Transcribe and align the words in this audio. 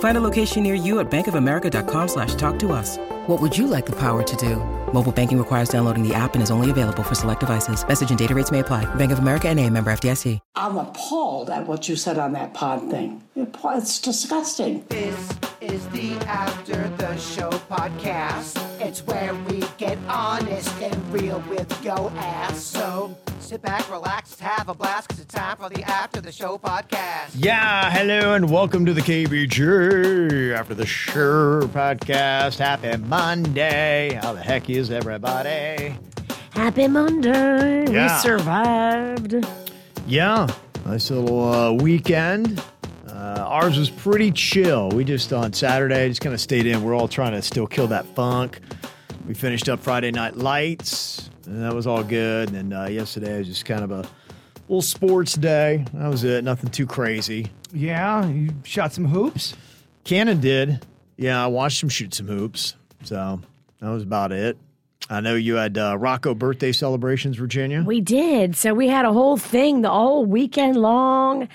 Find 0.00 0.16
a 0.16 0.20
location 0.20 0.64
near 0.64 0.74
you 0.74 0.98
at 0.98 1.08
bankofamerica.com 1.10 2.08
slash 2.08 2.34
talk 2.34 2.58
to 2.58 2.72
us. 2.72 2.98
What 3.28 3.40
would 3.40 3.56
you 3.56 3.68
like 3.68 3.86
the 3.86 3.96
power 3.96 4.24
to 4.24 4.36
do? 4.36 4.56
Mobile 4.92 5.12
banking 5.12 5.38
requires 5.38 5.68
downloading 5.68 6.02
the 6.02 6.14
app 6.14 6.34
and 6.34 6.42
is 6.42 6.50
only 6.50 6.70
available 6.70 7.02
for 7.04 7.14
select 7.14 7.40
devices. 7.40 7.86
Message 7.86 8.10
and 8.10 8.18
data 8.18 8.34
rates 8.34 8.50
may 8.50 8.60
apply. 8.60 8.92
Bank 8.96 9.12
of 9.12 9.18
America 9.18 9.48
and 9.48 9.60
a 9.60 9.70
member 9.70 9.92
FDIC. 9.92 10.40
I'm 10.56 10.76
appalled 10.76 11.50
at 11.50 11.66
what 11.66 11.88
you 11.88 11.94
said 11.96 12.18
on 12.18 12.32
that 12.32 12.54
pod 12.54 12.90
thing. 12.90 13.22
It's 13.36 14.00
disgusting. 14.00 14.84
This 14.88 15.30
is 15.60 15.86
the 15.90 16.12
After 16.26 16.88
the 16.96 17.16
Show 17.16 17.50
podcast. 17.50 18.58
It's 18.80 19.06
where 19.06 19.34
we 19.34 19.62
get 19.76 19.98
honest 20.08 20.74
and 20.80 21.12
real 21.12 21.42
with 21.48 21.84
your 21.84 22.10
ass. 22.16 22.62
So 22.62 23.16
sit 23.40 23.62
back, 23.62 23.88
relax, 23.90 24.38
have 24.40 24.68
a 24.68 24.74
blast, 24.74 25.08
cause 25.08 25.20
it's 25.20 25.32
time 25.32 25.56
for 25.56 25.68
the 25.68 25.82
After 25.84 26.20
the 26.20 26.32
Show 26.32 26.58
podcast. 26.58 27.30
Yeah, 27.34 27.90
hello 27.90 28.34
and 28.34 28.50
welcome 28.50 28.84
to 28.84 28.92
the 28.92 29.00
KVJ 29.00 30.54
after 30.54 30.74
the 30.74 30.84
Show 30.84 31.62
podcast. 31.68 32.58
Happy 32.58 32.96
Monday. 32.96 34.18
How 34.20 34.32
the 34.32 34.40
heck 34.42 34.68
is 34.68 34.90
everybody? 34.90 35.96
Happy 36.50 36.88
Monday. 36.88 37.90
Yeah. 37.90 38.14
We 38.14 38.20
survived. 38.20 39.46
Yeah, 40.06 40.48
nice 40.84 41.10
little 41.10 41.48
uh, 41.48 41.72
weekend. 41.72 42.62
Uh, 43.08 43.44
ours 43.46 43.78
was 43.78 43.88
pretty 43.88 44.30
chill. 44.32 44.90
We 44.90 45.04
just 45.04 45.32
on 45.32 45.52
Saturday 45.52 46.08
just 46.08 46.20
kind 46.20 46.34
of 46.34 46.40
stayed 46.40 46.66
in. 46.66 46.82
We're 46.82 46.94
all 46.94 47.08
trying 47.08 47.32
to 47.32 47.42
still 47.42 47.66
kill 47.66 47.86
that 47.88 48.04
funk. 48.14 48.60
We 49.26 49.34
finished 49.34 49.68
up 49.68 49.80
Friday 49.80 50.10
Night 50.10 50.36
Lights, 50.36 51.30
and 51.48 51.62
that 51.62 51.74
was 51.74 51.86
all 51.86 52.02
good. 52.02 52.50
And 52.52 52.70
then 52.70 52.78
uh, 52.78 52.86
yesterday 52.86 53.38
was 53.38 53.48
just 53.48 53.64
kind 53.64 53.82
of 53.82 53.90
a 53.90 54.04
little 54.68 54.82
sports 54.82 55.34
day. 55.34 55.84
That 55.94 56.08
was 56.08 56.24
it. 56.24 56.44
Nothing 56.44 56.70
too 56.70 56.86
crazy. 56.86 57.50
Yeah, 57.72 58.26
you 58.28 58.50
shot 58.64 58.92
some 58.92 59.06
hoops. 59.06 59.54
Cannon 60.04 60.40
did. 60.40 60.84
Yeah, 61.16 61.42
I 61.42 61.46
watched 61.46 61.82
him 61.82 61.88
shoot 61.88 62.14
some 62.14 62.26
hoops. 62.26 62.76
So 63.02 63.40
that 63.80 63.88
was 63.88 64.02
about 64.02 64.32
it. 64.32 64.56
I 65.10 65.20
know 65.20 65.34
you 65.34 65.54
had 65.54 65.78
uh, 65.78 65.96
Rocco 65.98 66.34
birthday 66.34 66.72
celebrations, 66.72 67.36
Virginia. 67.36 67.82
We 67.82 68.00
did. 68.00 68.56
So 68.56 68.74
we 68.74 68.88
had 68.88 69.06
a 69.06 69.12
whole 69.12 69.38
thing 69.38 69.80
the 69.80 69.90
whole 69.90 70.26
weekend 70.26 70.76
long. 70.76 71.48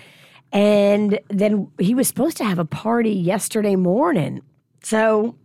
And 0.51 1.19
then 1.29 1.71
he 1.79 1.95
was 1.95 2.07
supposed 2.07 2.37
to 2.37 2.45
have 2.45 2.59
a 2.59 2.65
party 2.65 3.11
yesterday 3.11 3.75
morning. 3.75 4.41
So 4.83 5.35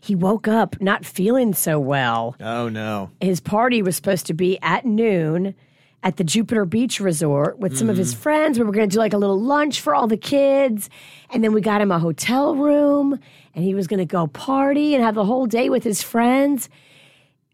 he 0.00 0.14
woke 0.14 0.48
up 0.48 0.80
not 0.80 1.04
feeling 1.04 1.54
so 1.54 1.78
well. 1.78 2.36
oh 2.40 2.68
no. 2.68 3.10
His 3.20 3.40
party 3.40 3.82
was 3.82 3.96
supposed 3.96 4.26
to 4.26 4.34
be 4.34 4.58
at 4.62 4.84
noon 4.84 5.54
at 6.02 6.16
the 6.16 6.24
Jupiter 6.24 6.64
Beach 6.64 6.98
Resort 6.98 7.58
with 7.58 7.76
some 7.76 7.90
of 7.90 7.96
his 7.96 8.14
mm. 8.14 8.18
friends. 8.18 8.58
We 8.58 8.64
were 8.64 8.72
going 8.72 8.88
to 8.88 8.94
do 8.94 8.98
like 8.98 9.12
a 9.12 9.18
little 9.18 9.38
lunch 9.38 9.80
for 9.80 9.94
all 9.94 10.06
the 10.06 10.16
kids. 10.16 10.88
And 11.30 11.44
then 11.44 11.52
we 11.52 11.60
got 11.60 11.82
him 11.82 11.92
a 11.92 11.98
hotel 11.98 12.56
room 12.56 13.18
and 13.54 13.64
he 13.64 13.74
was 13.74 13.86
going 13.86 13.98
to 13.98 14.06
go 14.06 14.26
party 14.26 14.94
and 14.94 15.04
have 15.04 15.14
the 15.14 15.26
whole 15.26 15.46
day 15.46 15.68
with 15.68 15.84
his 15.84 16.02
friends. 16.02 16.68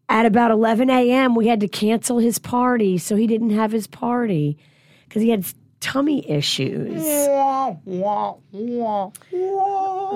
At 0.09 0.25
about 0.25 0.51
11 0.51 0.89
a.m., 0.89 1.35
we 1.35 1.47
had 1.47 1.59
to 1.59 1.67
cancel 1.67 2.19
his 2.19 2.39
party. 2.39 2.97
So 2.97 3.17
he 3.17 3.27
didn't 3.27 3.49
have 3.49 3.73
his 3.73 3.87
party 3.87 4.57
because 5.03 5.21
he 5.21 5.29
had 5.29 5.45
tummy 5.79 6.29
issues. 6.29 7.03
Oh 7.03 7.77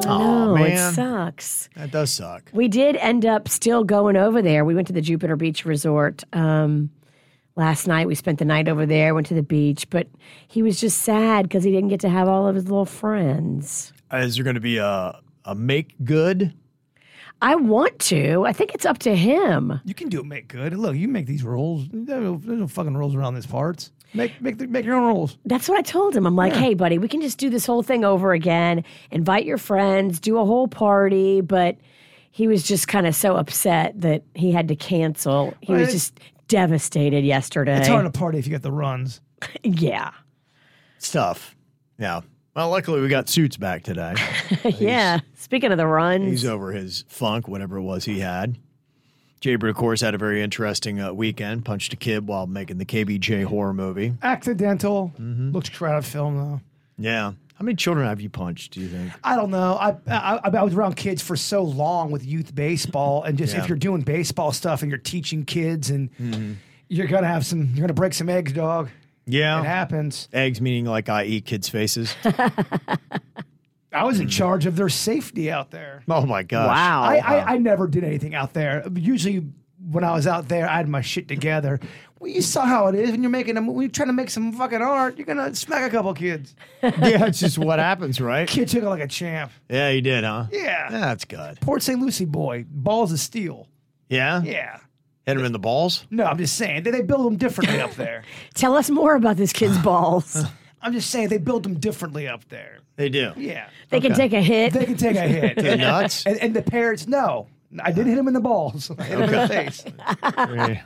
no, 0.03 0.55
it 0.55 0.69
man, 0.69 0.93
sucks. 0.93 1.69
that 1.75 1.91
does 1.91 2.11
suck. 2.11 2.49
We 2.53 2.67
did 2.67 2.95
end 2.97 3.25
up 3.25 3.47
still 3.47 3.83
going 3.83 4.15
over 4.15 4.41
there. 4.41 4.65
We 4.65 4.75
went 4.75 4.87
to 4.87 4.93
the 4.93 5.01
Jupiter 5.01 5.35
Beach 5.35 5.65
Resort 5.65 6.23
um, 6.33 6.89
last 7.55 7.87
night. 7.87 8.07
We 8.07 8.15
spent 8.15 8.39
the 8.39 8.45
night 8.45 8.67
over 8.67 8.85
there, 8.85 9.13
went 9.13 9.27
to 9.27 9.33
the 9.33 9.43
beach, 9.43 9.89
but 9.89 10.07
he 10.47 10.63
was 10.63 10.79
just 10.79 11.01
sad 11.01 11.43
because 11.43 11.63
he 11.63 11.71
didn't 11.71 11.89
get 11.89 11.99
to 12.01 12.09
have 12.09 12.27
all 12.27 12.47
of 12.47 12.55
his 12.55 12.65
little 12.65 12.85
friends. 12.85 13.93
Uh, 14.11 14.17
Is 14.17 14.35
there 14.35 14.43
going 14.43 14.55
to 14.55 14.59
be 14.61 14.77
a 14.77 15.19
a 15.45 15.55
make 15.55 15.95
good? 16.03 16.53
I 17.43 17.55
want 17.55 17.97
to. 17.99 18.45
I 18.45 18.53
think 18.53 18.75
it's 18.75 18.85
up 18.85 18.99
to 18.99 19.15
him. 19.15 19.79
You 19.83 19.95
can 19.95 20.09
do 20.09 20.19
it, 20.19 20.27
make 20.27 20.47
good. 20.47 20.75
Look, 20.77 20.95
you 20.95 21.07
make 21.07 21.25
these 21.25 21.43
rules. 21.43 21.87
There's 21.91 22.21
no, 22.23 22.37
there's 22.37 22.59
no 22.59 22.67
fucking 22.67 22.95
rules 22.95 23.15
around 23.15 23.33
these 23.33 23.47
parts. 23.47 23.91
Make 24.13 24.41
make 24.41 24.57
the, 24.57 24.67
make 24.67 24.85
your 24.85 24.95
own 24.95 25.07
rules. 25.07 25.37
That's 25.45 25.69
what 25.69 25.77
I 25.77 25.81
told 25.81 26.15
him. 26.15 26.25
I'm 26.25 26.35
like, 26.35 26.53
hey, 26.53 26.73
buddy, 26.73 26.97
we 26.97 27.07
can 27.07 27.21
just 27.21 27.37
do 27.37 27.49
this 27.49 27.65
whole 27.65 27.83
thing 27.83 28.03
over 28.03 28.33
again, 28.33 28.83
invite 29.09 29.45
your 29.45 29.57
friends, 29.57 30.19
do 30.19 30.37
a 30.37 30.45
whole 30.45 30.67
party. 30.67 31.41
But 31.41 31.77
he 32.31 32.47
was 32.47 32.63
just 32.63 32.87
kind 32.87 33.07
of 33.07 33.15
so 33.15 33.35
upset 33.35 33.99
that 34.01 34.23
he 34.33 34.51
had 34.51 34.67
to 34.69 34.75
cancel. 34.75 35.53
He 35.61 35.73
was 35.73 35.91
just 35.91 36.19
devastated 36.47 37.23
yesterday. 37.23 37.79
It's 37.79 37.87
hard 37.87 38.05
to 38.05 38.17
party 38.17 38.37
if 38.37 38.45
you 38.45 38.51
get 38.51 38.61
the 38.61 38.71
runs. 38.71 39.21
yeah. 39.63 40.11
It's 40.97 41.11
tough. 41.11 41.55
Yeah. 41.97 42.21
Well, 42.55 42.69
luckily 42.69 42.99
we 42.99 43.07
got 43.07 43.29
suits 43.29 43.55
back 43.55 43.83
today. 43.83 44.13
yeah. 44.65 45.19
Speaking 45.35 45.71
of 45.71 45.77
the 45.77 45.87
runs, 45.87 46.29
He's 46.29 46.45
over 46.45 46.73
his 46.73 47.05
funk, 47.07 47.47
whatever 47.47 47.77
it 47.77 47.83
was 47.83 48.05
he 48.05 48.19
had. 48.19 48.57
Jaybird, 49.41 49.71
of 49.71 49.75
course, 49.75 50.01
had 50.01 50.13
a 50.13 50.17
very 50.19 50.41
interesting 50.41 50.99
uh, 51.01 51.11
weekend. 51.13 51.65
Punched 51.65 51.91
a 51.93 51.95
kid 51.95 52.27
while 52.27 52.45
making 52.47 52.77
the 52.77 52.85
KVJ 52.85 53.43
horror 53.45 53.73
movie. 53.73 54.13
Accidental. 54.21 55.11
Mm-hmm. 55.19 55.51
Looks 55.51 55.67
straight 55.69 55.91
out 55.91 55.97
of 55.99 56.05
film 56.05 56.37
though. 56.37 56.61
Yeah. 56.97 57.33
How 57.55 57.65
many 57.65 57.75
children 57.75 58.07
have 58.07 58.21
you 58.21 58.29
punched? 58.29 58.73
Do 58.73 58.81
you 58.81 58.87
think? 58.87 59.11
I 59.23 59.35
don't 59.35 59.49
know. 59.51 59.73
I, 59.79 59.95
I 60.07 60.39
I 60.43 60.63
was 60.63 60.73
around 60.73 60.95
kids 60.95 61.21
for 61.21 61.35
so 61.35 61.63
long 61.63 62.09
with 62.11 62.25
youth 62.25 62.53
baseball, 62.55 63.23
and 63.23 63.37
just 63.37 63.53
Yeah. 63.53 63.61
if 63.63 63.69
you're 63.69 63.77
doing 63.77 64.01
baseball 64.01 64.51
stuff 64.51 64.81
and 64.81 64.89
you're 64.89 64.97
teaching 64.99 65.43
kids, 65.45 65.89
and 65.91 66.09
you're 66.87 67.07
gonna 67.07 67.27
have 67.27 67.45
some, 67.45 67.65
you're 67.75 67.81
gonna 67.85 67.93
break 67.93 68.13
some 68.13 68.29
eggs, 68.29 68.53
dog. 68.53 68.89
Yeah, 69.27 69.59
It 69.59 69.63
Yeah. 69.63 69.69
happens. 69.69 70.27
Eggs 70.33 70.59
meaning 70.61 70.85
like 70.85 71.07
I 71.09 71.25
eat 71.25 71.45
kids' 71.45 71.69
faces. 71.69 72.15
I 73.93 74.03
was 74.03 74.19
in 74.19 74.27
hmm. 74.27 74.31
charge 74.31 74.65
of 74.65 74.75
their 74.75 74.89
safety 74.89 75.51
out 75.51 75.71
there. 75.71 76.03
oh 76.09 76.25
my 76.25 76.43
gosh. 76.43 76.67
wow. 76.67 77.03
I, 77.03 77.17
I, 77.17 77.53
I 77.53 77.57
never 77.57 77.87
did 77.87 78.03
anything 78.03 78.35
out 78.35 78.53
there. 78.53 78.87
Usually, 78.95 79.45
when 79.89 80.03
I 80.03 80.13
was 80.13 80.27
out 80.27 80.47
there, 80.47 80.69
I 80.69 80.77
had 80.77 80.87
my 80.87 81.01
shit 81.01 81.27
together. 81.27 81.79
Well, 82.19 82.29
you 82.29 82.41
saw 82.41 82.65
how 82.65 82.87
it 82.87 82.95
is 82.95 83.11
when 83.11 83.23
you're 83.23 83.31
making 83.31 83.57
a, 83.57 83.61
when 83.61 83.81
you're 83.81 83.89
trying 83.89 84.09
to 84.09 84.13
make 84.13 84.29
some 84.29 84.53
fucking 84.53 84.81
art. 84.81 85.17
You're 85.17 85.25
gonna 85.25 85.55
smack 85.55 85.87
a 85.87 85.89
couple 85.89 86.13
kids. 86.13 86.55
yeah, 86.83 87.25
it's 87.25 87.39
just 87.39 87.57
what 87.57 87.79
happens, 87.79 88.21
right? 88.21 88.47
Kid 88.47 88.67
took 88.67 88.83
it 88.83 88.89
like 88.89 89.01
a 89.01 89.07
champ. 89.07 89.51
Yeah, 89.69 89.89
you 89.89 90.01
did, 90.01 90.23
huh? 90.23 90.45
Yeah. 90.51 90.89
That's 90.91 91.25
good. 91.25 91.59
Port 91.61 91.81
St. 91.81 91.99
Lucie 91.99 92.25
boy, 92.25 92.65
balls 92.69 93.11
of 93.11 93.19
steel. 93.19 93.67
Yeah? 94.07 94.43
Yeah. 94.43 94.79
Hit 95.25 95.37
him 95.37 95.45
in 95.45 95.51
the 95.51 95.59
balls? 95.59 96.05
No, 96.11 96.25
I'm 96.25 96.37
just 96.37 96.55
saying 96.57 96.83
they, 96.83 96.91
they 96.91 97.01
build 97.01 97.25
them 97.25 97.37
differently 97.37 97.79
up 97.79 97.93
there. 97.95 98.23
Tell 98.53 98.75
us 98.75 98.89
more 98.89 99.15
about 99.15 99.37
this 99.37 99.53
kid's 99.53 99.77
balls. 99.79 100.43
I'm 100.81 100.93
just 100.93 101.09
saying 101.09 101.29
they 101.29 101.37
build 101.37 101.63
them 101.63 101.75
differently 101.79 102.27
up 102.27 102.47
there. 102.49 102.79
They 102.95 103.09
do. 103.09 103.31
Yeah, 103.37 103.67
They 103.89 103.99
can 104.01 104.13
take 104.13 104.33
a 104.33 104.41
hit. 104.41 104.73
they 104.73 104.85
can 104.85 104.97
take 104.97 105.15
a 105.15 105.27
hit. 105.27 105.55
The 105.61 105.75
nuts? 105.77 106.25
and, 106.25 106.37
and 106.39 106.55
the 106.55 106.61
parents, 106.61 107.07
no, 107.07 107.47
I 107.81 107.91
did 107.91 108.07
hit 108.07 108.17
him 108.17 108.27
in 108.27 108.33
the 108.33 108.41
balls. 108.41 108.91
I 108.97 109.03
hit 109.03 109.17
him 109.19 109.23
in 109.25 109.31
the 109.31 109.47
face. 109.47 109.83
Yeah. 110.23 110.81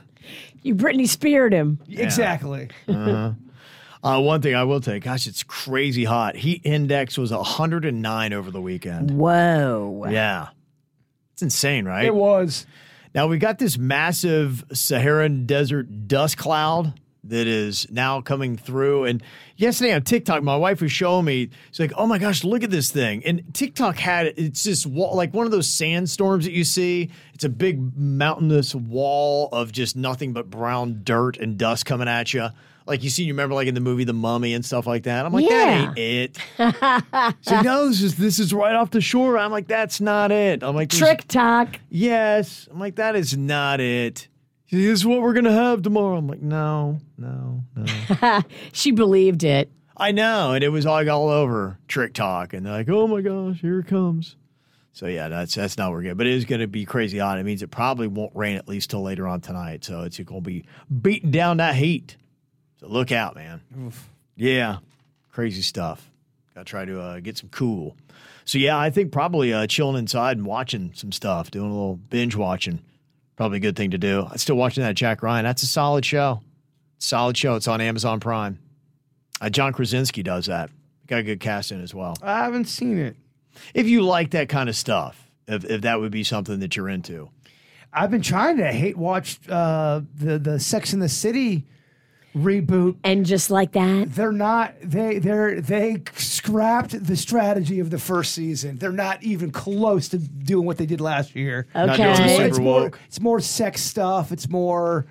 You 0.62 0.74
Britney 0.74 1.08
speared 1.08 1.52
him. 1.52 1.78
Exactly. 1.88 2.68
Uh, 2.88 3.32
one 4.20 4.40
thing 4.42 4.54
I 4.54 4.64
will 4.64 4.80
take, 4.80 5.04
gosh, 5.04 5.26
it's 5.26 5.42
crazy 5.42 6.04
hot. 6.04 6.36
Heat 6.36 6.62
index 6.64 7.16
was 7.18 7.32
109 7.32 8.32
over 8.32 8.50
the 8.50 8.60
weekend. 8.60 9.10
Whoa. 9.12 10.06
Yeah. 10.08 10.48
It's 11.32 11.42
insane, 11.42 11.84
right? 11.86 12.04
It 12.04 12.14
was. 12.14 12.66
Now 13.14 13.26
we 13.26 13.38
got 13.38 13.58
this 13.58 13.76
massive 13.78 14.64
Saharan 14.72 15.46
desert 15.46 16.06
dust 16.08 16.36
cloud 16.36 16.98
that 17.30 17.46
is 17.46 17.86
now 17.90 18.20
coming 18.20 18.56
through. 18.56 19.04
And 19.04 19.22
yesterday 19.56 19.92
on 19.94 20.02
TikTok, 20.02 20.42
my 20.42 20.56
wife 20.56 20.80
was 20.80 20.92
showing 20.92 21.24
me, 21.24 21.50
she's 21.70 21.80
like, 21.80 21.92
oh 21.96 22.06
my 22.06 22.18
gosh, 22.18 22.44
look 22.44 22.62
at 22.62 22.70
this 22.70 22.90
thing. 22.90 23.22
And 23.24 23.42
TikTok 23.54 23.96
had 23.98 24.26
it's 24.36 24.64
just 24.64 24.86
like 24.86 25.32
one 25.34 25.46
of 25.46 25.52
those 25.52 25.68
sandstorms 25.68 26.44
that 26.44 26.52
you 26.52 26.64
see. 26.64 27.10
It's 27.34 27.44
a 27.44 27.48
big 27.50 27.96
mountainous 27.96 28.74
wall 28.74 29.48
of 29.52 29.72
just 29.72 29.94
nothing 29.96 30.32
but 30.32 30.48
brown 30.50 31.00
dirt 31.04 31.36
and 31.36 31.58
dust 31.58 31.84
coming 31.84 32.08
at 32.08 32.32
you 32.32 32.48
Like 32.86 33.02
you 33.04 33.10
see, 33.10 33.24
you 33.24 33.32
remember 33.34 33.54
like 33.54 33.68
in 33.68 33.74
the 33.74 33.80
movie 33.80 34.04
The 34.04 34.12
Mummy 34.14 34.54
and 34.54 34.64
stuff 34.64 34.86
like 34.86 35.02
that. 35.02 35.26
I'm 35.26 35.32
like, 35.32 35.44
Yeah. 35.48 35.92
that 35.94 35.98
ain't 35.98 36.36
it. 36.58 37.34
so 37.42 37.60
no, 37.60 37.88
this 37.88 38.00
is 38.00 38.16
this 38.16 38.38
is 38.38 38.54
right 38.54 38.74
off 38.74 38.90
the 38.90 39.00
shore. 39.02 39.36
I'm 39.36 39.50
like, 39.50 39.66
that's 39.68 40.00
not 40.00 40.30
it. 40.32 40.62
I'm 40.62 40.74
like, 40.74 40.88
Trick 40.90 41.26
talk. 41.28 41.78
Yes. 41.90 42.68
I'm 42.70 42.78
like, 42.80 42.96
that 42.96 43.16
is 43.16 43.36
not 43.36 43.80
it. 43.80 44.28
This 44.70 45.00
is 45.00 45.06
what 45.06 45.20
we're 45.22 45.32
gonna 45.34 45.52
have 45.52 45.82
tomorrow. 45.82 46.16
I'm 46.16 46.26
like, 46.26 46.42
no, 46.42 46.98
no, 47.16 47.62
no. 47.74 48.42
She 48.72 48.90
believed 48.90 49.44
it. 49.44 49.70
I 49.96 50.12
know, 50.12 50.52
and 50.52 50.62
it 50.62 50.68
was 50.68 50.84
like 50.84 51.08
all 51.08 51.28
over 51.30 51.78
trick 51.88 52.12
talk, 52.12 52.52
and 52.52 52.66
they're 52.66 52.72
like, 52.72 52.88
"Oh 52.88 53.06
my 53.06 53.20
gosh, 53.22 53.60
here 53.60 53.80
it 53.80 53.86
comes." 53.86 54.36
So 54.92 55.06
yeah, 55.06 55.28
that's 55.28 55.54
that's 55.54 55.76
not 55.78 55.88
what 55.88 55.96
we're 55.96 56.02
getting, 56.02 56.16
but 56.16 56.26
it 56.26 56.32
is 56.32 56.44
going 56.46 56.62
to 56.62 56.66
be 56.66 56.84
crazy 56.86 57.18
hot. 57.18 57.38
It 57.38 57.44
means 57.44 57.62
it 57.62 57.70
probably 57.70 58.06
won't 58.06 58.34
rain 58.34 58.56
at 58.56 58.66
least 58.66 58.90
till 58.90 59.02
later 59.02 59.26
on 59.28 59.40
tonight. 59.42 59.84
So 59.84 60.02
it's 60.02 60.18
going 60.18 60.42
to 60.42 60.46
be 60.46 60.64
beating 61.02 61.30
down 61.30 61.58
that 61.58 61.74
heat. 61.74 62.16
So 62.80 62.88
look 62.88 63.12
out, 63.12 63.34
man. 63.34 63.60
Yeah, 64.36 64.78
crazy 65.30 65.62
stuff. 65.62 66.10
Got 66.54 66.66
to 66.66 66.70
try 66.70 66.84
to 66.86 67.00
uh, 67.00 67.20
get 67.20 67.36
some 67.36 67.50
cool. 67.50 67.94
So 68.46 68.56
yeah, 68.58 68.78
I 68.78 68.88
think 68.88 69.12
probably 69.12 69.52
uh, 69.52 69.66
chilling 69.66 69.96
inside 69.98 70.38
and 70.38 70.46
watching 70.46 70.92
some 70.94 71.12
stuff, 71.12 71.50
doing 71.50 71.70
a 71.70 71.74
little 71.74 71.96
binge 71.96 72.34
watching, 72.34 72.80
probably 73.36 73.58
a 73.58 73.60
good 73.60 73.76
thing 73.76 73.90
to 73.92 73.98
do. 73.98 74.26
I'm 74.30 74.38
still 74.38 74.56
watching 74.56 74.82
that 74.82 74.94
Jack 74.94 75.22
Ryan. 75.22 75.44
That's 75.44 75.62
a 75.62 75.66
solid 75.66 76.04
show. 76.04 76.42
Solid 76.98 77.36
show. 77.36 77.54
It's 77.56 77.68
on 77.68 77.80
Amazon 77.80 78.20
Prime. 78.20 78.58
Uh, 79.40 79.50
John 79.50 79.72
Krasinski 79.72 80.22
does 80.22 80.46
that. 80.46 80.70
Got 81.06 81.20
a 81.20 81.22
good 81.22 81.40
cast 81.40 81.70
in 81.70 81.82
as 81.82 81.94
well. 81.94 82.16
I 82.22 82.38
haven't 82.38 82.64
seen 82.64 82.98
it. 82.98 83.16
If 83.74 83.86
you 83.86 84.02
like 84.02 84.30
that 84.30 84.48
kind 84.48 84.68
of 84.68 84.76
stuff, 84.76 85.30
if, 85.46 85.64
if 85.64 85.82
that 85.82 86.00
would 86.00 86.10
be 86.10 86.24
something 86.24 86.60
that 86.60 86.76
you're 86.76 86.88
into. 86.88 87.30
I've 87.92 88.10
been 88.10 88.22
trying 88.22 88.58
to 88.58 88.72
hate 88.72 88.96
watch 88.96 89.38
uh, 89.48 90.02
the 90.14 90.38
the 90.38 90.60
Sex 90.60 90.92
in 90.92 91.00
the 91.00 91.08
City 91.08 91.64
reboot. 92.36 92.96
And 93.02 93.24
just 93.24 93.50
like 93.50 93.72
that, 93.72 94.14
They're 94.14 94.30
not 94.32 94.74
they 94.82 95.18
they're 95.18 95.60
they 95.60 96.02
scrapped 96.16 97.04
the 97.06 97.16
strategy 97.16 97.80
of 97.80 97.90
the 97.90 97.98
first 97.98 98.32
season. 98.32 98.76
They're 98.76 98.92
not 98.92 99.22
even 99.22 99.50
close 99.50 100.08
to 100.10 100.18
doing 100.18 100.66
what 100.66 100.76
they 100.76 100.86
did 100.86 101.00
last 101.00 101.34
year. 101.34 101.66
Not 101.74 101.96
doing 101.96 102.14
the 102.14 102.22
Okay. 102.34 102.46
it's 102.46 102.58
more 102.58 102.92
it's 103.06 103.20
more 103.20 103.40
sex 103.40 103.80
stuff. 103.82 104.32
It's 104.32 104.48
more 104.48 105.06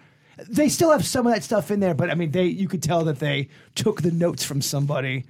they 0.50 0.70
still 0.70 0.92
have 0.92 1.06
some 1.06 1.26
of 1.26 1.34
that 1.34 1.44
stuff 1.44 1.72
in 1.72 1.80
there, 1.80 1.94
but 1.94 2.10
I 2.10 2.16
mean 2.16 2.32
they 2.32 2.46
you 2.46 2.68
could 2.68 2.84
tell 2.84 3.04
that 3.06 3.20
they 3.20 3.50
took 3.74 4.02
the 4.02 4.12
notes 4.12 4.44
from 4.44 4.62
somebody. 4.62 5.26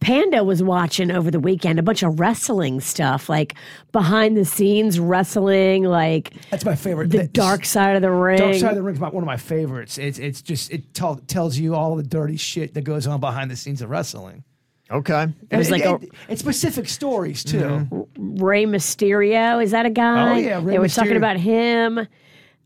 Panda 0.00 0.44
was 0.44 0.62
watching 0.62 1.10
over 1.10 1.30
the 1.30 1.40
weekend 1.40 1.78
a 1.78 1.82
bunch 1.82 2.02
of 2.02 2.18
wrestling 2.20 2.80
stuff, 2.80 3.28
like 3.28 3.54
behind 3.92 4.36
the 4.36 4.44
scenes 4.44 4.98
wrestling, 5.00 5.84
like 5.84 6.32
That's 6.50 6.64
my 6.64 6.74
favorite. 6.74 7.10
the 7.10 7.18
That's- 7.18 7.32
dark 7.32 7.64
side 7.64 7.96
of 7.96 8.02
the 8.02 8.10
ring. 8.10 8.38
Dark 8.38 8.54
Side 8.56 8.70
of 8.70 8.76
the 8.76 8.82
Ring 8.82 8.94
is 8.94 9.00
my, 9.00 9.08
one 9.08 9.22
of 9.22 9.26
my 9.26 9.36
favorites. 9.36 9.98
It's 9.98 10.18
it's 10.18 10.42
just 10.42 10.70
it 10.72 10.92
tell, 10.94 11.16
tells 11.16 11.56
you 11.58 11.74
all 11.74 11.96
the 11.96 12.02
dirty 12.02 12.36
shit 12.36 12.74
that 12.74 12.82
goes 12.82 13.06
on 13.06 13.20
behind 13.20 13.50
the 13.50 13.56
scenes 13.56 13.82
of 13.82 13.90
wrestling. 13.90 14.44
Okay. 14.90 15.28
It 15.50 15.56
was 15.56 15.70
And 15.70 15.80
like 15.80 15.84
a- 15.84 15.94
and- 15.94 16.10
and 16.28 16.38
specific 16.38 16.88
stories 16.88 17.42
too. 17.42 17.58
Mm-hmm. 17.58 18.36
Rey 18.44 18.64
Mysterio, 18.66 19.62
is 19.62 19.70
that 19.70 19.86
a 19.86 19.90
guy? 19.90 20.34
Oh, 20.34 20.36
yeah, 20.38 20.56
Rey 20.62 20.72
they 20.74 20.78
were 20.78 20.88
talking 20.88 21.16
about 21.16 21.36
him. 21.38 22.06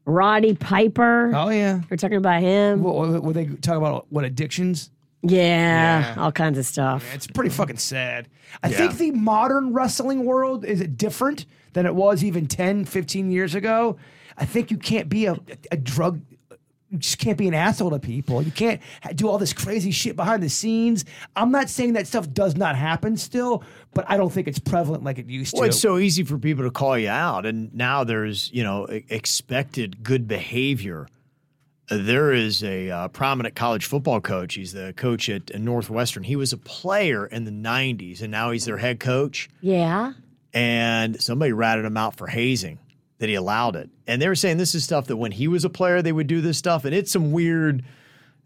Roddy 0.04 0.54
Piper. 0.54 1.32
Oh 1.34 1.50
yeah. 1.50 1.80
We're 1.90 1.96
talking 1.98 2.16
about 2.16 2.40
him. 2.40 2.82
What, 2.82 2.94
what, 2.94 3.22
what 3.22 3.34
they 3.34 3.44
talking 3.46 3.76
about 3.76 4.06
what 4.10 4.24
addictions? 4.24 4.90
Yeah, 5.22 6.14
Yeah. 6.14 6.22
all 6.22 6.32
kinds 6.32 6.58
of 6.58 6.66
stuff. 6.66 7.04
It's 7.14 7.26
pretty 7.26 7.50
fucking 7.50 7.78
sad. 7.78 8.28
I 8.62 8.68
Yeah. 8.68 8.76
think 8.76 8.98
the 8.98 9.10
modern 9.12 9.72
wrestling 9.72 10.24
world 10.24 10.64
is 10.64 10.80
different 10.80 11.46
than 11.72 11.86
it 11.86 11.94
was 11.94 12.24
even 12.24 12.46
10, 12.46 12.84
15 12.84 13.30
years 13.30 13.54
ago. 13.54 13.96
I 14.36 14.44
think 14.44 14.70
you 14.70 14.76
can't 14.76 15.08
be 15.08 15.26
a, 15.26 15.36
a 15.72 15.76
drug, 15.76 16.20
you 16.90 16.96
just 16.98 17.18
can't 17.18 17.36
be 17.36 17.46
an 17.48 17.54
asshole 17.54 17.90
to 17.90 17.98
people. 17.98 18.40
You 18.40 18.50
can't 18.52 18.80
ha- 19.02 19.10
do 19.14 19.28
all 19.28 19.36
this 19.36 19.52
crazy 19.52 19.90
shit 19.90 20.16
behind 20.16 20.42
the 20.42 20.48
scenes. 20.48 21.04
I'm 21.36 21.50
not 21.50 21.68
saying 21.68 21.92
that 21.94 22.06
stuff 22.06 22.32
does 22.32 22.56
not 22.56 22.76
happen 22.76 23.16
still, 23.16 23.62
but 23.92 24.06
I 24.08 24.16
don't 24.16 24.32
think 24.32 24.46
it's 24.48 24.58
prevalent 24.60 25.02
like 25.04 25.18
it 25.18 25.26
used 25.26 25.52
Well, 25.54 25.64
to. 25.64 25.68
it's 25.68 25.80
so 25.80 25.98
easy 25.98 26.22
for 26.22 26.38
people 26.38 26.64
to 26.64 26.70
call 26.70 26.96
you 26.96 27.08
out, 27.10 27.44
and 27.44 27.74
now 27.74 28.04
there's 28.04 28.50
you 28.54 28.62
know 28.62 28.86
e- 28.90 29.04
expected 29.10 30.02
good 30.02 30.26
behavior. 30.28 31.08
Uh, 31.90 31.96
There 31.98 32.32
is 32.32 32.62
a 32.62 32.90
uh, 32.90 33.08
prominent 33.08 33.54
college 33.54 33.86
football 33.86 34.20
coach. 34.20 34.54
He's 34.54 34.72
the 34.72 34.92
coach 34.96 35.28
at 35.28 35.54
uh, 35.54 35.58
Northwestern. 35.58 36.22
He 36.24 36.36
was 36.36 36.52
a 36.52 36.58
player 36.58 37.26
in 37.26 37.44
the 37.44 37.50
'90s, 37.50 38.22
and 38.22 38.30
now 38.30 38.50
he's 38.50 38.64
their 38.64 38.78
head 38.78 39.00
coach. 39.00 39.48
Yeah. 39.60 40.12
And 40.54 41.20
somebody 41.22 41.52
ratted 41.52 41.84
him 41.84 41.96
out 41.96 42.16
for 42.16 42.26
hazing 42.26 42.78
that 43.18 43.28
he 43.28 43.34
allowed 43.34 43.76
it. 43.76 43.90
And 44.06 44.22
they 44.22 44.28
were 44.28 44.34
saying 44.34 44.56
this 44.56 44.74
is 44.74 44.84
stuff 44.84 45.06
that 45.08 45.16
when 45.16 45.32
he 45.32 45.46
was 45.48 45.64
a 45.64 45.70
player, 45.70 46.02
they 46.02 46.12
would 46.12 46.26
do 46.26 46.40
this 46.40 46.56
stuff, 46.58 46.84
and 46.84 46.94
it's 46.94 47.10
some 47.12 47.32
weird 47.32 47.84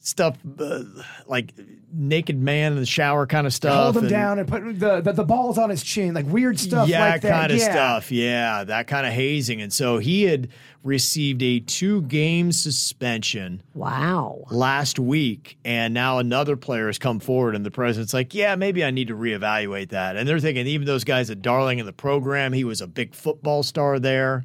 stuff 0.01 0.37
uh, 0.59 0.83
like 1.29 1.53
naked 1.93 2.37
man 2.37 2.73
in 2.73 2.79
the 2.79 2.87
shower 2.87 3.25
kind 3.27 3.47
of 3.47 3.55
stuff. 3.55 3.83
Hold 3.85 3.97
him 3.99 4.05
and- 4.05 4.11
down 4.11 4.39
and 4.41 4.49
put 4.49 4.81
the, 4.81 5.01
the 5.01 5.13
the 5.13 5.25
balls 5.25 5.59
on 5.59 5.71
his 5.71 5.83
chin, 5.83 6.13
like 6.15 6.27
weird 6.27 6.59
stuff 6.59 6.89
yeah, 6.89 7.11
like 7.11 7.21
that. 7.23 7.31
kind 7.31 7.53
of 7.53 7.59
yeah. 7.59 7.71
stuff. 7.71 8.11
Yeah, 8.11 8.65
that 8.65 8.87
kind 8.89 9.07
of 9.07 9.13
hazing. 9.13 9.63
And 9.63 9.73
so 9.73 9.99
he 9.99 10.25
had 10.25 10.49
received 10.85 11.43
a 11.43 11.61
two 11.61 12.03
game 12.03 12.51
suspension 12.53 13.63
Wow. 13.75 14.45
last 14.51 14.99
week, 14.99 15.57
and 15.65 15.95
now 15.95 16.19
another 16.19 16.57
player 16.57 16.87
has 16.87 16.99
come 16.99 17.21
forward, 17.21 17.55
and 17.55 17.65
the 17.65 17.71
president's 17.71 18.13
like, 18.15 18.35
"Yeah, 18.35 18.57
maybe 18.57 18.85
I 18.85 18.91
need 18.91 19.09
to 19.09 19.17
reevaluate 19.17 19.91
that." 19.91 20.17
And 20.17 20.29
they're 20.29 20.41
thinking, 20.41 20.67
even 20.67 20.87
those 20.87 21.05
guys 21.05 21.31
at 21.31 21.41
Darling 21.43 21.79
in 21.79 21.87
the 21.87 21.93
program, 21.93 22.53
he 22.53 22.65
was 22.65 22.81
a 22.81 22.87
big 22.87 23.15
football 23.15 23.63
star 23.63 23.99
there. 23.99 24.45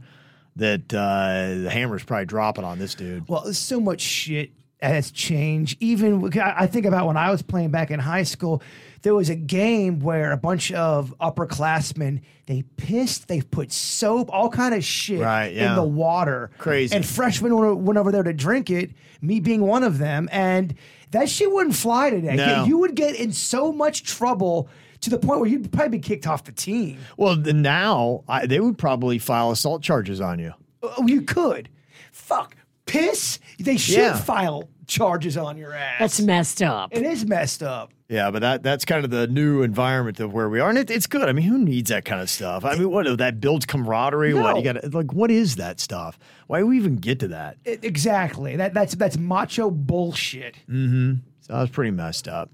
That 0.56 0.92
uh, 0.94 1.62
the 1.64 1.70
hammer's 1.70 2.04
probably 2.04 2.26
dropping 2.26 2.64
on 2.64 2.80
this 2.80 2.96
dude. 2.96 3.28
Well, 3.28 3.42
there's 3.44 3.60
so 3.60 3.80
much 3.80 4.02
shit 4.02 4.52
has 4.82 5.12
changed. 5.12 5.78
Even 5.80 6.32
I 6.40 6.54
I 6.64 6.68
think 6.68 6.86
about 6.88 7.06
when 7.08 7.18
I 7.18 7.30
was 7.32 7.42
playing 7.44 7.70
back 7.72 7.92
in 7.92 8.00
high 8.00 8.24
school, 8.24 8.62
there 9.08 9.16
was 9.16 9.30
a 9.30 9.36
game 9.36 10.02
where 10.02 10.34
a 10.34 10.38
bunch 10.38 10.70
of 10.74 11.14
upperclassmen 11.22 12.20
they 12.46 12.64
pissed, 12.76 13.30
they 13.30 13.40
put 13.40 13.72
soap, 13.72 14.30
all 14.34 14.50
kind 14.50 14.76
of 14.76 14.84
shit 14.84 15.22
Right, 15.22 15.54
yeah. 15.54 15.70
in 15.70 15.76
the 15.78 15.84
water. 15.84 16.52
Crazy. 16.58 16.94
And 16.94 17.06
freshmen 17.06 17.86
went 17.86 17.98
over 17.98 18.12
there 18.12 18.24
to 18.24 18.34
drink 18.34 18.70
it. 18.70 18.92
Me 19.22 19.40
being 19.40 19.62
one 19.62 19.84
of 19.84 19.98
them, 19.98 20.28
and 20.30 20.76
that 21.12 21.30
shit 21.30 21.50
wouldn't 21.50 21.76
fly 21.76 22.10
today. 22.10 22.36
No. 22.36 22.66
You 22.66 22.80
would 22.80 22.96
get 22.96 23.16
in 23.16 23.32
so 23.32 23.72
much 23.72 24.04
trouble. 24.04 24.68
To 25.02 25.10
the 25.12 25.20
point 25.20 25.40
where 25.40 25.48
you'd 25.48 25.72
probably 25.72 26.00
be 26.00 26.02
kicked 26.02 26.26
off 26.26 26.44
the 26.44 26.52
team. 26.52 26.98
Well, 27.18 27.36
then 27.36 27.62
now 27.62 28.24
I, 28.28 28.48
they 28.48 28.60
would 28.60 28.78
probably 28.80 29.20
file 29.20 29.52
assault 29.52 29.84
charges 29.84 30.20
on 30.20 30.40
you. 30.40 30.54
Oh, 30.82 31.08
you 31.08 31.22
could. 31.22 31.70
Fuck. 32.12 32.56
Piss? 32.88 33.38
They 33.60 33.78
should 33.78 33.98
Yeah. 33.98 34.18
file 34.18 34.68
charges 34.88 35.38
on 35.38 35.58
your 35.58 35.74
ass. 35.74 35.98
That's 36.00 36.22
messed 36.22 36.62
up. 36.62 36.90
It 36.96 37.04
is 37.04 37.26
messed 37.26 37.62
up. 37.62 37.92
Yeah, 38.10 38.32
but 38.32 38.40
that 38.40 38.64
that's 38.64 38.86
kind 38.86 39.04
of 39.04 39.12
the 39.12 39.28
new 39.28 39.62
environment 39.64 40.20
of 40.22 40.34
where 40.34 40.48
we 40.50 40.62
are, 40.62 40.70
and 40.70 40.78
it, 40.78 40.90
it's 40.90 41.08
good. 41.08 41.28
I 41.28 41.34
mean, 41.34 41.46
who 41.46 41.58
needs 41.58 41.90
that 41.90 42.06
kind 42.06 42.22
of 42.22 42.30
stuff? 42.30 42.64
I 42.64 42.76
mean, 42.76 42.90
what 42.90 43.18
that 43.18 43.42
builds 43.42 43.66
camaraderie? 43.66 44.34
What 44.34 44.56
you 44.58 44.64
No. 44.64 44.74
got? 44.82 44.94
Like, 44.94 45.12
what 45.14 45.30
is 45.30 45.58
that 45.58 45.80
stuff? 45.82 46.18
Why 46.48 46.60
do 46.60 46.68
we 46.68 46.78
even 46.78 46.96
get 46.96 47.20
to 47.20 47.28
that? 47.30 47.58
I- 47.66 47.80
exactly. 47.84 48.56
That 48.56 48.74
that's 48.74 48.96
that's 48.96 49.18
macho 49.18 49.70
bullshit. 49.70 50.56
So 50.68 51.54
that 51.54 51.62
was 51.62 51.70
pretty 51.70 51.92
messed 51.92 52.28
up. 52.30 52.50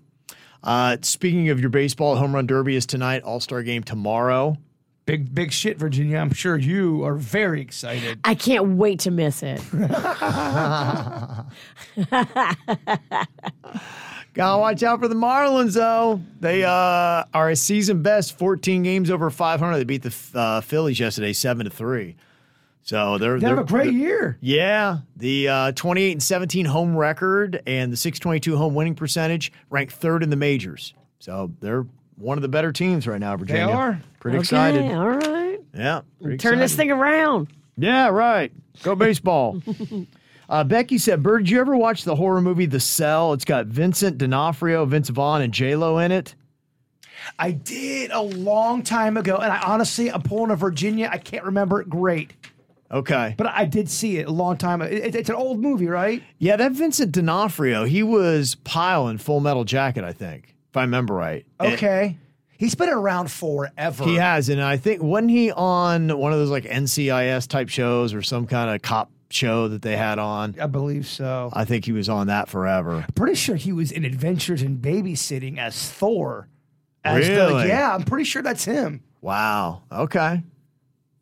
Uh, 0.63 0.97
speaking 1.01 1.49
of 1.49 1.59
your 1.59 1.69
baseball, 1.69 2.15
home 2.15 2.33
run 2.33 2.47
derby 2.47 2.75
is 2.75 2.85
tonight. 2.87 3.21
All 3.23 3.39
star 3.39 3.61
game 3.63 3.83
tomorrow. 3.83 4.57
Big 5.05 5.35
big 5.35 5.51
shit, 5.51 5.77
Virginia. 5.77 6.17
I'm 6.17 6.31
sure 6.33 6.57
you 6.57 7.03
are 7.03 7.15
very 7.15 7.59
excited. 7.61 8.19
I 8.23 8.35
can't 8.35 8.77
wait 8.77 8.99
to 9.01 9.11
miss 9.11 9.43
it. 9.43 9.61
Gotta 14.33 14.57
watch 14.59 14.81
out 14.81 14.99
for 14.99 15.07
the 15.07 15.13
Marlins, 15.15 15.73
though. 15.75 16.19
They 16.39 16.63
uh, 16.63 17.23
are 17.33 17.49
a 17.51 17.55
season 17.55 18.01
best, 18.01 18.35
14 18.37 18.81
games 18.81 19.11
over 19.11 19.29
500. 19.29 19.77
They 19.77 19.83
beat 19.83 20.01
the 20.01 20.15
uh, 20.33 20.61
Phillies 20.61 20.99
yesterday, 20.99 21.33
seven 21.33 21.65
to 21.65 21.69
three. 21.69 22.15
So 22.81 23.17
they're 23.19 23.39
They 23.39 23.47
have 23.47 23.57
they're- 23.57 23.63
a 23.63 23.67
great 23.67 23.93
year. 23.93 24.37
Yeah, 24.41 24.99
the 25.15 25.47
uh, 25.49 25.71
28 25.73 26.11
and 26.13 26.23
17 26.23 26.65
home 26.65 26.97
record 26.97 27.61
and 27.67 27.93
the 27.93 27.97
622 27.97 28.57
home 28.57 28.73
winning 28.73 28.95
percentage 28.95 29.51
ranked 29.69 29.93
third 29.93 30.23
in 30.23 30.29
the 30.31 30.35
majors. 30.35 30.93
So 31.19 31.51
they're 31.59 31.85
one 32.17 32.37
of 32.37 32.41
the 32.41 32.47
better 32.47 32.71
teams 32.71 33.07
right 33.07 33.19
now, 33.19 33.35
Virginia. 33.37 33.67
They 33.67 33.71
are. 33.73 34.01
Pretty 34.19 34.37
Okay, 34.37 34.43
excited. 34.43 34.91
all 34.93 35.09
right. 35.09 35.59
Yeah. 35.73 36.01
pretty 36.21 36.37
Turn 36.37 36.59
this 36.59 36.75
thing 36.75 36.91
around. 36.91 37.47
Yeah, 37.77 38.09
right. 38.09 38.51
Go 38.83 38.95
baseball. 38.95 39.61
uh, 40.49 40.63
Becky 40.63 40.97
said, 40.97 41.23
Bird, 41.23 41.39
did 41.45 41.49
you 41.49 41.59
ever 41.59 41.75
watch 41.75 42.03
the 42.03 42.15
horror 42.15 42.41
movie 42.41 42.65
The 42.65 42.79
Cell? 42.79 43.33
It's 43.33 43.45
got 43.45 43.65
Vincent 43.67 44.17
D'Onofrio, 44.17 44.85
Vince 44.85 45.09
Vaughn, 45.09 45.41
and 45.41 45.53
J-Lo 45.53 45.97
in 45.97 46.11
it. 46.11 46.35
I 47.39 47.51
did 47.51 48.11
a 48.11 48.21
long 48.21 48.83
time 48.83 49.15
ago, 49.17 49.37
and 49.37 49.51
I 49.51 49.59
honestly, 49.61 50.11
I'm 50.11 50.21
pulling 50.21 50.51
a 50.51 50.55
Virginia. 50.55 51.09
I 51.11 51.17
can't 51.17 51.45
remember 51.45 51.79
it 51.81 51.89
great, 51.89 52.33
Okay. 52.91 53.33
but 53.37 53.47
I 53.47 53.63
did 53.65 53.89
see 53.89 54.17
it 54.17 54.27
a 54.27 54.31
long 54.31 54.57
time. 54.57 54.81
It, 54.81 54.91
it- 54.93 55.15
it's 55.15 55.29
an 55.29 55.35
old 55.35 55.59
movie, 55.59 55.87
right? 55.87 56.21
Yeah, 56.37 56.57
that 56.57 56.73
Vincent 56.73 57.11
D'Onofrio, 57.13 57.85
he 57.85 58.03
was 58.03 58.55
Pyle 58.65 59.07
in 59.07 59.17
Full 59.19 59.39
Metal 59.39 59.63
Jacket, 59.63 60.03
I 60.03 60.11
think, 60.11 60.52
if 60.73 60.77
I 60.77 60.81
remember 60.81 61.13
right. 61.13 61.45
And- 61.59 61.73
Okay. 61.73 62.17
He's 62.57 62.75
been 62.75 62.89
around 62.89 63.29
forever. 63.29 64.05
He 64.05 64.15
has, 64.15 64.47
and 64.47 64.61
I 64.61 64.77
think 64.77 65.03
wasn't 65.03 65.31
he 65.31 65.51
on 65.51 66.17
one 66.17 66.31
of 66.31 66.39
those 66.39 66.49
like 66.49 66.63
NCIS 66.63 67.47
type 67.47 67.67
shows 67.67 68.13
or 68.13 68.21
some 68.21 68.47
kind 68.47 68.73
of 68.73 68.81
cop 68.81 69.11
show 69.29 69.67
that 69.67 69.81
they 69.81 69.97
had 69.97 70.17
on. 70.17 70.55
I 70.61 70.67
believe 70.67 71.05
so. 71.05 71.49
I 71.51 71.65
think 71.65 71.83
he 71.83 71.91
was 71.91 72.07
on 72.07 72.27
that 72.27 72.47
forever. 72.47 73.05
pretty 73.15 73.35
sure 73.35 73.55
he 73.57 73.73
was 73.73 73.91
in 73.91 74.05
Adventures 74.05 74.61
in 74.61 74.77
Babysitting 74.77 75.57
as 75.57 75.89
Thor. 75.91 76.47
As 77.03 77.27
the- 77.27 77.33
Really? 77.33 77.67
yeah, 77.67 77.93
I'm 77.93 78.03
pretty 78.03 78.23
sure 78.23 78.41
that's 78.41 78.63
him. 78.63 79.01
Wow. 79.19 79.81
Okay. 79.91 80.41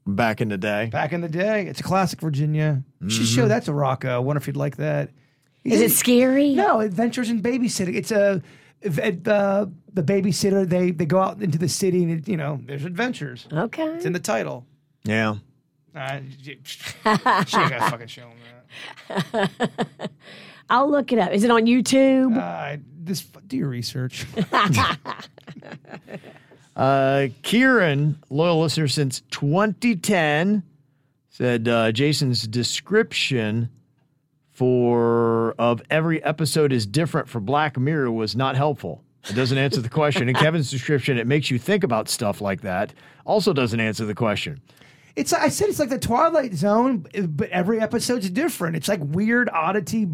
Back 0.05 0.41
in 0.41 0.49
the 0.49 0.57
day. 0.59 0.89
Back 0.91 1.11
in 1.13 1.21
the 1.21 1.29
day, 1.29 1.65
it's 1.65 1.79
a 1.79 1.83
classic, 1.83 2.19
Virginia. 2.21 2.83
You 2.99 3.09
should 3.09 3.23
Mm-hmm. 3.25 3.35
show 3.35 3.47
that 3.47 3.63
to 3.65 3.73
Rocco. 3.73 4.13
I 4.15 4.19
wonder 4.19 4.37
if 4.37 4.45
he'd 4.45 4.57
like 4.57 4.77
that. 4.77 5.09
Is 5.63 5.79
it 5.81 5.91
scary? 5.91 6.53
No, 6.53 6.79
Adventures 6.81 7.29
in 7.31 7.41
Babysitting. 7.41 7.95
It's 7.95 8.11
a 8.11 8.33
if- 8.33 8.43
at 8.43 8.43
the 8.81 9.71
the 9.93 10.03
babysitter. 10.03 10.67
They 10.67 10.91
they 10.91 11.05
go 11.05 11.19
out 11.19 11.41
into 11.41 11.57
the 11.57 11.69
city 11.69 12.03
and 12.03 12.11
it, 12.11 12.27
you 12.27 12.37
know 12.37 12.59
there's 12.65 12.85
adventures. 12.85 13.47
Okay. 13.51 13.87
It's 13.95 14.05
in 14.05 14.13
the 14.13 14.19
title. 14.19 14.65
Yeah. 15.03 15.35
Uh, 15.95 16.19
she 16.41 16.59
she 16.63 16.77
ain't 17.07 17.23
gonna 17.23 17.89
fucking 17.89 18.07
show 18.07 18.29
him 18.29 19.49
I'll 20.69 20.89
look 20.89 21.11
it 21.11 21.19
up. 21.19 21.31
Is 21.31 21.43
it 21.43 21.51
on 21.51 21.65
YouTube? 21.65 22.37
Uh, 22.37 22.77
this 23.03 23.21
do 23.47 23.57
your 23.57 23.67
research. 23.69 24.25
Uh, 26.73 27.27
Kieran, 27.43 28.17
loyal 28.29 28.61
listener 28.61 28.87
since 28.87 29.21
2010, 29.31 30.63
said 31.29 31.67
uh, 31.67 31.91
Jason's 31.91 32.47
description 32.47 33.69
for 34.51 35.55
of 35.57 35.81
every 35.89 36.23
episode 36.23 36.71
is 36.71 36.85
different 36.85 37.29
for 37.29 37.39
Black 37.39 37.77
Mirror 37.77 38.11
was 38.11 38.35
not 38.35 38.55
helpful. 38.55 39.03
It 39.29 39.35
doesn't 39.35 39.57
answer 39.57 39.81
the 39.81 39.89
question. 39.89 40.27
And 40.27 40.37
Kevin's 40.45 40.71
description, 40.71 41.17
it 41.17 41.27
makes 41.27 41.51
you 41.51 41.59
think 41.59 41.83
about 41.83 42.09
stuff 42.09 42.41
like 42.41 42.61
that, 42.61 42.93
also 43.25 43.53
doesn't 43.53 43.79
answer 43.79 44.05
the 44.05 44.15
question. 44.15 44.61
It's 45.15 45.33
I 45.33 45.49
said 45.49 45.67
it's 45.67 45.79
like 45.79 45.89
the 45.89 45.99
Twilight 45.99 46.53
Zone, 46.53 47.05
but 47.29 47.49
every 47.49 47.81
episode's 47.81 48.29
different. 48.29 48.77
It's 48.77 48.87
like 48.87 49.01
weird 49.03 49.49
oddity, 49.49 50.07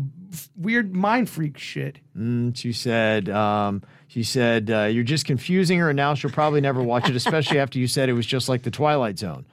weird 0.56 0.96
mind 0.96 1.30
freak 1.30 1.58
shit. 1.60 2.00
And 2.16 2.58
she 2.58 2.74
said, 2.74 3.30
um, 3.30 3.84
she 4.08 4.24
said, 4.24 4.72
uh, 4.72 4.86
you're 4.86 5.04
just 5.04 5.26
confusing 5.26 5.78
her, 5.80 5.90
and 5.90 5.98
now 5.98 6.16
she'll 6.16 6.32
probably 6.32 6.62
never 6.62 6.82
watch 6.82 7.10
it, 7.10 7.16
especially 7.16 7.60
after 7.60 7.78
you 7.78 7.88
said 7.88 8.10
it 8.10 8.14
was 8.14 8.26
just 8.26 8.50
like 8.50 8.64
the 8.64 8.72
Twilight 8.72 9.20
Zone. 9.20 9.46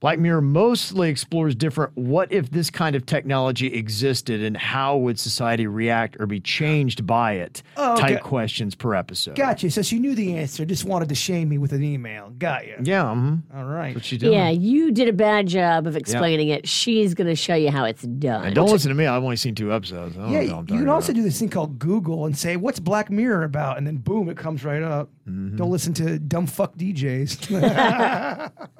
Black 0.00 0.20
Mirror 0.20 0.42
mostly 0.42 1.08
explores 1.10 1.56
different 1.56 1.96
what 1.96 2.30
if 2.30 2.50
this 2.52 2.70
kind 2.70 2.94
of 2.94 3.04
technology 3.04 3.66
existed 3.74 4.40
and 4.42 4.56
how 4.56 4.96
would 4.96 5.18
society 5.18 5.66
react 5.66 6.16
or 6.20 6.26
be 6.26 6.38
changed 6.38 7.04
by 7.04 7.32
it 7.32 7.62
Oh, 7.76 7.96
type 7.96 8.12
okay. 8.12 8.20
questions 8.22 8.76
per 8.76 8.94
episode. 8.94 9.34
Gotcha. 9.34 9.70
So 9.72 9.82
she 9.82 9.98
knew 9.98 10.14
the 10.14 10.36
answer, 10.36 10.64
just 10.64 10.84
wanted 10.84 11.08
to 11.08 11.16
shame 11.16 11.48
me 11.48 11.58
with 11.58 11.72
an 11.72 11.82
email. 11.82 12.30
Got 12.38 12.66
you. 12.68 12.76
Yeah, 12.82 13.02
mhm. 13.06 13.42
All 13.52 13.64
right. 13.64 13.92
what 13.94 14.04
she 14.04 14.16
did. 14.18 14.32
Yeah, 14.32 14.50
you 14.50 14.92
did 14.92 15.08
a 15.08 15.12
bad 15.12 15.48
job 15.48 15.86
of 15.88 15.96
explaining 15.96 16.48
it. 16.48 16.68
She's 16.68 17.14
going 17.14 17.26
to 17.26 17.34
show 17.36 17.54
you 17.56 17.70
how 17.72 17.84
it's 17.84 18.02
done. 18.02 18.44
And 18.46 18.54
don't 18.54 18.70
listen 18.70 18.90
to 18.90 18.94
me. 18.94 19.06
I've 19.06 19.24
only 19.24 19.34
seen 19.36 19.56
two 19.56 19.72
episodes. 19.72 20.16
I 20.16 20.20
don't 20.22 20.30
Yeah, 20.30 20.38
know 20.38 20.44
you 20.44 20.50
what 20.52 20.58
I'm 20.58 20.66
can 20.78 20.88
also 20.88 21.10
about. 21.12 21.16
do 21.16 21.22
this 21.24 21.40
thing 21.40 21.48
called 21.48 21.78
Google 21.78 22.24
and 22.26 22.38
say, 22.38 22.54
"What's 22.56 22.78
Black 22.78 23.10
Mirror 23.10 23.42
about?" 23.42 23.78
and 23.78 23.86
then 23.86 23.96
boom, 23.96 24.28
it 24.28 24.36
comes 24.36 24.64
right 24.64 24.82
up. 24.82 25.08
Mm-hmm. 25.28 25.56
Don't 25.56 25.70
listen 25.70 25.92
to 25.94 26.18
dumb 26.20 26.46
fuck 26.46 26.76
DJs. 26.76 28.50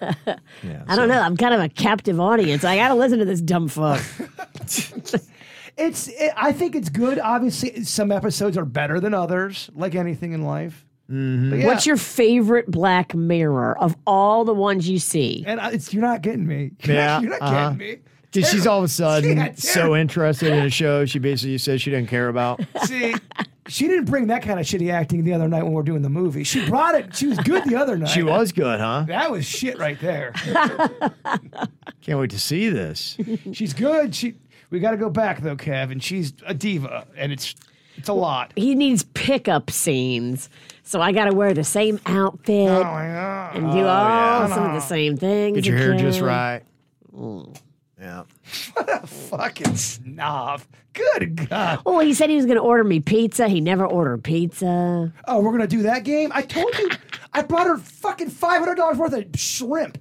Yeah, 0.00 0.36
I 0.88 0.96
don't 0.96 1.08
know. 1.08 1.20
I'm 1.20 1.36
kind 1.36 1.54
of 1.54 1.60
a 1.60 1.68
captive 1.68 2.20
audience. 2.20 2.64
I 2.64 2.76
got 2.76 2.88
to 2.88 2.94
listen 2.94 3.18
to 3.18 3.24
this 3.24 3.40
dumb 3.40 3.68
fuck. 3.68 4.02
it's. 5.76 6.08
It, 6.08 6.32
I 6.36 6.52
think 6.52 6.74
it's 6.74 6.88
good. 6.88 7.18
Obviously, 7.18 7.84
some 7.84 8.12
episodes 8.12 8.56
are 8.56 8.64
better 8.64 9.00
than 9.00 9.14
others, 9.14 9.70
like 9.74 9.94
anything 9.94 10.32
in 10.32 10.42
life. 10.42 10.84
Mm-hmm. 11.10 11.50
But 11.50 11.58
yeah, 11.58 11.66
What's 11.66 11.86
your 11.86 11.96
favorite 11.96 12.70
Black 12.70 13.14
Mirror 13.14 13.78
of 13.78 13.94
all 14.06 14.44
the 14.44 14.54
ones 14.54 14.88
you 14.88 14.98
see? 14.98 15.44
And 15.46 15.60
I- 15.60 15.72
it's 15.72 15.92
you're 15.92 16.02
not 16.02 16.22
getting 16.22 16.46
me. 16.46 16.72
Yeah, 16.84 17.20
you're 17.20 17.30
not 17.30 17.42
uh-huh. 17.42 17.70
getting 17.70 17.78
me. 17.78 17.98
Because 18.34 18.50
she's 18.50 18.66
all 18.66 18.78
of 18.78 18.84
a 18.84 18.88
sudden 18.88 19.36
Yeah, 19.38 19.52
so 19.54 19.94
interested 19.96 20.52
in 20.52 20.64
a 20.64 20.70
show 20.70 21.04
she 21.06 21.18
basically 21.18 21.58
says 21.58 21.80
she 21.80 21.90
didn't 21.90 22.08
care 22.08 22.28
about. 22.28 22.60
See, 22.84 23.14
she 23.68 23.88
didn't 23.88 24.04
bring 24.06 24.26
that 24.26 24.42
kind 24.42 24.60
of 24.60 24.66
shitty 24.66 24.92
acting 24.92 25.24
the 25.24 25.32
other 25.32 25.48
night 25.48 25.62
when 25.62 25.72
we 25.72 25.76
were 25.76 25.82
doing 25.82 26.02
the 26.02 26.10
movie. 26.10 26.44
She 26.44 26.66
brought 26.66 26.94
it. 26.94 27.14
She 27.16 27.26
was 27.26 27.38
good 27.38 27.64
the 27.64 27.76
other 27.76 27.96
night. 27.96 28.08
She 28.10 28.22
was 28.22 28.52
good, 28.52 28.80
huh? 28.80 29.04
That 29.08 29.30
was 29.30 29.46
shit 29.46 29.78
right 29.78 29.98
there. 30.00 30.32
Can't 32.02 32.18
wait 32.18 32.30
to 32.30 32.38
see 32.38 32.68
this. 32.68 33.16
She's 33.52 33.72
good. 33.72 34.14
She. 34.14 34.34
We 34.70 34.80
got 34.80 34.90
to 34.90 34.96
go 34.96 35.08
back 35.08 35.40
though, 35.40 35.56
Kev, 35.56 35.92
and 35.92 36.02
she's 36.02 36.32
a 36.46 36.52
diva, 36.52 37.06
and 37.16 37.32
it's 37.32 37.54
it's 37.96 38.08
a 38.08 38.12
lot. 38.12 38.52
He 38.56 38.74
needs 38.74 39.04
pickup 39.14 39.70
scenes. 39.70 40.50
So 40.82 41.00
I 41.00 41.12
got 41.12 41.26
to 41.26 41.34
wear 41.34 41.54
the 41.54 41.64
same 41.64 42.00
outfit 42.06 42.68
Oh 42.68 42.82
my 42.82 43.04
and 43.54 43.72
do 43.72 43.78
oh, 43.80 43.86
all 43.86 44.48
some 44.48 44.66
of 44.66 44.72
the 44.72 44.80
same 44.80 45.16
things. 45.16 45.56
Get 45.56 45.66
your 45.66 45.78
hair 45.78 45.96
just 45.96 46.18
again. 46.18 46.28
right. 46.28 46.62
Mm. 47.14 47.56
Yeah. 48.04 48.24
What 48.74 48.88
a 49.02 49.06
fucking 49.06 49.76
snob. 49.76 50.60
Good 50.92 51.48
God. 51.48 51.80
Well, 51.86 52.00
he 52.00 52.12
said 52.12 52.28
he 52.28 52.36
was 52.36 52.44
going 52.44 52.58
to 52.58 52.62
order 52.62 52.84
me 52.84 53.00
pizza. 53.00 53.48
He 53.48 53.62
never 53.62 53.86
ordered 53.86 54.22
pizza. 54.22 55.10
Oh, 55.26 55.40
we're 55.40 55.52
gonna 55.52 55.66
do 55.66 55.82
that 55.84 56.04
game. 56.04 56.30
I 56.34 56.42
told 56.42 56.76
you. 56.78 56.90
I 57.32 57.42
brought 57.42 57.66
her 57.66 57.78
fucking 57.78 58.28
five 58.28 58.60
hundred 58.60 58.74
dollars 58.76 58.98
worth 58.98 59.14
of 59.14 59.24
shrimp. 59.40 59.96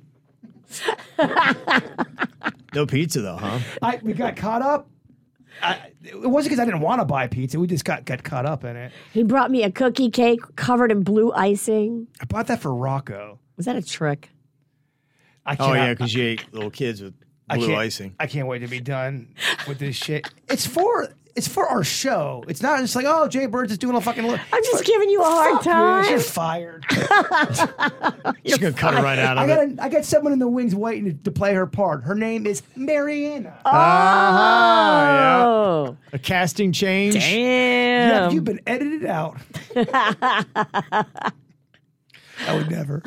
No 2.73 2.85
pizza 2.87 3.21
though, 3.21 3.37
huh? 3.37 3.59
I 3.81 3.99
we 4.03 4.13
got 4.13 4.35
caught 4.35 4.61
up. 4.61 4.89
I, 5.61 5.91
it 6.03 6.15
wasn't 6.29 6.49
because 6.51 6.59
I 6.59 6.65
didn't 6.65 6.81
want 6.81 6.99
to 7.01 7.05
buy 7.05 7.27
pizza. 7.27 7.59
We 7.59 7.67
just 7.67 7.85
got 7.85 8.05
got 8.05 8.23
caught 8.23 8.45
up 8.45 8.63
in 8.63 8.75
it. 8.75 8.91
He 9.13 9.23
brought 9.23 9.51
me 9.51 9.63
a 9.63 9.71
cookie 9.71 10.09
cake 10.09 10.39
covered 10.55 10.91
in 10.91 11.03
blue 11.03 11.31
icing. 11.31 12.07
I 12.19 12.25
bought 12.25 12.47
that 12.47 12.59
for 12.59 12.73
Rocco. 12.73 13.39
Was 13.55 13.67
that 13.67 13.75
a 13.75 13.81
trick? 13.81 14.29
I 15.45 15.53
Oh 15.53 15.55
cannot- 15.57 15.73
yeah, 15.75 15.93
because 15.93 16.13
you 16.13 16.23
ate 16.23 16.53
little 16.53 16.71
kids 16.71 17.01
with 17.01 17.13
I 17.49 17.57
blue 17.57 17.67
can't- 17.67 17.79
icing. 17.79 18.15
I 18.19 18.27
can't 18.27 18.47
wait 18.47 18.59
to 18.59 18.67
be 18.67 18.79
done 18.79 19.33
with 19.67 19.79
this 19.79 19.95
shit. 19.95 20.29
It's 20.49 20.65
for 20.67 21.09
it's 21.35 21.47
for 21.47 21.67
our 21.67 21.83
show. 21.83 22.43
It's 22.47 22.61
not 22.61 22.79
just 22.79 22.95
like 22.95 23.05
oh 23.05 23.27
Jaybird's 23.27 23.71
is 23.71 23.79
doing 23.79 23.95
a 23.95 24.01
fucking. 24.01 24.27
Li- 24.27 24.39
I'm 24.51 24.63
just 24.63 24.85
giving 24.85 25.09
you 25.09 25.19
a 25.21 25.25
hard 25.25 25.53
Fuck 25.55 25.65
you, 25.65 25.71
time. 25.71 26.09
You're 26.11 26.19
fired. 26.19 26.85
She's 28.45 28.57
gonna 28.59 28.73
cut 28.73 28.93
it 28.93 29.01
right 29.01 29.17
out 29.17 29.39
I 29.39 29.43
of 29.43 29.47
got 29.49 29.63
it. 29.63 29.79
a, 29.79 29.83
I 29.83 29.89
got 29.89 30.05
someone 30.05 30.31
in 30.31 30.37
the 30.37 30.47
wings 30.47 30.75
waiting 30.75 31.05
to, 31.05 31.13
to 31.23 31.31
play 31.31 31.55
her 31.55 31.65
part. 31.65 32.03
Her 32.03 32.13
name 32.13 32.45
is 32.45 32.61
Mariana. 32.75 33.57
oh, 33.65 33.71
yeah. 35.85 35.91
A 36.15 36.19
casting 36.19 36.71
change. 36.71 37.15
Yeah, 37.15 38.09
damn. 38.19 38.31
you've 38.31 38.43
been 38.43 38.61
edited 38.67 39.05
out. 39.05 39.37
I 42.45 42.51
would 42.51 42.69
never. 42.69 43.01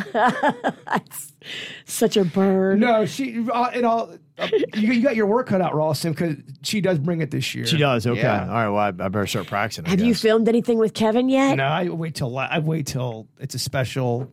Such 1.85 2.17
a 2.17 2.25
bird. 2.25 2.81
No, 2.81 3.05
she. 3.07 3.47
Uh, 3.53 3.71
it 3.75 3.85
all. 3.85 4.17
Uh, 4.39 4.49
you, 4.75 4.93
you 4.93 5.03
got 5.03 5.17
your 5.17 5.27
work 5.27 5.47
cut 5.47 5.61
out, 5.61 5.75
Ralston, 5.75 6.13
because 6.13 6.37
she 6.63 6.81
does 6.81 6.99
bring 6.99 7.21
it 7.23 7.31
this 7.31 7.55
year. 7.55 7.67
She 7.67 7.79
does. 7.79 8.07
Okay. 8.07 8.21
Yeah. 8.21 8.43
All 8.43 8.49
right. 8.49 8.69
Well, 8.69 8.77
I, 8.77 8.89
I 8.89 9.09
better 9.09 9.27
start 9.27 9.47
practicing. 9.47 9.87
I 9.87 9.91
Have 9.91 10.01
you 10.01 10.15
filmed 10.15 10.49
anything 10.49 10.79
with 10.79 10.93
Kevin 10.95 11.29
yet? 11.29 11.57
No, 11.57 11.65
I 11.65 11.89
wait 11.89 12.15
till 12.15 12.37
I 12.37 12.59
wait 12.59 12.87
till 12.87 13.29
it's 13.39 13.55
a 13.55 13.59
special. 13.59 14.31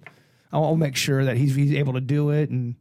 I'll, 0.51 0.65
I'll 0.65 0.75
make 0.75 0.95
sure 0.95 1.24
that 1.25 1.38
he's 1.38 1.55
he's 1.55 1.74
able 1.74 1.93
to 1.93 2.01
do 2.01 2.31
it, 2.31 2.50
and 2.50 2.75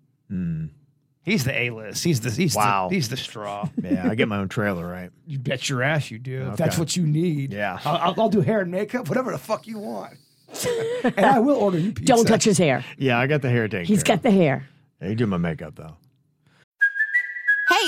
he's 1.22 1.44
the 1.44 1.56
A 1.56 1.70
list. 1.70 2.02
He's 2.04 2.20
the 2.20 2.30
he's. 2.30 2.56
Wow. 2.56 2.88
the, 2.88 2.96
he's 2.96 3.08
the 3.08 3.16
straw. 3.16 3.68
Yeah, 3.82 4.08
I 4.08 4.14
get 4.14 4.28
my 4.28 4.38
own 4.38 4.48
trailer, 4.48 4.86
right? 4.86 5.10
you 5.26 5.38
bet 5.38 5.68
your 5.68 5.82
ass 5.82 6.10
you 6.10 6.18
do. 6.18 6.50
If 6.50 6.56
that's 6.56 6.78
what 6.78 6.96
you 6.96 7.06
need. 7.06 7.52
Yeah. 7.52 7.78
I'll, 7.84 7.96
I'll, 7.96 8.20
I'll 8.22 8.28
do 8.28 8.40
hair 8.40 8.60
and 8.60 8.70
makeup, 8.70 9.08
whatever 9.08 9.30
the 9.32 9.38
fuck 9.38 9.66
you 9.66 9.78
want, 9.78 10.14
and 11.04 11.24
I 11.24 11.38
will 11.38 11.56
order 11.56 11.78
you 11.78 11.92
pizza. 11.92 12.14
Don't 12.14 12.26
touch 12.26 12.44
his 12.44 12.58
hair. 12.58 12.84
Yeah, 12.98 13.18
I 13.18 13.26
got 13.26 13.42
the 13.42 13.50
hair 13.50 13.68
taken. 13.68 13.86
He's 13.86 14.02
care 14.02 14.16
got 14.16 14.22
the 14.22 14.30
hair. 14.30 14.68
of. 15.00 15.08
You 15.08 15.14
do 15.14 15.26
my 15.26 15.36
makeup 15.36 15.74
though. 15.76 15.96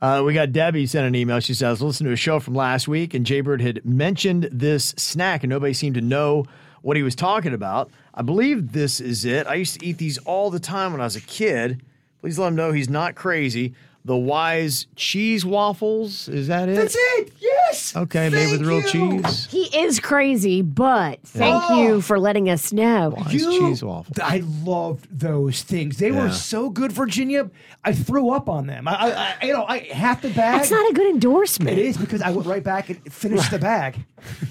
Uh, 0.00 0.22
we 0.24 0.32
got 0.32 0.52
Debbie 0.52 0.86
sent 0.86 1.06
an 1.06 1.14
email. 1.16 1.40
She 1.40 1.54
says, 1.54 1.82
listen 1.82 2.06
to 2.06 2.12
a 2.12 2.16
show 2.16 2.38
from 2.38 2.54
last 2.54 2.86
week, 2.86 3.14
and 3.14 3.26
Jaybird 3.26 3.60
had 3.60 3.84
mentioned 3.84 4.48
this 4.52 4.94
snack, 4.96 5.42
and 5.42 5.50
nobody 5.50 5.72
seemed 5.72 5.96
to 5.96 6.00
know 6.00 6.44
what 6.82 6.96
he 6.96 7.02
was 7.02 7.16
talking 7.16 7.52
about. 7.52 7.90
I 8.14 8.22
believe 8.22 8.72
this 8.72 9.00
is 9.00 9.24
it. 9.24 9.46
I 9.48 9.54
used 9.54 9.80
to 9.80 9.84
eat 9.84 9.98
these 9.98 10.18
all 10.18 10.50
the 10.50 10.60
time 10.60 10.92
when 10.92 11.00
I 11.00 11.04
was 11.04 11.16
a 11.16 11.20
kid. 11.20 11.82
Please 12.20 12.38
let 12.38 12.48
him 12.48 12.54
know 12.56 12.70
he's 12.70 12.88
not 12.88 13.16
crazy. 13.16 13.74
The 14.08 14.16
Wise 14.16 14.86
cheese 14.96 15.44
waffles. 15.44 16.28
Is 16.30 16.48
that 16.48 16.70
it? 16.70 16.76
That's 16.76 16.96
it. 16.98 17.30
Yes. 17.40 17.94
Okay, 17.94 18.30
made 18.30 18.50
with 18.50 18.62
real 18.62 18.80
you. 18.80 19.20
cheese. 19.22 19.46
He 19.50 19.64
is 19.78 20.00
crazy, 20.00 20.62
but 20.62 21.20
thank 21.24 21.62
Oh. 21.68 21.82
you 21.82 22.00
for 22.00 22.18
letting 22.18 22.48
us 22.48 22.72
know. 22.72 23.10
Wise 23.14 23.34
You- 23.34 23.60
cheese 23.60 23.84
waffles. 23.84 24.18
I 24.18 24.42
loved 24.64 25.06
those 25.16 25.62
things. 25.62 25.98
They 25.98 26.08
Yeah. 26.10 26.22
were 26.24 26.32
so 26.32 26.70
good, 26.70 26.90
Virginia. 26.90 27.50
I 27.84 27.92
threw 27.92 28.30
up 28.30 28.48
on 28.48 28.66
them. 28.66 28.88
I, 28.88 28.92
I, 28.94 29.34
I 29.42 29.46
you 29.46 29.52
know, 29.52 29.66
I 29.68 29.80
half 29.92 30.22
the 30.22 30.30
bag. 30.30 30.56
That's 30.58 30.70
not 30.70 30.90
a 30.90 30.94
good 30.94 31.06
endorsement. 31.10 31.78
It 31.78 31.84
is 31.86 31.98
because 31.98 32.22
I 32.22 32.30
went 32.30 32.46
right 32.46 32.64
back 32.64 32.88
and 32.88 33.12
finished 33.12 33.50
the 33.50 33.58
bag. 33.58 33.96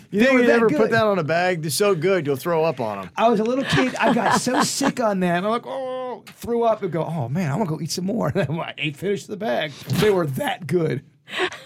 You 0.09 0.19
They 0.21 0.25
think 0.27 0.33
were 0.35 0.41
you 0.43 0.47
that 0.47 0.55
ever 0.55 0.69
put 0.69 0.77
good. 0.77 0.91
that 0.91 1.03
on 1.03 1.19
a 1.19 1.23
bag? 1.25 1.61
They're 1.61 1.69
so 1.69 1.93
good, 1.93 2.25
you'll 2.25 2.37
throw 2.37 2.63
up 2.63 2.79
on 2.79 3.01
them. 3.01 3.09
I 3.17 3.27
was 3.27 3.41
a 3.41 3.43
little 3.43 3.65
kid. 3.65 3.93
I 3.95 4.13
got 4.13 4.39
so 4.39 4.61
sick 4.63 5.01
on 5.01 5.19
them. 5.19 5.43
I'm 5.43 5.51
like, 5.51 5.65
oh, 5.67 6.23
threw 6.25 6.63
up 6.63 6.81
and 6.81 6.89
go, 6.89 7.03
oh 7.03 7.27
man, 7.27 7.51
I'm 7.51 7.57
gonna 7.57 7.69
go 7.69 7.81
eat 7.81 7.91
some 7.91 8.05
more. 8.05 8.29
And 8.29 8.35
then 8.47 8.57
I 8.61 8.73
ate, 8.77 8.95
finished 8.95 9.27
the 9.27 9.35
bag. 9.47 9.71
They 9.71 10.09
were 10.09 10.27
that 10.27 10.67
good. 10.67 11.03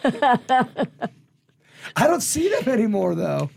I 0.04 0.78
don't 2.08 2.22
see 2.22 2.50
them 2.50 2.68
anymore 2.68 3.16
though. 3.16 3.50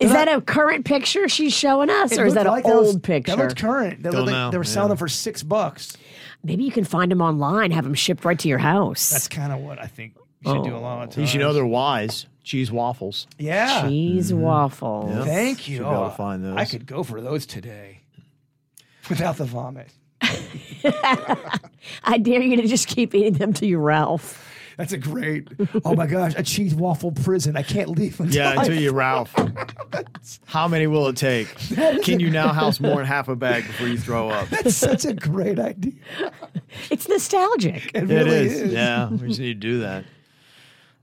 Is 0.00 0.12
that 0.12 0.28
a 0.28 0.40
current 0.40 0.86
picture 0.86 1.28
she's 1.28 1.52
showing 1.52 1.90
us, 1.90 2.16
or 2.16 2.24
is 2.24 2.34
that 2.34 2.46
like 2.46 2.64
an 2.64 2.76
was- 2.76 2.94
old 2.94 3.02
picture? 3.02 3.36
That 3.36 3.42
looked 3.42 3.60
current. 3.60 4.02
They, 4.02 4.10
Don't 4.10 4.20
looked 4.20 4.26
like 4.28 4.34
know, 4.34 4.50
they 4.50 4.56
were 4.56 4.64
selling 4.64 4.86
yeah. 4.86 4.94
them 4.94 4.98
for 4.98 5.08
six 5.08 5.42
bucks. 5.42 5.96
Maybe 6.42 6.64
you 6.64 6.72
can 6.72 6.84
find 6.84 7.10
them 7.10 7.20
online, 7.20 7.70
have 7.70 7.84
them 7.84 7.92
shipped 7.92 8.24
right 8.24 8.38
to 8.38 8.48
your 8.48 8.58
house. 8.58 9.10
That's 9.10 9.28
kind 9.28 9.52
of 9.52 9.60
what 9.60 9.78
I 9.78 9.86
think 9.86 10.14
you 10.40 10.52
should 10.52 10.64
do 10.64 10.74
a 10.74 10.78
lot 10.78 11.02
of 11.02 11.10
times. 11.10 11.18
You 11.18 11.26
should 11.26 11.40
know 11.40 11.52
they're 11.52 11.66
wise 11.66 12.26
cheese 12.42 12.72
waffles. 12.72 13.26
yeah. 13.38 13.86
cheese 13.86 14.32
mm-hmm. 14.32 14.40
waffles. 14.40 15.10
Yeah. 15.10 15.24
Thank 15.24 15.68
you. 15.68 15.76
Should 15.76 15.82
be 15.82 15.88
able 15.90 16.06
to 16.06 16.06
Oh, 16.06 16.16
find 16.16 16.44
those. 16.44 16.56
I 16.56 16.64
could 16.64 16.86
go 16.86 17.02
for 17.02 17.20
those 17.20 17.44
today 17.44 18.00
without 19.08 19.36
the 19.36 19.44
vomit. 19.44 19.90
I 22.04 22.18
dare 22.18 22.40
you 22.42 22.56
to 22.56 22.66
just 22.66 22.88
keep 22.88 23.14
eating 23.14 23.34
them 23.34 23.52
to 23.54 23.66
you 23.66 23.78
Ralph. 23.78 24.46
That's 24.76 24.92
a 24.94 24.98
great. 24.98 25.46
Oh 25.84 25.94
my 25.94 26.06
gosh, 26.06 26.32
a 26.38 26.42
cheese 26.42 26.74
waffle 26.74 27.12
prison. 27.12 27.54
I 27.54 27.62
can't 27.62 27.90
leave 27.90 28.18
until 28.18 28.34
Yeah, 28.34 28.50
I- 28.50 28.62
until 28.62 28.80
you 28.80 28.92
Ralph. 28.92 29.34
How 30.46 30.68
many 30.68 30.86
will 30.86 31.08
it 31.08 31.16
take? 31.16 31.48
Can 32.02 32.18
you 32.18 32.30
now 32.30 32.48
house 32.52 32.80
more 32.80 32.96
than 32.96 33.04
half 33.16 33.28
a 33.28 33.36
bag 33.36 33.66
before 33.66 33.88
you 33.88 33.98
throw 33.98 34.30
up? 34.30 34.48
That's 34.48 34.74
such 34.76 35.04
a 35.04 35.12
great 35.12 35.58
idea. 35.58 35.92
It's 36.90 37.08
nostalgic. 37.08 37.90
It 37.94 38.04
It 38.04 38.06
really 38.08 38.30
is. 38.46 38.52
is. 38.60 38.72
Yeah, 38.72 39.10
we 39.10 39.28
just 39.28 39.40
need 39.40 39.60
to 39.60 39.68
do 39.68 39.80
that. 39.80 40.04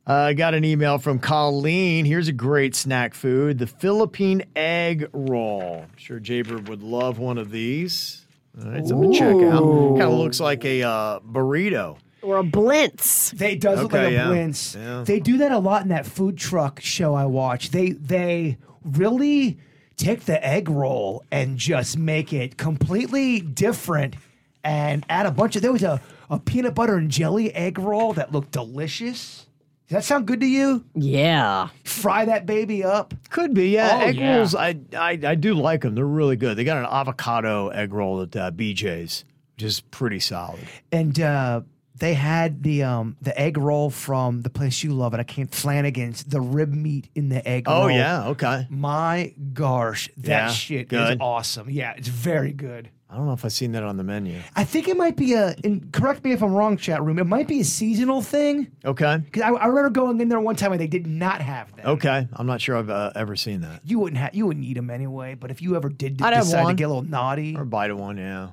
Uh, 0.07 0.13
I 0.13 0.33
got 0.33 0.53
an 0.55 0.63
email 0.63 0.97
from 0.97 1.19
Colleen. 1.19 2.05
Here's 2.05 2.29
a 2.29 2.33
great 2.33 2.75
snack 2.75 3.13
food 3.13 3.59
the 3.59 3.67
Philippine 3.67 4.43
egg 4.55 5.07
roll. 5.13 5.81
I'm 5.83 5.97
sure 5.97 6.19
Jaybird 6.19 6.67
would 6.69 6.81
love 6.81 7.19
one 7.19 7.37
of 7.37 7.51
these. 7.51 8.25
All 8.59 8.71
right, 8.71 8.87
something 8.87 9.11
to 9.11 9.17
check 9.17 9.35
out. 9.35 9.61
Kind 9.97 10.01
of 10.01 10.13
looks 10.13 10.39
like 10.39 10.65
a 10.65 10.83
uh, 10.83 11.19
burrito. 11.19 11.97
Or 12.23 12.37
a 12.39 12.43
blintz. 12.43 13.31
They 13.31 13.53
it 13.53 13.61
does 13.61 13.81
look 13.81 13.93
Okay, 13.93 14.03
like 14.05 14.11
a 14.11 14.15
yeah. 14.15 14.25
blintz. 14.27 14.75
Yeah. 14.75 15.03
They 15.05 15.19
do 15.19 15.37
that 15.37 15.51
a 15.51 15.59
lot 15.59 15.83
in 15.83 15.89
that 15.89 16.05
food 16.05 16.37
truck 16.37 16.79
show 16.81 17.13
I 17.13 17.25
watch. 17.25 17.69
They 17.69 17.91
they 17.91 18.57
really 18.83 19.57
take 19.95 20.25
the 20.25 20.43
egg 20.45 20.69
roll 20.69 21.23
and 21.31 21.57
just 21.57 21.97
make 21.97 22.33
it 22.33 22.57
completely 22.57 23.39
different 23.39 24.15
and 24.63 25.05
add 25.09 25.25
a 25.25 25.31
bunch 25.31 25.55
of 25.55 25.61
there 25.61 25.71
was 25.71 25.83
a, 25.83 26.01
a 26.29 26.39
peanut 26.39 26.75
butter 26.75 26.95
and 26.95 27.09
jelly 27.09 27.53
egg 27.55 27.79
roll 27.79 28.13
that 28.13 28.31
looked 28.31 28.51
delicious. 28.51 29.46
Does 29.87 29.95
that 29.95 30.03
sound 30.03 30.27
good 30.27 30.41
to 30.41 30.45
you? 30.45 30.83
Yeah. 30.95 31.69
Fry 31.85 32.25
that 32.25 32.45
baby 32.45 32.83
up. 32.83 33.13
Could 33.29 33.53
be, 33.53 33.69
yeah. 33.69 33.99
Oh, 34.01 34.05
egg 34.07 34.15
yeah. 34.17 34.37
rolls, 34.37 34.53
I, 34.53 34.75
I 34.93 35.17
I 35.23 35.35
do 35.35 35.53
like 35.53 35.81
them. 35.81 35.95
They're 35.95 36.05
really 36.05 36.35
good. 36.35 36.57
They 36.57 36.65
got 36.65 36.77
an 36.77 36.85
avocado 36.91 37.69
egg 37.69 37.93
roll 37.93 38.21
at 38.21 38.35
uh, 38.35 38.51
BJ's, 38.51 39.23
which 39.55 39.63
is 39.63 39.79
pretty 39.79 40.19
solid. 40.19 40.59
and 40.91 41.17
uh, 41.21 41.61
they 41.95 42.13
had 42.15 42.61
the 42.63 42.83
um 42.83 43.15
the 43.21 43.39
egg 43.39 43.57
roll 43.57 43.89
from 43.89 44.41
the 44.41 44.49
place 44.49 44.83
you 44.83 44.91
love, 44.93 45.13
and 45.13 45.21
I 45.21 45.23
can't 45.23 45.51
Flanagan's 45.55 46.23
the 46.25 46.41
rib 46.41 46.73
meat 46.73 47.09
in 47.15 47.29
the 47.29 47.47
egg 47.47 47.67
roll. 47.69 47.83
Oh 47.83 47.87
yeah, 47.87 48.27
okay. 48.27 48.67
My 48.69 49.33
gosh, 49.53 50.09
that 50.17 50.27
Yeah, 50.27 50.49
shit 50.51 50.91
is 50.91 51.17
awesome. 51.21 51.69
Yeah, 51.69 51.93
it's 51.97 52.09
very 52.09 52.51
good. 52.51 52.89
I 53.09 53.15
don't 53.15 53.25
know 53.25 53.31
if 53.31 53.45
I've 53.45 53.53
seen 53.53 53.71
that 53.71 53.83
on 53.83 53.95
the 53.95 54.03
menu. 54.03 54.37
I 54.55 54.65
think 54.65 54.89
it 54.89 54.97
might 54.97 55.15
be 55.15 55.33
a. 55.33 55.55
And 55.63 55.93
correct 55.93 56.23
me 56.25 56.33
if 56.33 56.43
I'm 56.43 56.53
wrong, 56.53 56.75
chat 56.75 57.01
room. 57.01 57.19
It 57.19 57.23
might 57.23 57.47
be 57.47 57.61
a 57.61 57.63
seasonal 57.63 58.21
thing 58.21 58.69
Okay, 58.83 59.17
because 59.23 59.43
I, 59.43 59.49
I 59.51 59.67
remember 59.67 59.89
going 59.91 60.19
in 60.19 60.27
there 60.27 60.41
one 60.41 60.57
time 60.57 60.73
and 60.73 60.81
they 60.81 60.87
did 60.87 61.07
not 61.07 61.39
have 61.41 61.73
that. 61.77 61.85
okay. 61.85 62.27
I'm 62.33 62.45
not 62.47 62.59
sure 62.59 62.75
I've 62.75 62.89
uh, 62.89 63.13
ever 63.15 63.37
seen 63.37 63.61
that. 63.61 63.79
You 63.85 63.99
wouldn't 63.99 64.17
have. 64.21 64.35
You 64.35 64.45
wouldn't 64.47 64.65
eat 64.65 64.73
them 64.73 64.89
anyway. 64.89 65.35
But 65.35 65.51
if 65.51 65.61
you 65.61 65.77
ever 65.77 65.87
did 65.87 66.21
I'd 66.21 66.33
have 66.33 66.43
decide 66.43 66.57
to 66.59 66.63
one. 66.65 66.75
get 66.75 66.83
a 66.83 66.87
little 66.89 67.03
naughty, 67.03 67.55
Or 67.55 67.63
bite 67.63 67.91
of 67.91 67.97
one, 67.97 68.17
yeah. 68.17 68.49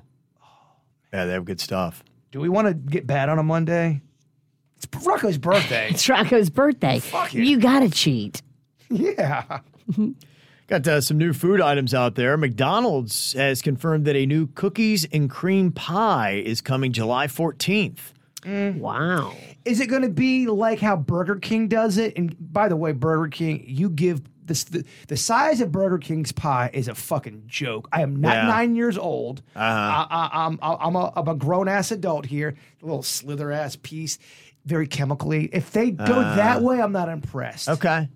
Yeah, 1.11 1.25
they 1.25 1.33
have 1.33 1.43
good 1.45 1.59
stuff. 1.59 2.01
do 2.31 2.39
we 2.39 2.47
want 2.49 2.67
to 2.67 2.73
get 2.73 3.05
bad 3.05 3.27
on 3.27 3.39
a 3.39 3.43
Monday? 3.43 4.01
It's 4.77 4.87
Rocco's 5.05 5.37
birthday. 5.37 5.89
It's 5.91 6.07
Rocco's 6.07 6.49
birthday. 6.49 6.99
Fuck 6.99 7.35
it. 7.35 7.43
You 7.45 7.59
gotta 7.59 7.89
cheat. 7.89 8.41
yeah. 8.89 9.59
Got 10.67 10.87
uh, 10.87 10.99
some 11.01 11.17
new 11.17 11.31
food 11.31 11.61
items 11.61 11.93
out 11.93 12.15
there. 12.15 12.37
McDonald's 12.37 13.33
has 13.33 13.61
confirmed 13.61 14.05
that 14.05 14.15
a 14.15 14.25
new 14.25 14.47
cookies 14.47 15.05
and 15.11 15.29
cream 15.29 15.71
pie 15.71 16.41
is 16.43 16.59
coming 16.61 16.91
July 16.91 17.27
14th. 17.27 17.99
Wow. 18.45 19.33
Is 19.63 19.79
it 19.79 19.87
going 19.87 20.01
to 20.03 20.09
be 20.09 20.47
like 20.47 20.79
how 20.79 20.95
Burger 20.95 21.35
King 21.35 21.67
does 21.67 21.97
it? 21.97 22.15
And 22.17 22.35
by 22.53 22.67
the 22.67 22.75
way, 22.75 22.91
Burger 22.93 23.27
King, 23.29 23.63
you 23.67 23.89
give 23.89 24.21
this 24.45 24.63
the, 24.65 24.85
the 25.07 25.17
size 25.17 25.61
of 25.61 25.71
Burger 25.71 25.97
King's 25.97 26.31
pie 26.31 26.69
is 26.73 26.87
a 26.87 26.93
fucking 26.95 27.43
joke. 27.47 27.87
I 27.91 28.01
am 28.03 28.15
not 28.21 28.35
Yeah. 28.35 28.45
nine 28.47 28.75
years 28.75 28.97
old. 28.97 29.41
Uh-huh. 29.55 29.63
I, 29.65 30.07
I, 30.09 30.45
I'm 30.45 30.59
I'm 30.61 30.95
a, 30.95 31.11
I'm 31.15 31.27
a 31.27 31.33
grown 31.35 31.67
ass 31.67 31.91
adult 31.91 32.27
here. 32.27 32.55
A 32.81 32.85
little 32.85 33.01
slither 33.01 33.51
ass 33.51 33.75
piece, 33.75 34.19
very 34.65 34.85
chemically. 34.87 35.45
If 35.51 35.71
they 35.71 35.89
go 35.89 36.21
that 36.21 36.61
way, 36.61 36.79
I'm 36.79 36.91
not 36.91 37.09
impressed. 37.09 37.69
Okay. 37.69 38.07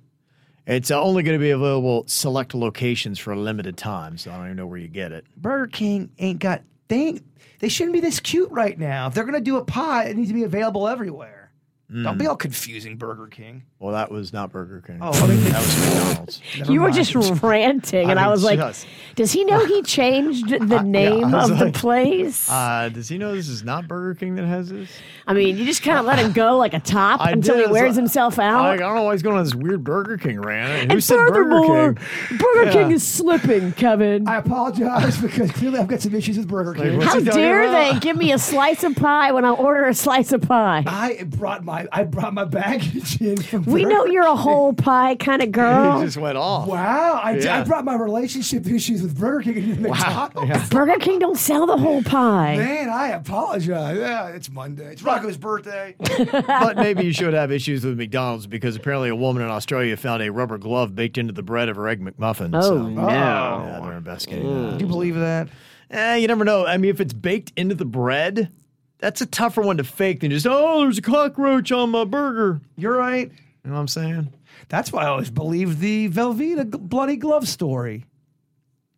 It's 0.70 0.92
only 0.92 1.24
going 1.24 1.38
to 1.38 1.42
be 1.42 1.50
available 1.50 2.04
select 2.06 2.54
locations 2.54 3.18
for 3.18 3.34
a 3.34 3.36
limited 3.36 3.76
time, 3.76 4.20
so 4.20 4.32
I 4.32 4.38
don't 4.38 4.46
even 4.46 4.58
know 4.58 4.68
where 4.68 4.78
you 4.78 4.88
get 4.88 5.12
it. 5.12 5.26
Burger 5.36 5.66
King 5.66 6.12
ain't 6.20 6.38
got 6.38 6.62
they 6.90 7.22
they 7.58 7.70
shouldn't 7.70 7.94
be 7.94 8.00
this 8.00 8.20
cute 8.20 8.52
right 8.52 8.78
now. 8.78 9.08
If 9.08 9.16
they're 9.16 9.24
gonna 9.24 9.42
do 9.42 9.58
a 9.58 9.66
pie, 9.66 10.06
it 10.06 10.16
needs 10.16 10.30
to 10.30 10.36
be 10.36 10.44
available 10.44 10.88
everywhere. 10.88 11.52
Don't 11.92 12.20
be 12.20 12.26
hmm. 12.26 12.30
all 12.30 12.36
confusing, 12.36 12.98
Burger 12.98 13.26
King. 13.26 13.64
Well, 13.80 13.94
that 13.94 14.12
was 14.12 14.34
not 14.34 14.52
Burger 14.52 14.84
King. 14.86 15.00
Oh, 15.02 15.12
I 15.14 15.28
mean- 15.28 15.42
that 15.46 15.62
was 15.62 15.80
McDonald's. 15.80 16.42
Never 16.60 16.72
you 16.74 16.82
were 16.82 16.90
mind. 16.90 16.96
just 17.06 17.42
ranting, 17.42 18.10
and 18.10 18.20
I 18.20 18.26
I, 18.26 18.28
was 18.28 18.44
like, 18.44 18.60
just- 18.60 18.86
does 19.16 19.32
he 19.32 19.46
know 19.46 19.64
he 19.66 19.82
changed 19.84 20.50
the 20.50 20.82
name 20.84 21.34
I 21.34 21.38
was 21.44 21.50
of 21.52 21.60
like, 21.62 21.74
the 21.74 21.80
place? 21.80 22.50
Uh, 22.52 22.90
does 22.94 23.08
he 23.08 23.18
know 23.18 23.34
this 23.34 23.48
is 23.48 23.64
not 23.64 23.88
Burger 23.88 24.16
King 24.20 24.36
that 24.36 24.46
has 24.46 24.68
this? 24.70 24.90
I 25.26 25.34
mean, 25.34 25.58
you 25.58 25.64
just 25.64 25.82
kind 25.82 25.98
of 25.98 26.04
let 26.06 26.20
him 26.20 26.34
go 26.34 26.58
like 26.58 26.74
a 26.74 26.80
top 26.82 27.22
I 27.24 27.32
until 27.32 27.56
did. 27.56 27.60
he 27.62 27.64
It's 27.66 27.72
wears 27.72 27.90
like- 27.92 27.96
himself 28.02 28.38
I, 28.38 28.74
I 28.74 28.78
don't 28.78 28.96
know 28.96 29.04
why 29.04 29.14
he's 29.14 29.22
going 29.22 29.38
on 29.38 29.46
this 29.46 29.56
weird 29.56 29.82
Burger 29.86 30.18
King 30.18 30.42
rant. 30.42 30.88
Who 30.92 30.96
and 30.96 31.04
said 31.04 31.16
Burger 31.16 31.34
furthermore, 31.46 31.94
King? 31.94 32.38
Burger 32.38 32.64
Yeah. 32.66 32.72
King 32.74 32.92
is 32.92 33.08
slipping, 33.08 33.72
Kevin. 33.74 34.28
I 34.28 34.38
apologize 34.38 35.18
because 35.22 35.52
clearly 35.54 35.80
I've 35.80 35.88
got 35.88 36.02
some 36.02 36.14
issues 36.16 36.38
with 36.38 36.50
Burger 36.50 36.74
King. 36.74 36.98
what's 36.98 37.14
How 37.14 37.20
he 37.20 37.24
talking 37.26 37.40
dare 37.42 37.64
about? 37.64 37.94
they 37.94 38.00
give 38.02 38.18
me 38.18 38.34
a 38.34 38.40
slice 38.40 38.84
of 38.84 38.96
pie 38.98 39.32
when 39.32 39.46
I 39.46 39.52
order 39.52 39.86
a 39.88 39.94
slice 39.94 40.34
of 40.34 40.42
pie? 40.42 40.84
I 40.86 41.24
brought 41.24 41.64
my 41.64 41.88
I 41.94 42.04
brought 42.04 42.34
my 42.34 42.44
baggage 42.44 43.22
in 43.22 43.38
from 43.42 43.69
We 43.72 43.86
know 43.86 44.06
you're 44.06 44.26
a 44.28 44.36
whole 44.36 44.74
pie 44.74 45.16
kind 45.16 45.42
of 45.42 45.48
He 45.48 45.52
girl. 45.52 46.02
just 46.04 46.18
went 46.18 46.38
off. 46.38 46.68
Wow, 46.68 47.20
I, 47.24 47.38
Yeah. 47.38 47.60
I 47.60 47.64
brought 47.64 47.86
my 47.86 47.96
relationship 47.96 48.68
issues 48.68 49.02
with 49.02 49.18
Burger 49.20 49.54
King 49.54 49.72
and 49.72 49.86
Wow. 49.86 49.96
McDonald's. 50.34 50.50
Yeah. 50.50 50.68
Burger 50.70 50.98
King 51.00 51.20
don't 51.20 51.38
sell 51.38 51.66
the 51.66 51.78
whole 51.78 52.04
pie. 52.04 52.58
Man, 52.58 52.90
I 52.90 53.10
apologize. 53.10 53.98
Yeah, 53.98 54.28
it's 54.30 54.50
Monday. 54.50 54.92
It's 54.94 55.02
Rocco's 55.04 55.38
birthday. 55.38 55.96
but 56.32 56.78
maybe 56.78 57.04
you 57.06 57.14
should 57.14 57.34
have 57.34 57.52
issues 57.52 57.86
with 57.86 57.98
McDonald's 57.98 58.48
because 58.48 58.76
apparently 58.76 59.10
a 59.10 59.16
woman 59.16 59.44
in 59.44 59.50
Australia 59.50 59.96
found 59.98 60.22
a 60.24 60.32
rubber 60.32 60.58
glove 60.58 60.96
baked 60.96 61.18
into 61.18 61.34
the 61.34 61.44
bread 61.44 61.70
of 61.70 61.76
her 61.76 61.88
egg 61.88 62.02
McMuffin. 62.02 62.52
Oh, 62.54 62.62
so, 62.62 62.88
no. 62.88 63.08
Yeah, 63.08 63.80
they're 63.84 63.94
investigating 63.98 64.46
Do 64.46 64.72
that. 64.72 64.80
you 64.82 64.88
believe 64.88 65.16
that? 65.16 65.50
Eh, 65.92 66.16
you 66.18 66.28
never 66.28 66.46
know. 66.46 66.66
I 66.66 66.78
mean, 66.78 66.92
if 66.92 67.02
it's 67.02 67.14
baked 67.14 67.52
into 67.58 67.74
the 67.76 67.86
bread, 67.86 68.52
that's 69.00 69.22
a 69.22 69.26
tougher 69.26 69.62
one 69.62 69.78
to 69.78 69.84
fake 69.84 70.20
than 70.20 70.30
just 70.30 70.46
oh, 70.48 70.82
there's 70.82 70.98
a 70.98 71.02
cockroach 71.02 71.72
on 71.72 71.90
my 71.90 72.04
burger. 72.04 72.62
You're 72.78 72.96
right. 72.98 73.32
You 73.70 73.74
know 73.74 73.82
what 73.82 73.82
I'm 73.82 73.88
saying? 73.90 74.34
That's 74.70 74.92
why 74.92 75.04
I 75.04 75.10
always 75.10 75.30
believed 75.30 75.80
the 75.80 76.10
Velveeta 76.10 76.72
bloody 76.72 77.18
glove 77.18 77.48
story. 77.48 78.04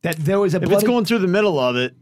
That 0.02 0.16
there 0.16 0.40
was 0.40 0.54
a 0.54 0.58
If 0.60 0.64
bloody 0.64 0.76
it's 0.76 0.84
going 0.86 1.04
through 1.04 1.20
the 1.20 1.28
middle 1.28 1.60
of 1.60 1.76
it, 1.76 1.94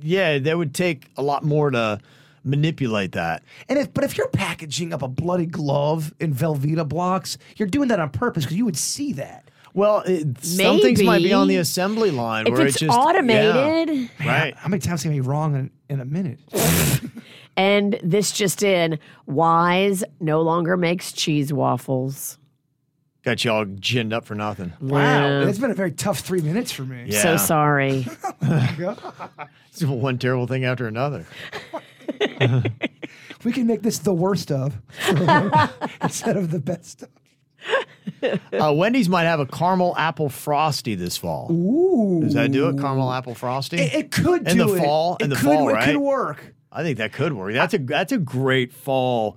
yeah, 0.00 0.38
that 0.38 0.56
would 0.56 0.74
take 0.74 1.10
a 1.18 1.22
lot 1.22 1.44
more 1.44 1.70
to 1.70 2.00
manipulate 2.42 3.12
that. 3.12 3.42
and 3.68 3.78
if 3.78 3.92
but 3.92 4.02
if 4.02 4.16
you're 4.16 4.28
packaging 4.28 4.94
up 4.94 5.02
a 5.02 5.08
bloody 5.08 5.44
glove 5.44 6.14
in 6.18 6.32
Velveeta 6.32 6.88
blocks, 6.88 7.36
you're 7.58 7.68
doing 7.68 7.88
that 7.88 8.00
on 8.00 8.08
purpose 8.08 8.44
because 8.44 8.56
you 8.56 8.64
would 8.64 8.78
see 8.78 9.12
that. 9.12 9.50
Well, 9.76 10.00
it, 10.06 10.42
some 10.42 10.80
things 10.80 11.02
might 11.02 11.22
be 11.22 11.34
on 11.34 11.48
the 11.48 11.56
assembly 11.56 12.10
line 12.10 12.46
If 12.46 12.54
where 12.54 12.66
it's 12.66 12.76
it 12.76 12.86
just 12.86 12.98
automated. 12.98 14.08
yeah, 14.18 14.26
right? 14.26 14.56
How 14.56 14.68
many 14.68 14.80
times 14.80 15.02
can 15.02 15.10
I 15.10 15.14
be 15.14 15.20
wrong 15.20 15.54
in, 15.54 15.70
in 15.88 16.00
a 16.00 16.04
minute? 16.04 16.40
And 17.58 17.98
this 18.02 18.32
just 18.32 18.62
in, 18.62 18.98
Wise 19.24 20.04
no 20.20 20.42
longer 20.42 20.76
makes 20.76 21.10
cheese 21.10 21.54
waffles. 21.54 22.36
Got 23.24 23.44
you 23.44 23.50
all 23.50 23.64
ginned 23.64 24.12
up 24.12 24.26
for 24.26 24.34
nothing. 24.34 24.74
Wow, 24.78 25.40
it's 25.40 25.58
been 25.58 25.70
a 25.70 25.74
very 25.74 25.90
tough 25.92 26.18
three 26.20 26.42
minutes 26.42 26.70
for 26.70 26.82
me. 26.82 27.04
Yeah. 27.06 27.22
So 27.22 27.36
sorry. 27.38 28.06
Oh 28.42 28.96
it's 29.72 29.82
one 29.82 30.18
terrible 30.18 30.46
thing 30.46 30.64
after 30.64 30.86
another. 30.86 31.26
We 33.44 33.52
can 33.52 33.66
make 33.66 33.82
this 33.82 33.98
the 33.98 34.14
worst 34.14 34.50
of 34.50 34.76
instead 36.02 36.36
of 36.36 36.50
the 36.50 36.58
best 36.58 37.02
of. 37.02 37.08
Uh, 38.52 38.72
Wendy's 38.72 39.08
might 39.08 39.24
have 39.24 39.40
a 39.40 39.46
caramel 39.46 39.94
apple 39.96 40.28
frosty 40.28 40.94
this 40.94 41.16
fall. 41.16 41.50
Ooh. 41.52 42.22
Does 42.22 42.34
that 42.34 42.50
do 42.52 42.68
it? 42.68 42.78
Caramel 42.78 43.12
apple 43.12 43.34
frosty? 43.34 43.76
It, 43.76 43.94
it 43.94 44.10
could 44.10 44.48
in 44.48 44.56
do 44.56 44.66
the 44.66 44.74
it. 44.74 44.82
fall. 44.82 45.16
It 45.20 45.24
in 45.24 45.30
the 45.30 45.36
could, 45.36 45.44
fall, 45.44 45.68
it 45.68 45.72
right? 45.74 45.84
could 45.84 45.96
work. 45.98 46.54
I 46.72 46.82
think 46.82 46.98
that 46.98 47.12
could 47.12 47.32
work. 47.34 47.52
That's 47.54 47.74
a 47.74 47.78
that's 47.78 48.12
a 48.12 48.18
great 48.18 48.72
fall. 48.72 49.36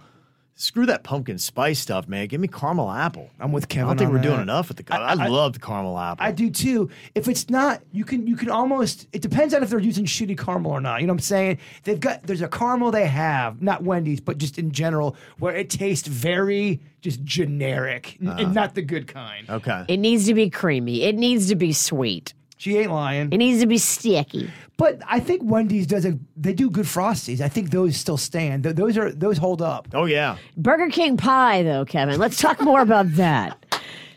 Screw 0.62 0.86
that 0.88 1.04
pumpkin 1.04 1.38
spice 1.38 1.80
stuff, 1.80 2.10
man. 2.10 2.28
Give 2.28 2.42
me 2.42 2.50
caramel 2.50 2.92
apple. 2.92 3.30
I'm 3.40 3.54
with 3.54 3.64
I 3.64 3.68
Kevin. 3.68 3.88
don't 3.88 3.98
think 3.98 4.10
on 4.10 4.16
we're 4.18 4.22
doing 4.22 4.42
enough 4.42 4.68
with 4.68 4.76
the. 4.76 4.94
I, 4.94 5.14
I- 5.14 5.28
love 5.30 5.54
the 5.54 5.60
caramel 5.60 5.98
apple. 5.98 6.26
I 6.26 6.34
do 6.34 6.50
too. 6.50 6.90
If 7.16 7.30
it's 7.30 7.50
not, 7.50 7.82
you 7.94 8.04
can 8.04 8.28
you 8.28 8.36
can 8.36 8.50
almost. 8.50 9.08
It 9.14 9.22
depends 9.22 9.54
on 9.54 9.64
if 9.64 9.70
they're 9.70 9.80
using 9.80 10.04
shitty 10.04 10.38
caramel 10.38 10.72
or 10.72 10.82
not. 10.82 11.00
You 11.00 11.08
know 11.08 11.14
what 11.14 11.20
I'm 11.20 11.22
saying? 11.22 11.60
They've 11.86 12.00
got 12.00 12.24
there's 12.24 12.42
a 12.42 12.50
caramel 12.50 12.92
they 12.92 13.08
have, 13.08 13.62
not 13.62 13.84
Wendy's, 13.84 14.20
but 14.20 14.38
just 14.38 14.60
in 14.60 14.72
general, 14.72 15.16
where 15.38 15.56
it 15.56 15.70
tastes 15.70 16.10
very 16.10 16.82
just 17.00 17.24
generic 17.24 18.18
n- 18.22 18.28
and 18.28 18.40
uh-huh. 18.42 18.52
not 18.52 18.76
the 18.76 18.82
good 18.82 19.08
kind. 19.08 19.50
okay. 19.50 19.86
It 19.88 19.96
needs 19.96 20.26
to 20.26 20.34
be 20.34 20.50
creamy. 20.50 21.04
It 21.04 21.16
needs 21.16 21.48
to 21.48 21.56
be 21.56 21.72
sweet. 21.72 22.34
She 22.60 22.78
ain't 22.78 22.92
lying. 22.92 23.32
It 23.32 23.38
needs 23.38 23.62
to 23.62 23.68
be 23.68 23.78
sticky. 23.78 24.52
But 24.76 25.00
I 25.08 25.20
think 25.22 25.42
Wendy's 25.46 25.88
does 25.88 26.06
a. 26.06 26.20
They 26.36 26.54
do 26.54 26.70
good 26.70 26.86
frosties. 26.86 27.40
I 27.40 27.48
think 27.48 27.72
those 27.72 27.96
still 27.96 28.18
stand. 28.18 28.64
Th- 28.64 28.76
Those 28.76 28.98
are 28.98 29.12
those 29.14 29.38
hold 29.38 29.62
up. 29.62 29.88
oh 29.94 30.04
yeah. 30.06 30.36
Burger 30.58 30.90
King 30.90 31.16
pie, 31.16 31.64
though, 31.64 31.86
Kevin. 31.86 32.20
Let's 32.20 32.38
talk 32.40 32.60
more 32.62 32.82
about 32.82 33.14
that. 33.16 33.66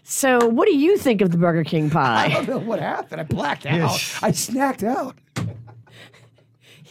So, 0.03 0.45
what 0.49 0.67
do 0.67 0.77
you 0.77 0.99
think 0.99 1.21
of 1.21 1.31
the 1.31 1.39
Burger 1.39 1.63
King 1.63 1.89
pie? 1.89 2.25
I 2.27 2.29
don't 2.29 2.49
know 2.49 2.59
what 2.59 2.81
happened. 2.81 3.21
I 3.21 3.25
blacked 3.25 3.65
out. 3.65 3.77
Yes. 3.93 4.19
I 4.23 4.31
snacked 4.33 4.83
out. 4.85 5.17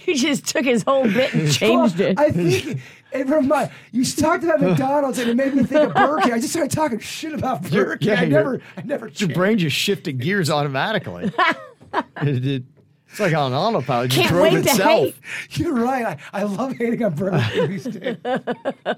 You 0.06 0.16
just 0.18 0.48
took 0.48 0.66
his 0.66 0.82
whole 0.82 1.04
bit 1.04 1.32
and 1.32 1.52
changed 1.52 2.00
Well, 2.00 2.10
it. 2.10 2.20
I 2.20 2.32
think 2.32 2.82
it 3.14 3.28
remind 3.28 3.72
you 3.92 4.06
talked 4.06 4.44
about 4.44 4.62
McDonald's 4.62 5.20
and 5.20 5.30
it 5.30 5.36
made 5.36 5.54
me 5.54 5.64
think 5.64 5.90
of 5.90 5.94
Burger 5.94 6.22
King. 6.24 6.34
I 6.34 6.40
just 6.40 6.54
started 6.54 6.72
talking 6.72 7.00
shit 7.00 7.34
about 7.34 7.62
Burger 7.64 7.98
King. 7.98 8.08
yeah, 8.10 8.22
I 8.22 8.26
never, 8.26 8.62
I 8.78 8.82
never. 8.84 9.08
Your 9.08 9.14
changed. 9.16 9.36
brain 9.36 9.58
just 9.58 9.76
shifted 9.76 10.20
gears 10.20 10.50
automatically. 10.50 11.32
it, 12.22 12.46
it- 12.46 12.64
it's 13.10 13.20
like 13.20 13.34
on 13.34 13.52
autopilot. 13.54 14.06
It 14.06 14.16
just 14.16 14.22
Can't 14.22 14.30
drove 14.32 14.44
wait 14.44 14.52
to 14.52 14.60
itself. 14.70 15.04
hate. 15.04 15.16
You're 15.60 15.74
right. 15.74 16.06
I, 16.06 16.18
I 16.40 16.44
love 16.44 16.72
hating 16.78 17.04
on 17.04 17.14
Burger 17.14 17.46
King 17.52 17.70
these 17.70 17.84
days. 17.84 18.18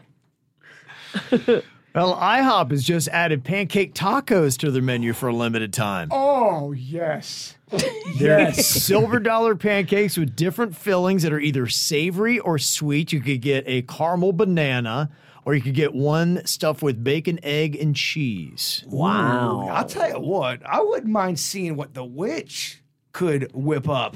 Well, 1.96 2.16
IHOP 2.16 2.72
has 2.72 2.84
just 2.84 3.08
added 3.10 3.44
pancake 3.44 3.94
tacos 3.94 4.58
to 4.58 4.72
their 4.72 4.82
menu 4.82 5.14
for 5.14 5.30
a 5.30 5.36
limited 5.36 5.74
time. 5.74 6.08
Oh 6.12 6.72
yes, 6.72 7.56
They're 8.18 8.40
yes. 8.40 8.66
silver 8.68 9.20
dollar 9.20 9.56
pancakes 9.56 10.18
with 10.18 10.36
different 10.36 10.76
fillings 10.76 11.24
that 11.24 11.34
are 11.34 11.40
either 11.40 11.68
savory 11.68 12.40
or 12.40 12.60
sweet. 12.60 13.12
You 13.12 13.22
could 13.22 13.42
get 13.42 13.64
a 13.68 13.82
caramel 13.84 14.34
banana, 14.34 15.10
or 15.46 15.56
you 15.56 15.62
could 15.62 15.74
get 15.74 15.94
one 15.94 16.46
stuffed 16.46 16.82
with 16.82 17.04
bacon, 17.04 17.40
egg, 17.44 17.76
and 17.76 17.96
cheese. 17.96 18.84
wow. 18.88 19.68
I'll 19.70 19.86
tell 19.86 20.10
you 20.10 20.20
what. 20.20 20.62
I 20.66 20.82
wouldn't 20.82 21.12
mind 21.12 21.40
seeing 21.40 21.76
what 21.76 21.94
the 21.94 22.06
witch 22.06 22.82
could 23.12 23.52
whip 23.54 23.90
up 23.90 24.16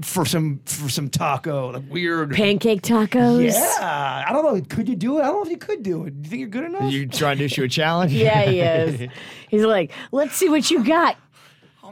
for 0.00 0.24
some 0.24 0.60
for 0.64 0.88
some 0.88 1.10
taco, 1.10 1.72
like 1.72 1.90
weird. 1.90 2.32
Pancake 2.32 2.82
tacos? 2.82 3.52
yeah, 3.52 4.24
I 4.26 4.32
don't 4.32 4.44
know. 4.44 4.60
Could 4.68 4.88
you 4.88 4.96
do 4.96 5.18
it? 5.18 5.22
I 5.22 5.26
don't 5.26 5.36
know 5.36 5.42
if 5.42 5.50
you 5.50 5.58
could 5.58 5.82
do 5.82 6.04
it. 6.04 6.22
Do 6.22 6.26
you 6.26 6.30
think 6.30 6.40
you're 6.40 6.48
good 6.48 6.64
enough? 6.64 6.92
You 6.92 7.06
trying 7.06 7.38
to 7.38 7.44
issue 7.44 7.64
a 7.64 7.68
challenge? 7.68 8.12
Yeah, 8.12 8.42
he 8.42 8.60
is. 8.60 9.10
He's 9.48 9.64
like, 9.64 9.92
let's 10.10 10.34
see 10.34 10.48
what 10.48 10.70
you 10.70 10.84
got. 10.84 11.16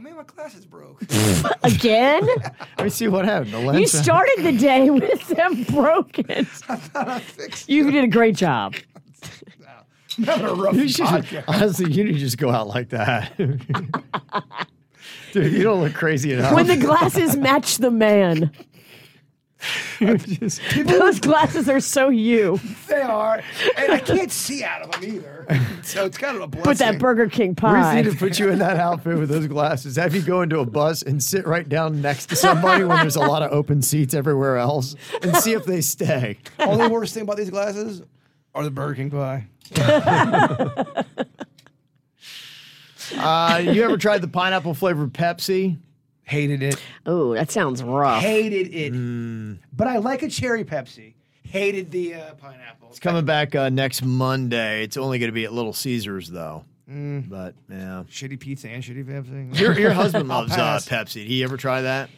Oh 0.00 0.02
man, 0.02 0.16
my 0.16 0.22
glasses 0.22 0.64
broke. 0.64 1.02
Again? 1.62 2.26
Let 2.78 2.84
me 2.84 2.88
see 2.90 3.08
what 3.08 3.24
happened. 3.24 3.52
The 3.52 3.60
You 3.60 3.66
lens- 3.72 3.92
started 3.92 4.36
the 4.42 4.52
day 4.52 4.88
with 4.90 5.28
them 5.28 5.64
broken. 5.64 6.46
You 7.66 7.90
did 7.90 8.04
a 8.04 8.08
great 8.08 8.36
job. 8.36 8.74
Another 10.18 10.54
rough 10.54 10.74
You 10.74 10.88
should, 10.88 11.06
podcast. 11.06 11.44
honestly, 11.48 11.92
you 11.92 12.04
need 12.04 12.12
to 12.14 12.18
just 12.18 12.36
go 12.38 12.50
out 12.50 12.66
like 12.66 12.88
that. 12.90 13.32
Dude, 15.32 15.52
you 15.52 15.62
don't 15.62 15.80
look 15.82 15.94
crazy 15.94 16.32
enough. 16.32 16.52
When 16.52 16.66
the 16.66 16.76
glasses 16.76 17.36
match 17.36 17.76
the 17.78 17.90
man. 17.90 18.50
Those 20.00 21.20
glasses 21.20 21.68
are 21.68 21.80
so 21.80 22.08
you. 22.08 22.58
They 22.90 23.02
are, 23.02 23.40
and 23.76 23.92
I 23.92 23.98
can't 24.00 24.32
see 24.32 24.64
out 24.64 24.82
of 24.82 24.90
them 24.90 25.04
either. 25.04 25.46
So 25.84 26.06
it's 26.06 26.18
kind 26.18 26.34
of 26.36 26.42
a 26.42 26.48
blessing. 26.48 26.64
Put 26.64 26.78
that 26.78 26.98
Burger 26.98 27.28
King 27.28 27.54
pie. 27.54 27.72
we 27.72 27.80
just 27.80 27.94
need 27.94 28.12
to 28.12 28.18
put 28.18 28.38
you 28.40 28.50
in 28.50 28.58
that 28.58 28.78
outfit 28.78 29.16
with 29.16 29.28
those 29.28 29.46
glasses. 29.46 29.94
Have 29.94 30.12
you 30.12 30.22
go 30.22 30.42
into 30.42 30.58
a 30.58 30.66
bus 30.66 31.02
and 31.02 31.22
sit 31.22 31.46
right 31.46 31.68
down 31.68 32.02
next 32.02 32.26
to 32.30 32.36
somebody 32.36 32.82
when 32.82 32.98
there's 32.98 33.14
a 33.14 33.20
lot 33.20 33.42
of 33.42 33.52
open 33.52 33.80
seats 33.80 34.12
everywhere 34.12 34.56
else 34.56 34.96
and 35.22 35.36
see 35.36 35.52
if 35.52 35.64
they 35.66 35.80
stay. 35.80 36.38
Only 36.58 36.88
worst 36.88 37.14
thing 37.14 37.22
about 37.22 37.36
these 37.36 37.50
glasses 37.50 38.02
are 38.54 38.64
the 38.64 38.70
Burger 38.72 38.94
King 38.96 39.10
pie. 39.10 39.46
Uh, 43.16 43.60
you 43.62 43.82
ever 43.82 43.96
tried 43.96 44.20
the 44.22 44.28
pineapple 44.28 44.74
flavored 44.74 45.12
Pepsi? 45.12 45.78
Hated 46.30 46.62
it. 46.62 46.80
Oh, 47.06 47.34
that 47.34 47.50
sounds 47.50 47.82
rough. 47.82 48.22
Hated 48.22 48.72
it. 48.72 49.58
But 49.76 49.88
I 49.88 49.96
like 49.98 50.22
a 50.22 50.28
cherry 50.28 50.64
Pepsi. 50.64 51.14
Hated 51.42 51.90
the 51.90 52.14
uh, 52.14 52.34
pineapple. 52.34 52.86
It's 52.90 53.00
coming 53.00 53.24
back 53.24 53.56
uh, 53.56 53.68
next 53.68 54.04
Monday. 54.04 54.84
It's 54.84 54.96
only 54.96 55.18
going 55.18 55.26
to 55.30 55.34
be 55.34 55.44
at 55.44 55.52
Little 55.52 55.72
Caesars, 55.72 56.30
though. 56.30 56.64
But 56.86 57.54
yeah, 57.68 58.04
Shitty 58.08 58.38
pizza 58.38 58.68
and 58.68 58.80
shitty 58.82 59.04
Pepsi. 59.04 59.58
your 59.58 59.76
your 59.78 59.92
husband 59.92 60.28
loves 60.28 60.52
uh, 60.52 60.56
pass. 60.56 60.88
Pepsi. 60.88 61.14
Did 61.14 61.26
he 61.26 61.42
ever 61.42 61.56
try 61.56 61.82
that? 61.82 62.10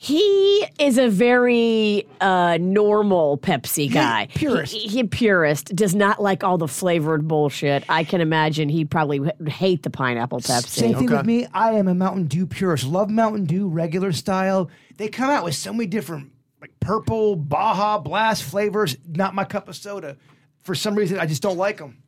He 0.00 0.64
is 0.78 0.96
a 0.96 1.08
very 1.08 2.06
uh, 2.20 2.56
normal 2.60 3.36
Pepsi 3.36 3.92
guy. 3.92 4.28
purist. 4.32 4.72
He, 4.72 4.86
he 4.86 5.02
purist 5.02 5.74
does 5.74 5.92
not 5.92 6.22
like 6.22 6.44
all 6.44 6.56
the 6.56 6.68
flavored 6.68 7.26
bullshit. 7.26 7.82
I 7.88 8.04
can 8.04 8.20
imagine 8.20 8.68
he 8.68 8.84
probably 8.84 9.18
would 9.18 9.48
hate 9.48 9.82
the 9.82 9.90
pineapple 9.90 10.38
Pepsi. 10.38 10.68
Same 10.68 10.94
thing 10.94 11.06
Okay. 11.06 11.16
with 11.16 11.26
me. 11.26 11.46
I 11.52 11.72
am 11.72 11.88
a 11.88 11.94
Mountain 11.96 12.26
Dew 12.28 12.46
purist. 12.46 12.84
Love 12.86 13.10
Mountain 13.10 13.46
Dew 13.46 13.66
regular 13.68 14.12
style. 14.12 14.70
They 14.98 15.08
come 15.08 15.30
out 15.30 15.42
with 15.42 15.56
so 15.56 15.72
many 15.72 15.86
different 15.86 16.30
like 16.60 16.70
purple, 16.78 17.34
Baja 17.34 17.98
Blast 17.98 18.44
flavors. 18.44 18.96
Not 19.04 19.34
my 19.34 19.44
cup 19.44 19.68
of 19.68 19.74
soda. 19.74 20.16
For 20.62 20.76
some 20.76 20.94
reason, 20.94 21.18
I 21.18 21.26
just 21.26 21.42
don't 21.42 21.58
like 21.58 21.78
them. 21.78 21.98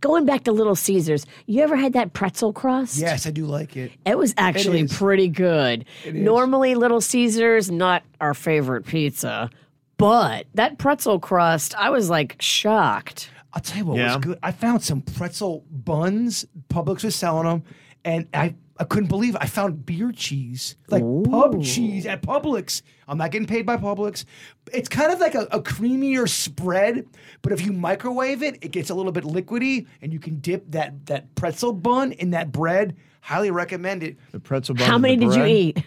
Going 0.00 0.24
back 0.26 0.44
to 0.44 0.52
Little 0.52 0.74
Caesars, 0.76 1.26
you 1.46 1.62
ever 1.62 1.76
had 1.76 1.92
that 1.94 2.12
pretzel 2.12 2.52
crust? 2.52 2.98
Yes, 2.98 3.26
I 3.26 3.30
do 3.30 3.46
like 3.46 3.76
it. 3.76 3.92
It 4.06 4.18
was 4.18 4.34
actually 4.36 4.80
is. 4.82 4.92
pretty 4.96 5.28
good. 5.28 5.84
is. 6.04 6.14
Normally, 6.14 6.74
Little 6.74 7.00
Caesars, 7.00 7.70
not 7.70 8.02
our 8.20 8.34
favorite 8.34 8.86
pizza, 8.86 9.50
but 9.96 10.46
that 10.54 10.78
pretzel 10.78 11.18
crust, 11.20 11.74
I 11.76 11.90
was 11.90 12.10
like 12.10 12.36
shocked. 12.40 13.30
I'll 13.52 13.62
tell 13.62 13.78
you 13.78 13.84
what 13.84 13.98
Yeah. 13.98 14.16
was 14.16 14.24
good. 14.24 14.38
I 14.42 14.50
found 14.52 14.82
some 14.82 15.00
pretzel 15.00 15.64
buns. 15.70 16.44
Publix 16.68 17.04
was 17.04 17.14
selling 17.14 17.46
them, 17.46 17.62
and 18.04 18.26
I, 18.34 18.54
I 18.76 18.84
couldn't 18.84 19.08
believe 19.08 19.36
it. 19.36 19.40
I 19.40 19.46
found 19.46 19.86
beer 19.86 20.10
cheese, 20.10 20.74
like 20.88 21.04
pub 21.30 21.62
cheese 21.62 22.06
at 22.06 22.22
Publix. 22.22 22.82
I'm 23.06 23.18
not 23.18 23.30
getting 23.30 23.46
paid 23.46 23.64
by 23.66 23.76
Publix. 23.76 24.24
It's 24.72 24.88
kind 24.88 25.12
of 25.12 25.20
like 25.20 25.36
a, 25.36 25.42
a 25.52 25.60
creamier 25.60 26.28
spread, 26.28 27.06
but 27.42 27.52
if 27.52 27.64
you 27.64 27.72
microwave 27.72 28.42
it, 28.42 28.58
it 28.62 28.72
gets 28.72 28.90
a 28.90 28.94
little 28.94 29.12
bit 29.12 29.22
liquidy, 29.24 29.86
and 30.02 30.12
you 30.12 30.18
can 30.18 30.40
dip 30.40 30.68
that 30.72 31.06
that 31.06 31.32
pretzel 31.36 31.72
bun 31.72 32.12
in 32.12 32.30
that 32.30 32.50
bread. 32.50 32.96
Highly 33.20 33.52
recommend 33.52 34.02
it. 34.02 34.16
The 34.32 34.40
pretzel 34.40 34.74
bun. 34.74 34.86
How 34.86 34.96
and 34.96 35.04
the 35.04 35.08
many 35.08 35.26
did 35.28 35.34
you 35.36 35.44
eat? 35.44 35.84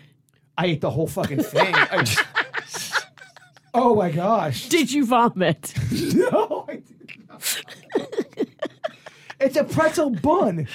I 0.58 0.68
ate 0.68 0.82
the 0.82 0.90
whole 0.90 1.08
fucking 1.08 1.44
thing. 1.44 1.74
I 1.92 2.04
just- 2.04 2.24
oh 3.74 3.96
my 3.96 4.12
gosh! 4.12 4.70
Did 4.70 4.92
you 4.92 5.06
vomit? 5.06 5.74
No, 5.92 6.66
I 6.70 6.76
did 6.76 7.28
not. 7.30 7.44
It's 9.40 9.56
a 9.56 9.64
pretzel 9.64 10.10
bun. 10.10 10.68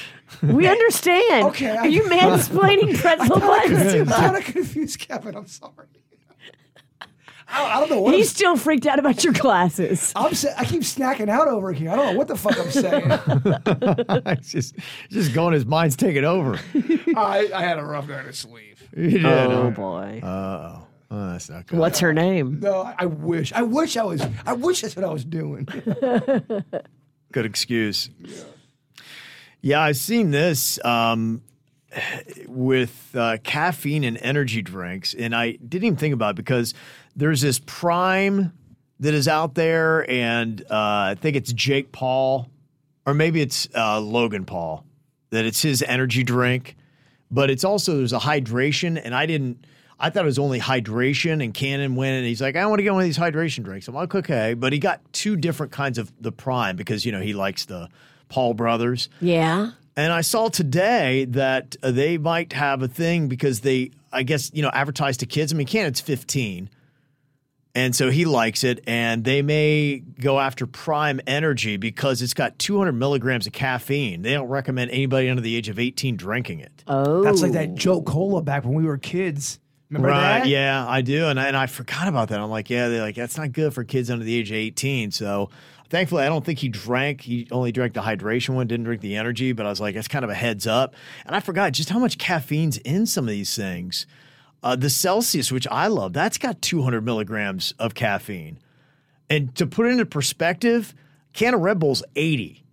We 0.43 0.67
understand. 0.67 1.47
Okay, 1.49 1.71
I- 1.71 1.77
Are 1.83 1.89
you 1.89 2.03
mansplaining 2.05 2.97
pretzel 2.99 3.43
I 3.43 3.69
buns? 3.69 4.13
kind 4.13 4.37
of 4.37 4.45
confused 4.45 4.99
Kevin. 4.99 5.37
I'm 5.37 5.47
sorry. 5.47 5.87
I, 7.49 7.77
I 7.77 7.81
don't 7.81 7.91
know 7.91 8.01
what 8.01 8.15
He's 8.15 8.31
I'm, 8.31 8.35
still 8.35 8.57
freaked 8.57 8.87
out 8.87 8.99
about 8.99 9.23
your 9.23 9.35
glasses. 9.35 10.13
I'm 10.17 10.35
sa- 10.35 10.55
I 10.57 10.65
keep 10.65 10.83
snacking 10.83 11.29
out 11.29 11.49
over 11.49 11.73
here. 11.73 11.91
I 11.91 11.97
don't 11.97 12.13
know 12.13 12.19
what 12.19 12.29
the 12.29 12.37
fuck 12.37 12.59
I'm 12.59 12.71
saying. 12.71 13.05
it's 14.27 14.51
just 14.51 14.75
just 15.11 15.35
going. 15.35 15.53
His 15.53 15.67
mind's 15.67 15.95
taking 15.97 16.25
over. 16.25 16.59
I, 17.15 17.51
I 17.55 17.63
had 17.63 17.79
a 17.79 17.85
rough 17.85 18.09
night 18.09 18.27
of 18.27 18.35
sleep. 18.37 18.79
Yeah, 18.97 19.47
oh 19.49 19.71
boy. 19.71 20.21
Uh-oh. 20.23 20.87
Oh, 21.11 21.33
that's 21.33 21.51
not 21.51 21.67
good. 21.67 21.79
What's 21.79 21.99
her 21.99 22.15
name? 22.15 22.61
No, 22.61 22.81
I, 22.83 22.95
I 23.01 23.07
wish. 23.07 23.53
I 23.53 23.61
wish 23.63 23.99
I 23.99 24.05
was. 24.05 24.27
I 24.47 24.55
wish 24.55 24.81
that's 24.81 24.97
what 24.97 25.05
I 25.05 25.13
was 25.13 25.25
doing. 25.27 25.67
Good 27.33 27.45
excuse. 27.47 28.09
Yeah, 28.19 28.45
I've 29.81 29.97
seen 29.97 30.33
this 30.33 30.85
um, 30.85 31.43
with 32.49 33.15
uh, 33.15 33.39
caffeine 33.45 34.05
and 34.05 34.19
energy 34.21 34.61
drinks, 34.61 35.15
and 35.15 35.35
I 35.35 35.53
didn't 35.53 35.85
even 35.85 35.97
think 35.97 36.15
about 36.15 36.31
it 36.31 36.37
because 36.37 36.75
there's 37.15 37.41
this 37.41 37.61
Prime 37.65 38.53
that 39.01 39.15
is 39.15 39.29
out 39.29 39.55
there, 39.55 40.09
and 40.11 40.61
uh, 40.63 40.67
I 40.71 41.17
think 41.21 41.37
it's 41.37 41.53
Jake 41.53 41.93
Paul, 41.93 42.49
or 43.07 43.15
maybe 43.15 43.41
it's 43.41 43.69
uh, 43.75 44.01
Logan 44.01 44.45
Paul, 44.45 44.85
that 45.31 45.45
it's 45.45 45.63
his 45.63 45.83
energy 45.83 46.25
drink, 46.25 46.77
but 47.31 47.49
it's 47.49 47.65
also 47.65 47.97
there's 47.97 48.13
a 48.13 48.19
hydration, 48.19 49.01
and 49.03 49.15
I 49.15 49.27
didn't. 49.27 49.67
I 50.01 50.11
thought 50.11 50.25
it 50.25 50.27
was 50.27 50.41
only 50.41 50.59
hydration, 50.59 51.45
and 51.45 51.55
Cannon 51.55 51.95
went 51.95 52.17
and 52.17 52.27
he's 52.27 52.41
like, 52.41 52.57
I 52.57 52.67
want 52.67 52.81
to 52.81 52.83
get 52.83 52.93
one 52.93 53.03
of 53.03 53.07
these 53.07 53.19
hydration 53.19 53.63
drinks. 53.63 53.87
I'm 53.87 53.95
like, 53.95 54.13
okay, 54.13 54.55
but 54.55 54.73
he 54.73 54.81
got 54.81 55.01
two 55.13 55.37
different 55.37 55.71
kinds 55.71 55.97
of 55.97 56.13
the 56.21 56.33
Prime 56.33 56.75
because 56.75 57.07
you 57.07 57.13
know 57.13 57.21
he 57.21 57.33
likes 57.33 57.67
the 57.67 57.89
Paul 58.33 58.55
brothers. 58.55 59.11
Yeah. 59.21 59.73
And 59.95 60.11
I 60.11 60.23
saw 60.23 60.49
today 60.49 61.27
that 61.27 61.77
uh, 61.83 61.91
they 61.91 62.17
might 62.17 62.55
have 62.55 62.83
a 62.83 62.89
thing 62.89 63.29
because 63.29 63.61
they, 63.61 63.91
I 64.11 64.23
guess, 64.23 64.51
you 64.55 64.63
know, 64.63 64.71
advertise 64.73 65.19
to 65.19 65.27
kids. 65.27 65.53
I 65.53 65.57
mean, 65.57 65.67
Cannon's 65.67 66.01
15. 66.01 66.71
And 67.75 67.95
so 67.95 68.09
he 68.11 68.25
likes 68.25 68.65
it. 68.65 68.83
And 68.87 69.23
they 69.23 69.43
may 69.43 69.99
go 69.99 70.41
after 70.41 70.67
Prime 70.67 71.21
Energy 71.27 71.77
because 71.77 72.23
it's 72.23 72.33
got 72.33 72.59
200 72.59 72.93
milligrams 72.93 73.47
of 73.47 73.53
caffeine. 73.53 74.23
They 74.23 74.33
don't 74.33 74.49
recommend 74.49 74.91
anybody 74.91 75.29
under 75.29 75.43
the 75.43 75.55
age 75.55 75.69
of 75.69 75.79
18 75.79 76.17
drinking 76.17 76.61
it. 76.61 76.85
Oh. 76.87 77.23
That's 77.23 77.43
like 77.43 77.53
that 77.53 77.75
Jolt 77.75 78.07
Cola 78.07 78.41
back 78.41 78.65
when 78.65 78.75
we 78.75 78.85
were 78.85 78.97
kids. 78.97 79.59
Remember 79.91 80.09
right. 80.09 80.39
that? 80.41 80.47
Yeah, 80.47 80.87
I 80.89 81.03
do. 81.03 81.27
And 81.27 81.39
I, 81.39 81.49
and 81.49 81.57
I 81.57 81.67
forgot 81.67 82.09
about 82.09 82.31
that. 82.31 82.41
I'm 82.41 82.49
like, 82.49 82.71
yeah, 82.71 82.89
they're 82.89 83.03
like, 83.03 83.15
that's 83.15 83.37
not 83.37 83.53
good 83.53 83.75
for 83.75 83.85
kids 83.85 84.09
under 84.09 84.25
the 84.25 84.35
age 84.35 84.51
of 84.51 84.57
18. 84.57 85.11
So 85.11 85.51
thankfully, 85.93 86.25
I 86.25 86.29
don't 86.29 86.45
think 86.45 86.59
he 86.59 86.69
drank. 86.69 87.21
He 87.21 87.47
only 87.53 87.71
drank 87.71 87.93
the 87.93 88.01
hydration 88.01 88.55
one, 88.55 88.67
didn't 88.67 88.85
drink 88.85 89.03
the 89.03 89.15
energy. 89.15 89.53
But 89.53 89.67
I 89.67 89.69
was 89.69 89.81
like, 89.81 89.95
that's 89.95 90.09
kind 90.09 90.25
of 90.25 90.31
a 90.31 90.35
heads 90.35 90.67
up. 90.67 90.95
And 91.27 91.37
I 91.37 91.41
forgot 91.41 91.73
just 91.73 91.91
how 91.91 92.01
much 92.01 92.19
caffeine's 92.19 92.79
in 92.79 93.07
some 93.07 93.25
of 93.25 93.31
these 93.31 93.55
things. 93.55 94.07
Uh, 94.63 94.75
the 94.75 94.91
Celsius, 94.91 95.53
which 95.53 95.69
I 95.69 95.89
love, 95.89 96.13
that's 96.13 96.39
got 96.39 96.63
200 96.63 97.05
milligrams 97.05 97.75
of 97.79 97.95
caffeine. 97.95 98.59
And 99.29 99.55
to 99.57 99.67
put 99.67 99.87
it 99.87 99.91
into 99.91 100.07
perspective, 100.07 100.95
can 101.33 101.55
of 101.55 101.61
Red 101.61 101.79
Bull's 101.79 102.03
80. 102.17 102.65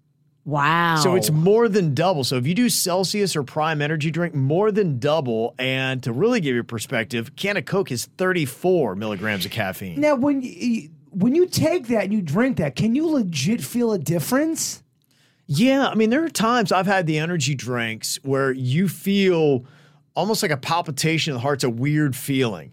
Wow. 0.45 0.95
So 0.95 1.15
it's 1.15 1.29
more 1.29 1.67
than 1.67 1.93
double. 1.93 2.23
So 2.23 2.38
if 2.38 2.47
you 2.47 2.55
do 2.55 2.69
Celsius 2.69 3.36
or 3.36 3.43
Prime 3.43 3.82
Energy 3.82 4.10
drink, 4.12 4.34
more 4.34 4.71
than 4.71 4.97
double. 4.97 5.53
And 5.60 6.01
to 6.03 6.13
really 6.13 6.39
give 6.39 6.55
you 6.55 6.63
perspective, 6.63 7.36
can 7.36 7.58
of 7.58 7.65
Coke 7.65 7.91
is 7.91 8.05
34 8.17 8.95
milligrams 8.95 9.45
of 9.45 9.51
caffeine. 9.51 9.99
Now, 9.99 10.15
when 10.15 10.41
you, 10.41 10.89
when 11.11 11.35
you 11.35 11.47
take 11.47 11.87
that 11.87 12.05
and 12.05 12.13
you 12.13 12.21
drink 12.21 12.57
that, 12.57 12.75
can 12.75 12.95
you 12.95 13.07
legit 13.07 13.61
feel 13.63 13.91
a 13.93 13.99
difference? 13.99 14.83
Yeah, 15.47 15.87
I 15.87 15.95
mean, 15.95 16.09
there 16.11 16.23
are 16.23 16.29
times 16.29 16.71
I've 16.71 16.85
had 16.85 17.07
the 17.07 17.17
energy 17.17 17.55
drinks 17.55 18.19
where 18.23 18.51
you 18.51 18.87
feel 18.87 19.65
almost 20.13 20.43
like 20.43 20.51
a 20.51 20.57
palpitation 20.57 21.31
of 21.31 21.35
the 21.37 21.41
heart's 21.41 21.63
a 21.63 21.69
weird 21.69 22.15
feeling. 22.15 22.71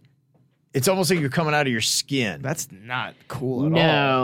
It's 0.74 0.88
almost 0.88 1.10
like 1.10 1.18
you're 1.20 1.30
coming 1.30 1.54
out 1.54 1.66
of 1.66 1.72
your 1.72 1.80
skin. 1.80 2.42
That's 2.42 2.68
not 2.70 3.14
cool 3.28 3.60
at 3.60 3.72
all. 3.72 3.78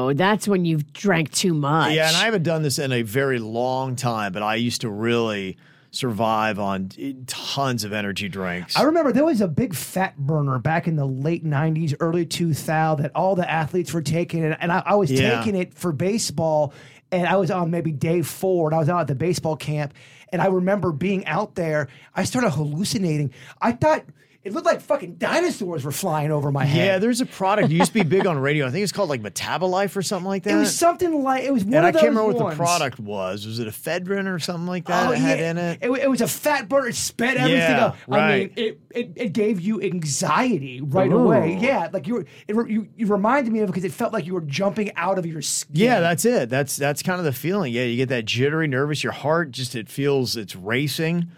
no, 0.09 0.13
that's 0.13 0.47
when 0.47 0.67
you've 0.67 0.93
drank 0.93 1.33
too 1.33 1.55
much. 1.55 1.95
Yeah, 1.95 2.09
and 2.09 2.17
I 2.17 2.27
haven't 2.27 2.43
done 2.43 2.63
this 2.63 2.79
in 2.79 2.93
a 2.93 3.01
very 3.01 3.39
long 3.39 3.97
time, 3.97 4.33
but 4.33 4.43
I 4.43 4.57
used 4.57 4.83
to 4.83 4.91
really 4.91 5.57
survive 5.93 6.59
on 6.59 6.91
eh, 6.99 7.13
tons 7.27 7.85
of 7.85 7.93
energy 7.93 8.29
drinks. 8.29 8.77
I 8.77 8.83
remember 8.83 9.13
there 9.13 9.25
was 9.25 9.41
a 9.41 9.47
big 9.49 9.75
fat 9.75 10.17
burner 10.17 10.59
back 10.59 10.89
in 10.89 10.97
the 10.97 11.05
late 11.07 11.45
90s, 11.45 11.95
early 12.01 12.27
2000 12.27 13.03
that 13.03 13.13
all 13.15 13.37
the 13.37 13.49
athletes 13.49 13.93
were 13.93 14.03
taking 14.03 14.43
it. 14.43 14.57
And 14.61 14.73
I, 14.73 14.83
I 14.87 14.95
was 14.95 15.11
Yeah. 15.13 15.37
taking 15.39 15.55
it 15.55 15.75
for 15.75 15.93
baseball. 15.93 16.73
And 17.13 17.27
I 17.29 17.37
was 17.37 17.51
on 17.51 17.71
maybe 17.71 17.93
day 17.93 18.23
four 18.23 18.69
and 18.69 18.75
I 18.75 18.79
was 18.79 18.89
out 18.89 19.01
at 19.03 19.07
the 19.07 19.15
baseball 19.15 19.55
camp. 19.55 19.93
And 20.31 20.41
I 20.41 20.47
remember 20.47 20.93
being 20.93 21.27
out 21.27 21.55
there. 21.57 21.89
I 22.15 22.25
started 22.25 22.51
hallucinating. 22.51 23.31
I 23.61 23.73
thought 23.73 24.03
it 24.45 24.53
looked 24.53 24.67
like 24.67 24.81
fucking 24.81 25.15
dinosaurs 25.15 25.85
were 25.85 25.93
flying 25.93 26.33
over 26.33 26.51
my 26.51 26.65
head. 26.65 26.87
yeah, 26.87 26.99
there's 26.99 27.21
a 27.21 27.27
product 27.27 27.71
it 27.71 27.75
used 27.75 27.93
to 27.93 27.95
be 27.95 28.03
big 28.03 28.27
on 28.27 28.39
radio. 28.41 28.67
I 28.67 28.71
think 28.71 28.83
it's 28.83 28.93
called 28.93 29.09
like 29.09 29.23
Metabolife 29.23 29.95
or 29.95 30.03
something 30.03 30.27
like 30.29 30.43
that. 30.45 30.55
It 30.55 30.59
was 30.59 30.77
something 30.77 31.23
like 31.23 31.45
it 31.45 31.53
was 31.53 31.65
one 31.65 31.75
and 31.75 31.87
I 31.87 31.89
of 31.91 31.95
those 31.95 32.03
can't 32.03 32.17
remember 32.17 32.39
what 32.39 32.51
the 32.51 32.57
product 32.57 32.99
was. 32.99 33.47
Was 33.47 33.59
it 33.61 33.69
a 33.69 34.27
or 34.27 34.39
something 34.39 34.67
like 34.67 34.87
that? 34.87 35.09
Oh, 35.09 35.13
it 35.13 35.19
had 35.19 35.39
yeah. 35.39 35.51
in 35.51 35.59
it. 35.59 35.79
It, 35.83 35.91
it 35.91 36.11
was 36.11 36.21
a 36.21 36.27
fat 36.27 36.69
burner. 36.69 36.89
It 36.89 36.95
sped 36.97 37.37
everything 37.37 37.59
Yeah, 37.59 37.87
up. 37.87 37.97
I 38.09 38.11
mean, 38.11 38.21
right. 38.21 38.53
it, 38.57 38.81
it, 38.91 39.13
it 39.15 39.33
gave 39.33 39.61
you 39.61 39.81
anxiety 39.81 40.81
right 40.81 41.13
Ooh. 41.13 41.19
away. 41.19 41.59
Yeah, 41.61 41.89
like 41.93 42.07
you 42.07 42.15
were. 42.15 42.27
It, 42.49 42.71
you, 42.71 42.89
you 42.97 43.07
reminded 43.07 43.53
me 43.53 43.61
of 43.61 43.69
it 43.69 43.73
because 43.73 43.85
it 43.85 43.93
felt 43.93 44.13
like 44.13 44.27
you 44.27 44.35
were 44.35 44.41
jumping 44.41 44.95
out 44.97 45.19
of 45.19 45.27
your 45.27 45.43
skin. 45.43 45.73
Yeah, 45.75 46.01
that's 46.01 46.25
it. 46.25 46.51
That's 46.51 46.77
that's 46.77 47.03
kind 47.03 47.19
of 47.19 47.25
the 47.25 47.33
feeling. 47.33 47.73
Yeah, 47.73 47.85
you 47.85 47.97
get 47.97 48.09
that 48.09 48.25
jittery, 48.25 48.67
nervous. 48.67 49.05
Your 49.05 49.13
heart 49.13 49.51
just 49.53 49.77
it 49.77 49.89
feels 49.89 50.37
it's 50.37 50.57
racing. 50.57 51.29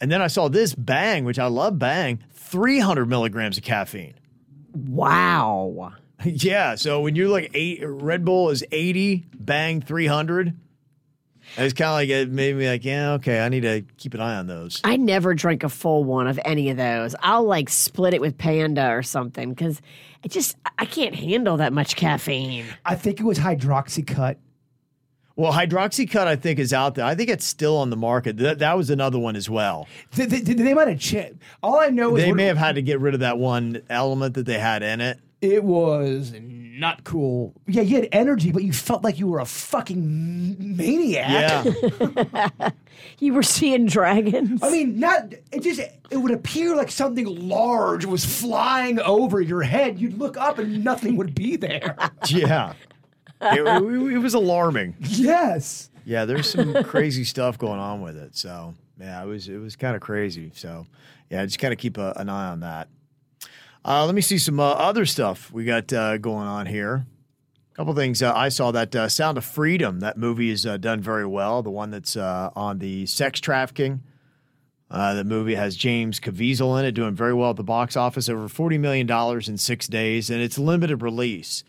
And 0.00 0.10
then 0.10 0.22
I 0.22 0.28
saw 0.28 0.48
this 0.48 0.74
Bang, 0.74 1.24
which 1.24 1.38
I 1.38 1.46
love. 1.46 1.78
Bang, 1.78 2.22
three 2.32 2.78
hundred 2.78 3.06
milligrams 3.06 3.58
of 3.58 3.64
caffeine. 3.64 4.14
Wow. 4.72 5.92
yeah. 6.24 6.74
So 6.76 7.00
when 7.00 7.16
you're 7.16 7.28
like 7.28 7.50
eight, 7.54 7.80
Red 7.82 8.24
Bull 8.24 8.50
is 8.50 8.64
eighty, 8.72 9.26
Bang 9.34 9.80
three 9.80 10.06
hundred. 10.06 10.54
It's 11.56 11.72
kind 11.72 11.88
of 11.88 11.94
like 11.94 12.08
it 12.10 12.30
made 12.30 12.56
me 12.56 12.68
like, 12.68 12.84
yeah, 12.84 13.12
okay, 13.12 13.40
I 13.40 13.48
need 13.48 13.62
to 13.62 13.82
keep 13.96 14.14
an 14.14 14.20
eye 14.20 14.36
on 14.36 14.46
those. 14.46 14.80
I 14.84 14.96
never 14.96 15.34
drink 15.34 15.64
a 15.64 15.68
full 15.68 16.04
one 16.04 16.26
of 16.26 16.38
any 16.44 16.68
of 16.70 16.76
those. 16.76 17.14
I'll 17.20 17.44
like 17.44 17.68
split 17.68 18.14
it 18.14 18.20
with 18.20 18.36
Panda 18.36 18.90
or 18.90 19.02
something 19.02 19.50
because 19.50 19.80
it 20.22 20.30
just, 20.30 20.56
I 20.78 20.84
can't 20.84 21.14
handle 21.14 21.56
that 21.56 21.72
much 21.72 21.96
caffeine. 21.96 22.66
I 22.84 22.96
think 22.96 23.18
it 23.20 23.24
was 23.24 23.38
hydroxycut. 23.38 24.36
Well, 25.38 25.52
Hydroxycut, 25.52 26.26
I 26.26 26.34
think, 26.34 26.58
is 26.58 26.72
out 26.72 26.96
there. 26.96 27.04
I 27.04 27.14
think 27.14 27.30
it's 27.30 27.44
still 27.44 27.76
on 27.76 27.90
the 27.90 27.96
market. 27.96 28.38
That, 28.38 28.58
that 28.58 28.76
was 28.76 28.90
another 28.90 29.20
one 29.20 29.36
as 29.36 29.48
well. 29.48 29.86
They, 30.16 30.26
they, 30.26 30.40
they 30.40 30.74
might 30.74 30.88
have 30.88 30.98
changed. 30.98 31.38
All 31.62 31.78
I 31.78 31.90
know 31.90 32.16
is 32.16 32.24
They 32.24 32.32
may 32.32 32.46
have 32.46 32.56
had 32.58 32.74
to 32.74 32.82
get 32.82 32.98
rid 32.98 33.14
of 33.14 33.20
that 33.20 33.38
one 33.38 33.80
element 33.88 34.34
that 34.34 34.46
they 34.46 34.58
had 34.58 34.82
in 34.82 35.00
it. 35.00 35.20
it 35.40 35.62
was 35.62 36.34
not 36.40 37.04
cool. 37.04 37.54
Yeah, 37.68 37.82
you 37.82 37.94
had 37.96 38.08
energy, 38.10 38.50
but 38.50 38.64
you 38.64 38.72
felt 38.72 39.04
like 39.04 39.20
you 39.20 39.28
were 39.28 39.38
a 39.38 39.44
fucking 39.46 40.56
maniac. 40.76 41.64
Yeah. 41.64 42.70
You 43.20 43.32
were 43.32 43.44
seeing 43.44 43.86
dragons. 43.86 44.60
I 44.62 44.70
mean, 44.70 44.98
not 44.98 45.32
it 45.52 45.60
just 45.62 45.80
it 46.10 46.16
would 46.16 46.32
appear 46.32 46.74
like 46.74 46.90
something 46.90 47.26
large 47.26 48.04
was 48.04 48.24
flying 48.24 48.98
over 49.00 49.40
your 49.40 49.62
head. 49.62 50.00
You'd 50.00 50.18
look 50.18 50.36
up 50.36 50.58
and 50.58 50.82
nothing 50.84 51.16
would 51.16 51.32
be 51.34 51.54
there. 51.56 51.96
yeah. 52.26 52.72
It, 53.40 53.60
it- 53.60 54.12
it 54.14 54.18
was 54.18 54.34
alarming. 54.34 54.96
yes. 55.00 55.90
Yeah, 56.04 56.24
there's 56.24 56.50
some 56.50 56.82
crazy 56.84 57.24
stuff 57.24 57.58
going 57.58 57.78
on 57.78 58.00
with 58.00 58.16
it. 58.16 58.34
So 58.36 58.74
yeah, 58.98 59.22
it 59.22 59.26
was 59.26 59.48
it 59.48 59.58
was 59.58 59.76
kind 59.76 59.94
of 59.94 60.00
crazy. 60.00 60.50
So 60.54 60.86
yeah, 61.30 61.44
just 61.44 61.58
kind 61.58 61.72
of 61.72 61.78
keep 61.78 61.98
a, 61.98 62.12
an 62.16 62.28
eye 62.28 62.48
on 62.48 62.60
that. 62.60 62.88
Uh, 63.84 64.04
let 64.06 64.14
me 64.14 64.20
see 64.20 64.38
some 64.38 64.58
uh, 64.58 64.64
other 64.72 65.06
stuff 65.06 65.52
we 65.52 65.64
got 65.64 65.92
uh, 65.92 66.16
going 66.18 66.46
on 66.46 66.66
here. 66.66 67.06
A 67.72 67.76
couple 67.76 67.94
things 67.94 68.22
uh, 68.22 68.32
I 68.34 68.48
saw 68.48 68.70
that 68.72 68.94
uh, 68.96 69.08
Sound 69.08 69.38
of 69.38 69.44
Freedom. 69.44 70.00
That 70.00 70.16
movie 70.16 70.50
is 70.50 70.66
uh, 70.66 70.78
done 70.78 71.00
very 71.00 71.26
well. 71.26 71.62
The 71.62 71.70
one 71.70 71.90
that's 71.90 72.16
uh, 72.16 72.50
on 72.56 72.78
the 72.78 73.06
sex 73.06 73.38
trafficking. 73.40 74.02
Uh, 74.90 75.12
the 75.14 75.24
movie 75.24 75.54
has 75.54 75.76
James 75.76 76.18
Caviezel 76.18 76.78
in 76.80 76.86
it, 76.86 76.92
doing 76.92 77.14
very 77.14 77.34
well 77.34 77.50
at 77.50 77.56
the 77.56 77.62
box 77.62 77.96
office, 77.96 78.28
over 78.30 78.48
forty 78.48 78.78
million 78.78 79.06
dollars 79.06 79.46
in 79.48 79.58
six 79.58 79.86
days, 79.86 80.30
and 80.30 80.40
it's 80.40 80.58
limited 80.58 81.02
release, 81.02 81.62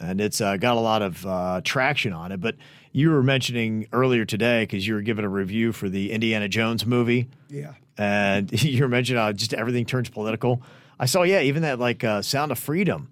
and 0.00 0.20
it's 0.20 0.40
uh, 0.40 0.56
got 0.56 0.76
a 0.76 0.80
lot 0.80 1.02
of 1.02 1.24
uh, 1.26 1.60
traction 1.62 2.12
on 2.12 2.32
it. 2.32 2.40
But 2.40 2.56
you 2.92 3.10
were 3.10 3.22
mentioning 3.22 3.86
earlier 3.92 4.24
today 4.24 4.62
because 4.64 4.86
you 4.86 4.94
were 4.94 5.02
giving 5.02 5.24
a 5.24 5.28
review 5.28 5.72
for 5.72 5.88
the 5.88 6.10
Indiana 6.12 6.48
Jones 6.48 6.84
movie, 6.86 7.28
Yeah. 7.48 7.74
and 7.98 8.50
you 8.62 8.82
were 8.82 8.88
mentioning 8.88 9.20
how 9.22 9.32
just 9.32 9.54
everything 9.54 9.84
turns 9.84 10.08
political. 10.10 10.62
I 10.98 11.06
saw, 11.06 11.22
yeah, 11.22 11.40
even 11.42 11.62
that 11.62 11.78
like 11.78 12.02
uh, 12.04 12.22
Sound 12.22 12.50
of 12.52 12.58
Freedom. 12.58 13.08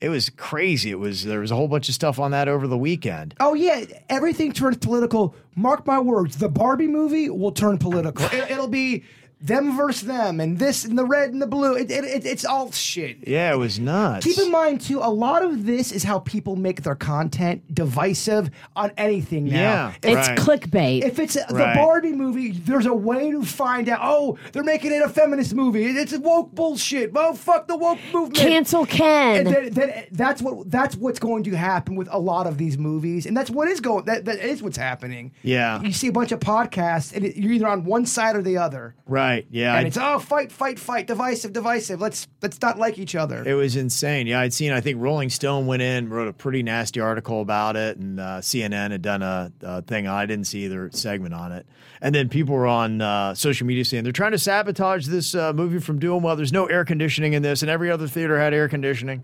It 0.00 0.08
was 0.08 0.30
crazy. 0.30 0.90
It 0.90 0.98
was 0.98 1.24
there 1.26 1.40
was 1.40 1.50
a 1.50 1.54
whole 1.56 1.68
bunch 1.68 1.90
of 1.90 1.94
stuff 1.94 2.18
on 2.18 2.30
that 2.30 2.48
over 2.48 2.66
the 2.66 2.78
weekend. 2.78 3.34
Oh 3.38 3.52
yeah, 3.52 3.84
everything 4.08 4.50
turns 4.52 4.78
political. 4.78 5.34
Mark 5.54 5.86
my 5.86 6.00
words, 6.00 6.38
the 6.38 6.48
Barbie 6.48 6.86
movie 6.86 7.28
will 7.28 7.52
turn 7.52 7.76
political. 7.76 8.24
It, 8.32 8.50
it'll 8.50 8.66
be 8.66 9.04
them 9.40 9.76
versus 9.76 10.02
them, 10.06 10.38
and 10.40 10.58
this 10.58 10.84
and 10.84 10.98
the 10.98 11.04
red 11.04 11.30
and 11.32 11.40
the 11.40 11.46
blue. 11.46 11.74
It, 11.74 11.90
it, 11.90 12.04
it, 12.04 12.26
it's 12.26 12.44
all 12.44 12.70
shit. 12.72 13.26
Yeah, 13.26 13.52
it 13.52 13.56
was 13.56 13.78
nuts. 13.78 14.24
Keep 14.26 14.38
in 14.38 14.50
mind 14.50 14.80
too, 14.82 14.98
a 14.98 15.08
lot 15.10 15.42
of 15.42 15.64
this 15.64 15.92
is 15.92 16.02
how 16.02 16.18
people 16.20 16.56
make 16.56 16.82
their 16.82 16.94
content 16.94 17.74
divisive 17.74 18.50
on 18.76 18.92
anything 18.96 19.46
now. 19.46 19.52
Yeah, 19.52 19.92
If- 20.02 20.18
It's 20.18 20.28
Right. 20.28 20.38
clickbait. 20.38 21.04
If 21.04 21.18
it's 21.18 21.36
a, 21.36 21.44
the 21.48 21.72
Barbie 21.74 22.12
movie, 22.12 22.52
there's 22.52 22.86
a 22.86 22.92
way 22.94 23.30
to 23.30 23.42
find 23.42 23.88
out. 23.88 24.00
Oh, 24.02 24.38
they're 24.52 24.62
making 24.62 24.92
it 24.92 25.02
a 25.02 25.08
feminist 25.08 25.54
movie. 25.54 25.86
It's 25.86 26.16
woke 26.18 26.54
bullshit. 26.54 27.12
Oh, 27.14 27.32
fuck 27.34 27.66
the 27.68 27.76
woke 27.76 27.98
movement. 28.12 28.34
Cancel 28.36 28.84
Ken. 28.86 29.46
And 29.46 29.54
then, 29.54 29.70
then 29.72 30.04
that's 30.12 30.42
what 30.42 30.70
that's 30.70 30.96
what's 30.96 31.18
going 31.18 31.44
to 31.44 31.56
happen 31.56 31.94
with 31.96 32.08
a 32.10 32.18
lot 32.18 32.46
of 32.46 32.58
these 32.58 32.76
movies, 32.76 33.24
and 33.26 33.36
that's 33.36 33.50
what 33.50 33.68
is 33.68 33.80
going. 33.80 34.04
That, 34.04 34.24
that 34.26 34.38
is 34.40 34.62
what's 34.62 34.76
happening. 34.76 35.32
Yeah. 35.42 35.80
you 35.82 35.92
see 35.92 36.08
a 36.08 36.12
bunch 36.12 36.32
of 36.32 36.40
podcasts, 36.40 37.14
and 37.14 37.24
it, 37.24 37.36
you're 37.36 37.52
either 37.52 37.68
on 37.68 37.84
one 37.84 38.04
side 38.06 38.36
or 38.36 38.42
the 38.42 38.56
other, 38.58 38.94
right. 39.06 39.29
Yeah. 39.50 39.76
and 39.76 39.84
I- 39.84 39.88
it's 39.88 39.96
oh 40.00 40.18
fight, 40.18 40.50
fight, 40.52 40.78
fight, 40.78 41.06
divisive, 41.06 41.52
divisive. 41.52 42.00
Let's 42.00 42.28
let's 42.42 42.60
not 42.60 42.78
like 42.78 42.98
each 42.98 43.14
other. 43.14 43.42
It 43.46 43.54
was 43.54 43.76
insane. 43.76 44.26
Yeah, 44.26 44.40
I'd 44.40 44.52
seen. 44.52 44.72
I 44.72 44.80
think 44.80 45.00
Rolling 45.00 45.30
Stone 45.30 45.66
went 45.66 45.82
in, 45.82 46.08
wrote 46.08 46.28
a 46.28 46.32
pretty 46.32 46.62
nasty 46.62 47.00
article 47.00 47.40
about 47.42 47.76
it, 47.76 47.96
and 47.96 48.18
uh, 48.20 48.38
CNN 48.40 48.90
had 48.90 49.02
done 49.02 49.22
a, 49.22 49.52
a 49.62 49.82
thing. 49.82 50.06
I 50.06 50.26
didn't 50.26 50.46
see 50.46 50.64
either 50.64 50.90
segment 50.92 51.34
on 51.34 51.52
it. 51.52 51.66
And 52.02 52.14
then 52.14 52.28
people 52.28 52.54
were 52.54 52.66
on 52.66 53.00
uh, 53.02 53.34
social 53.34 53.66
media 53.66 53.84
saying 53.84 54.04
they're 54.04 54.12
trying 54.12 54.32
to 54.32 54.38
sabotage 54.38 55.06
this 55.06 55.34
uh, 55.34 55.52
movie 55.52 55.80
from 55.80 55.98
doing 55.98 56.22
well. 56.22 56.34
There's 56.36 56.52
no 56.52 56.66
air 56.66 56.84
conditioning 56.84 57.34
in 57.34 57.42
this, 57.42 57.62
and 57.62 57.70
every 57.70 57.90
other 57.90 58.08
theater 58.08 58.38
had 58.38 58.54
air 58.54 58.68
conditioning. 58.68 59.22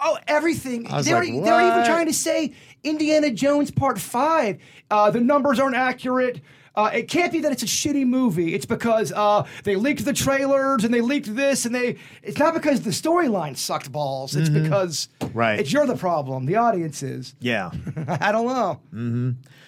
Oh, 0.00 0.18
everything. 0.26 0.84
They 0.84 1.12
were, 1.14 1.20
like, 1.20 1.26
they 1.28 1.32
were 1.50 1.60
even 1.72 1.84
trying 1.84 2.06
to 2.06 2.12
say 2.14 2.52
Indiana 2.82 3.30
Jones 3.30 3.70
Part 3.70 3.98
5. 4.00 4.58
Uh, 4.90 5.10
the 5.10 5.20
numbers 5.20 5.60
aren't 5.60 5.76
accurate. 5.76 6.40
Uh, 6.76 6.90
it 6.92 7.08
can't 7.08 7.30
be 7.30 7.38
that 7.40 7.52
it's 7.52 7.62
a 7.62 7.66
shitty 7.66 8.04
movie. 8.06 8.54
It's 8.54 8.66
because 8.66 9.12
uh, 9.12 9.46
they 9.62 9.76
leaked 9.76 10.04
the 10.04 10.12
trailers 10.12 10.82
and 10.84 10.92
they 10.92 11.00
leaked 11.00 11.34
this 11.36 11.66
and 11.66 11.74
they. 11.74 11.96
It's 12.22 12.38
not 12.38 12.52
because 12.52 12.80
the 12.82 12.90
storyline 12.90 13.56
sucked 13.56 13.92
balls. 13.92 14.34
It's 14.34 14.48
because 14.48 15.08
Mm-hmm. 15.20 15.38
Right. 15.38 15.60
it's 15.60 15.72
you're 15.72 15.86
the 15.86 15.96
problem. 15.96 16.46
The 16.46 16.56
audience 16.56 17.02
is. 17.02 17.34
Yeah. 17.40 17.70
I 18.20 18.32
don't 18.32 18.46
know. 18.46 18.80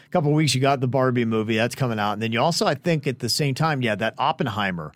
A 0.06 0.08
couple 0.10 0.30
of 0.30 0.36
weeks, 0.36 0.54
you 0.54 0.60
got 0.60 0.80
the 0.80 0.88
Barbie 0.88 1.24
movie 1.24 1.56
that's 1.56 1.74
coming 1.74 1.98
out, 1.98 2.12
and 2.14 2.22
then 2.22 2.32
you 2.32 2.40
also, 2.40 2.66
I 2.66 2.74
think, 2.74 3.06
at 3.06 3.18
the 3.20 3.28
same 3.28 3.54
time, 3.54 3.82
yeah, 3.82 3.94
that 3.96 4.14
Oppenheimer 4.18 4.92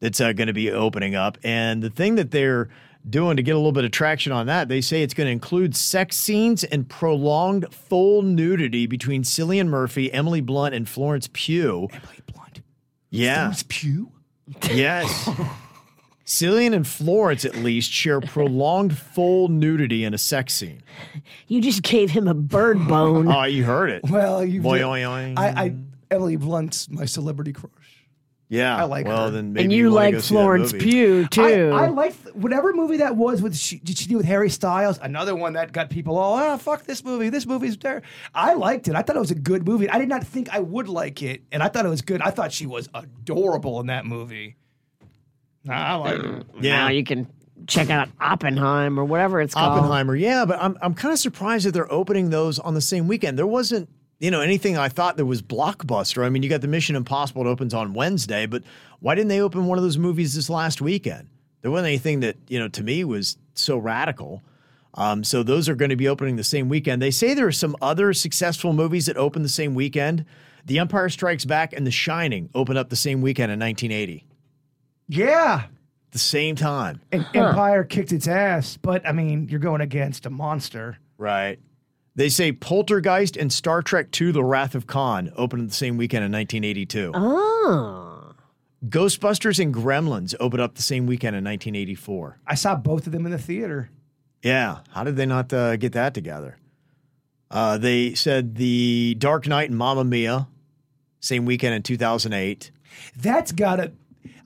that's 0.00 0.20
uh, 0.20 0.32
going 0.32 0.46
to 0.48 0.52
be 0.52 0.70
opening 0.70 1.14
up. 1.14 1.38
And 1.42 1.82
the 1.82 1.90
thing 1.90 2.14
that 2.16 2.30
they're 2.30 2.68
doing 3.10 3.36
to 3.36 3.42
get 3.42 3.52
a 3.52 3.58
little 3.58 3.72
bit 3.72 3.84
of 3.84 3.90
traction 3.90 4.32
on 4.32 4.46
that, 4.46 4.68
they 4.68 4.80
say 4.80 5.02
it's 5.02 5.14
going 5.14 5.26
to 5.26 5.32
include 5.32 5.74
sex 5.74 6.16
scenes 6.16 6.64
and 6.64 6.88
prolonged 6.88 7.72
full 7.72 8.22
nudity 8.22 8.86
between 8.86 9.22
Cillian 9.22 9.68
Murphy, 9.68 10.12
Emily 10.12 10.40
Blunt, 10.40 10.74
and 10.74 10.88
Florence 10.88 11.28
Pugh. 11.32 11.88
Emily 11.92 12.20
Blunt. 12.32 12.62
Yeah, 13.10 13.36
Florence 13.36 13.64
Pugh. 13.68 14.12
yes. 14.70 15.30
Cillian 16.26 16.74
and 16.74 16.86
Florence, 16.86 17.46
at 17.46 17.56
least, 17.56 17.90
share 17.90 18.20
prolonged 18.20 18.96
full 18.98 19.48
nudity 19.48 20.04
in 20.04 20.12
a 20.12 20.18
sex 20.18 20.52
scene. 20.52 20.82
you 21.46 21.62
just 21.62 21.82
gave 21.82 22.10
him 22.10 22.28
a 22.28 22.34
bird 22.34 22.86
bone. 22.86 23.28
Oh, 23.28 23.44
you 23.44 23.64
heard 23.64 23.88
it. 23.88 24.02
Well, 24.10 24.44
you. 24.44 24.60
Boy, 24.60 24.82
oy, 24.82 25.04
oy. 25.04 25.34
I, 25.38 25.46
I 25.48 25.74
Emily 26.10 26.36
Blunt's 26.36 26.88
my 26.90 27.06
celebrity 27.06 27.54
crush. 27.54 27.97
Yeah, 28.50 28.76
I 28.76 28.84
like 28.84 29.06
well, 29.06 29.26
her. 29.26 29.30
then 29.30 29.52
maybe 29.52 29.64
and 29.64 29.72
you 29.72 29.84
wanna 29.90 29.94
like 29.94 30.14
go 30.14 30.20
see 30.20 30.34
that 30.34 30.40
Florence. 30.40 30.72
Pugh 30.72 31.26
too. 31.28 31.70
I, 31.74 31.84
I 31.84 31.88
like 31.88 32.14
whatever 32.32 32.72
movie 32.72 32.96
that 32.98 33.14
was 33.14 33.42
with 33.42 33.54
she, 33.54 33.78
did 33.78 33.98
she 33.98 34.08
do 34.08 34.16
with 34.16 34.24
Harry 34.24 34.48
Styles? 34.48 34.98
Another 35.02 35.36
one 35.36 35.52
that 35.52 35.72
got 35.72 35.90
people 35.90 36.16
all 36.16 36.34
ah 36.34 36.56
fuck 36.56 36.84
this 36.84 37.04
movie. 37.04 37.28
This 37.28 37.44
movie's 37.44 37.76
there. 37.76 38.02
I 38.34 38.54
liked 38.54 38.88
it. 38.88 38.94
I 38.94 39.02
thought 39.02 39.16
it 39.16 39.20
was 39.20 39.30
a 39.30 39.34
good 39.34 39.66
movie. 39.66 39.90
I 39.90 39.98
did 39.98 40.08
not 40.08 40.24
think 40.24 40.48
I 40.48 40.60
would 40.60 40.88
like 40.88 41.22
it, 41.22 41.42
and 41.52 41.62
I 41.62 41.68
thought 41.68 41.84
it 41.84 41.90
was 41.90 42.00
good. 42.00 42.22
I 42.22 42.30
thought 42.30 42.50
she 42.50 42.64
was 42.64 42.88
adorable 42.94 43.80
in 43.80 43.88
that 43.88 44.06
movie. 44.06 44.56
I 45.68 45.94
like 45.96 46.18
it. 46.18 46.46
Yeah. 46.60 46.76
Now 46.84 46.88
you 46.88 47.04
can 47.04 47.28
check 47.66 47.90
out 47.90 48.08
Oppenheim 48.20 48.98
or 48.98 49.04
whatever 49.04 49.40
it's 49.40 49.54
called. 49.54 49.78
Oppenheimer, 49.78 50.16
yeah, 50.16 50.44
but 50.44 50.58
I'm 50.60 50.76
I'm 50.80 50.94
kind 50.94 51.12
of 51.12 51.18
surprised 51.18 51.66
that 51.66 51.72
they're 51.72 51.92
opening 51.92 52.30
those 52.30 52.58
on 52.58 52.74
the 52.74 52.80
same 52.80 53.08
weekend. 53.08 53.38
There 53.38 53.46
wasn't, 53.46 53.88
you 54.18 54.30
know, 54.30 54.40
anything 54.40 54.76
I 54.76 54.88
thought 54.88 55.16
there 55.16 55.26
was 55.26 55.42
blockbuster. 55.42 56.24
I 56.24 56.28
mean, 56.28 56.42
you 56.42 56.48
got 56.48 56.60
the 56.60 56.68
Mission 56.68 56.96
Impossible 56.96 57.46
it 57.46 57.48
opens 57.50 57.72
on 57.74 57.94
Wednesday, 57.94 58.46
but 58.46 58.62
why 59.00 59.14
didn't 59.14 59.28
they 59.28 59.40
open 59.40 59.66
one 59.66 59.78
of 59.78 59.84
those 59.84 59.98
movies 59.98 60.34
this 60.34 60.50
last 60.50 60.80
weekend? 60.80 61.28
There 61.62 61.70
wasn't 61.70 61.88
anything 61.88 62.20
that 62.20 62.36
you 62.48 62.58
know 62.58 62.68
to 62.68 62.82
me 62.82 63.04
was 63.04 63.36
so 63.54 63.78
radical. 63.78 64.42
Um, 64.94 65.22
so 65.22 65.42
those 65.42 65.68
are 65.68 65.74
going 65.76 65.90
to 65.90 65.96
be 65.96 66.08
opening 66.08 66.36
the 66.36 66.42
same 66.44 66.68
weekend. 66.68 67.00
They 67.00 67.10
say 67.12 67.34
there 67.34 67.46
are 67.46 67.52
some 67.52 67.76
other 67.80 68.12
successful 68.12 68.72
movies 68.72 69.06
that 69.06 69.16
open 69.16 69.42
the 69.42 69.48
same 69.48 69.74
weekend. 69.74 70.24
The 70.64 70.78
Empire 70.80 71.08
Strikes 71.08 71.44
Back 71.44 71.72
and 71.72 71.86
The 71.86 71.90
Shining 71.90 72.48
open 72.54 72.76
up 72.76 72.88
the 72.88 72.96
same 72.96 73.20
weekend 73.20 73.52
in 73.52 73.60
1980, 73.60 74.24
Yeah, 75.08 75.64
the 76.10 76.18
same 76.18 76.56
time. 76.56 77.00
and 77.12 77.24
Empire 77.34 77.84
kicked 77.84 78.12
its 78.12 78.26
ass, 78.26 78.76
but 78.80 79.06
I 79.06 79.12
mean, 79.12 79.48
you're 79.48 79.60
going 79.60 79.80
against 79.82 80.26
a 80.26 80.30
monster. 80.30 80.98
Right. 81.16 81.58
They 82.18 82.28
say 82.28 82.50
Poltergeist 82.50 83.36
and 83.36 83.52
Star 83.52 83.80
Trek 83.80 84.08
II 84.20 84.32
The 84.32 84.42
Wrath 84.42 84.74
of 84.74 84.88
Khan 84.88 85.32
opened 85.36 85.70
the 85.70 85.74
same 85.74 85.96
weekend 85.96 86.24
in 86.24 86.32
1982. 86.32 87.12
Oh. 87.14 88.32
Ghostbusters 88.86 89.62
and 89.62 89.72
Gremlins 89.72 90.34
opened 90.40 90.60
up 90.60 90.74
the 90.74 90.82
same 90.82 91.06
weekend 91.06 91.36
in 91.36 91.44
1984. 91.44 92.40
I 92.44 92.56
saw 92.56 92.74
both 92.74 93.06
of 93.06 93.12
them 93.12 93.24
in 93.24 93.30
the 93.30 93.38
theater. 93.38 93.90
Yeah. 94.42 94.78
How 94.90 95.04
did 95.04 95.14
they 95.14 95.26
not 95.26 95.52
uh, 95.52 95.76
get 95.76 95.92
that 95.92 96.12
together? 96.12 96.58
Uh, 97.52 97.78
they 97.78 98.14
said 98.14 98.56
The 98.56 99.14
Dark 99.16 99.46
Knight 99.46 99.70
and 99.70 99.78
Mamma 99.78 100.02
Mia, 100.02 100.48
same 101.20 101.44
weekend 101.44 101.76
in 101.76 101.84
2008. 101.84 102.72
That's 103.16 103.52
gotta. 103.52 103.92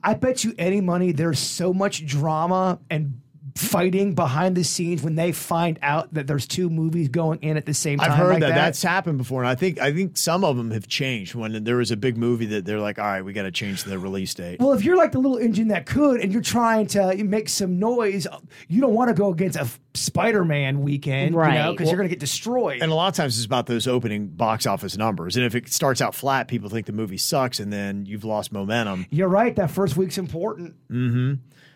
I 0.03 0.13
bet 0.13 0.43
you 0.43 0.53
any 0.59 0.79
money 0.79 1.11
there's 1.11 1.39
so 1.39 1.73
much 1.73 2.05
drama 2.05 2.77
and 2.91 3.19
fighting 3.55 4.15
behind 4.15 4.55
the 4.55 4.63
scenes 4.63 5.03
when 5.03 5.15
they 5.15 5.31
find 5.31 5.77
out 5.81 6.13
that 6.13 6.27
there's 6.27 6.47
two 6.47 6.69
movies 6.69 7.07
going 7.09 7.39
in 7.41 7.55
at 7.57 7.65
the 7.65 7.73
same 7.73 7.99
time. 7.99 8.11
I've 8.11 8.17
heard 8.17 8.29
like 8.33 8.39
that. 8.41 8.49
that. 8.49 8.55
that's 8.55 8.81
happened 8.81 9.17
before, 9.17 9.41
and 9.43 9.49
I 9.49 9.55
think 9.55 9.79
I 9.79 9.93
think 9.93 10.17
some 10.17 10.43
of 10.43 10.57
them 10.57 10.71
have 10.71 10.87
changed. 10.87 11.35
When 11.35 11.63
there 11.63 11.77
was 11.77 11.91
a 11.91 11.97
big 11.97 12.17
movie 12.17 12.47
that 12.47 12.65
they're 12.65 12.79
like, 12.79 12.99
"All 12.99 13.05
right, 13.05 13.21
we 13.23 13.33
got 13.33 13.43
to 13.43 13.51
change 13.51 13.83
the 13.83 13.99
release 13.99 14.33
date." 14.33 14.59
Well, 14.59 14.73
if 14.73 14.83
you're 14.83 14.97
like 14.97 15.11
the 15.11 15.19
little 15.19 15.37
engine 15.37 15.67
that 15.69 15.85
could, 15.85 16.21
and 16.21 16.33
you're 16.33 16.41
trying 16.41 16.87
to 16.87 17.23
make 17.23 17.49
some 17.49 17.79
noise, 17.79 18.25
you 18.67 18.81
don't 18.81 18.93
want 18.93 19.09
to 19.09 19.13
go 19.13 19.31
against 19.31 19.57
a 19.57 19.67
Spider-Man 19.93 20.81
weekend, 20.81 21.35
Right. 21.35 21.53
You 21.53 21.59
know, 21.59 21.71
because 21.73 21.87
you're 21.89 21.97
going 21.97 22.09
to 22.09 22.13
get 22.13 22.19
destroyed. 22.19 22.81
And 22.81 22.91
a 22.91 22.95
lot 22.95 23.09
of 23.09 23.15
times 23.15 23.37
it's 23.37 23.45
about 23.45 23.67
those 23.67 23.87
opening 23.87 24.27
box 24.27 24.65
office 24.65 24.97
numbers. 24.97 25.35
And 25.37 25.45
if 25.45 25.53
it 25.53 25.71
starts 25.71 26.01
out 26.01 26.15
flat, 26.15 26.47
people 26.47 26.69
think 26.69 26.87
the 26.87 26.93
movie 26.93 27.17
sucks, 27.17 27.59
and 27.59 27.71
then 27.71 28.05
you've 28.05 28.23
lost 28.23 28.51
momentum. 28.51 29.05
you're 29.11 29.27
right. 29.27 29.55
That 29.55 29.69
first 29.69 29.95
week's 29.95 30.17
important. 30.17 30.73
Mm-hmm. 30.91 31.33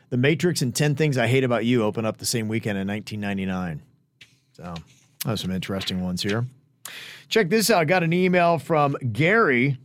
The 0.09 0.17
Matrix 0.17 0.61
and 0.61 0.73
10 0.73 0.95
Things 0.95 1.17
I 1.17 1.27
Hate 1.27 1.43
About 1.43 1.65
You 1.65 1.83
open 1.83 2.05
up 2.05 2.17
the 2.17 2.25
same 2.25 2.47
weekend 2.47 2.77
in 2.77 2.87
1999. 2.87 3.81
So, 4.53 4.73
those 5.25 5.41
some 5.41 5.51
interesting 5.51 6.01
ones 6.01 6.23
here. 6.23 6.45
Check 7.29 7.49
this 7.49 7.69
out. 7.69 7.79
I 7.79 7.85
got 7.85 8.03
an 8.03 8.13
email 8.13 8.57
from 8.57 8.95
Gary, 9.11 9.77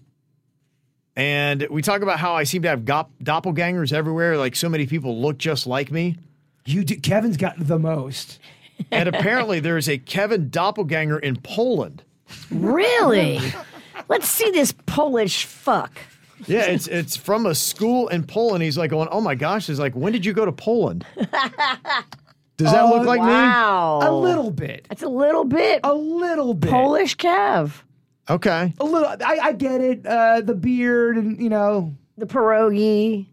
and 1.17 1.67
we 1.71 1.83
talk 1.83 2.03
about 2.03 2.21
how 2.21 2.35
I 2.35 2.45
seem 2.45 2.63
to 2.63 2.69
have 2.69 2.83
gop- 2.83 3.11
doppelgangers 3.23 3.93
everywhere. 3.93 4.37
Like 4.37 4.55
so 4.55 4.69
many 4.69 4.87
people 4.87 5.21
look 5.21 5.39
just 5.39 5.67
like 5.67 5.91
me. 5.91 6.17
You, 6.65 6.85
do, 6.85 6.97
Kevin's 6.97 7.37
got 7.37 7.55
the 7.59 7.79
most. 7.79 8.39
And 8.91 9.09
apparently, 9.09 9.61
there's 9.61 9.89
a 9.89 9.99
Kevin 9.99 10.51
doppelganger 10.51 11.19
in 11.19 11.37
Poland. 11.37 12.03
Really? 12.51 13.41
Let's 14.09 14.29
see 14.29 14.51
this 14.51 14.73
Polish 14.87 15.45
fuck. 15.45 15.99
Yeah, 16.47 16.63
it's 16.65 16.87
it's 16.89 17.17
from 17.17 17.47
a 17.47 17.55
school 17.55 18.09
in 18.09 18.25
Poland. 18.25 18.63
He's 18.63 18.77
like 18.79 18.91
going, 18.91 19.09
"Oh 19.11 19.21
my 19.21 19.35
gosh!" 19.35 19.67
He's 19.69 19.79
like, 19.79 19.95
"When 19.95 20.13
did 20.13 20.25
you 20.27 20.33
go 20.33 20.45
to 20.45 20.53
Poland?" 20.53 21.05
Does 22.59 22.71
that 22.71 22.83
look 22.87 23.07
like 23.07 23.21
me? 23.21 23.27
wow. 23.27 24.01
A 24.03 24.13
little 24.13 24.51
bit. 24.51 24.87
That's 24.89 25.03
a 25.03 25.09
little 25.09 25.45
bit 25.45 25.81
A 25.85 25.95
little 25.95 26.55
bit. 26.55 26.71
Polish 26.71 27.17
Kev. 27.17 27.73
Okay. 28.29 28.73
A 28.79 28.85
little. 28.85 29.09
I, 29.09 29.39
I 29.43 29.53
get 29.53 29.81
it. 29.81 30.07
Uh, 30.07 30.41
the 30.43 30.55
beard 30.55 31.17
and 31.17 31.41
you 31.43 31.49
know, 31.49 31.95
The 32.19 32.27
pierogi. 32.27 33.27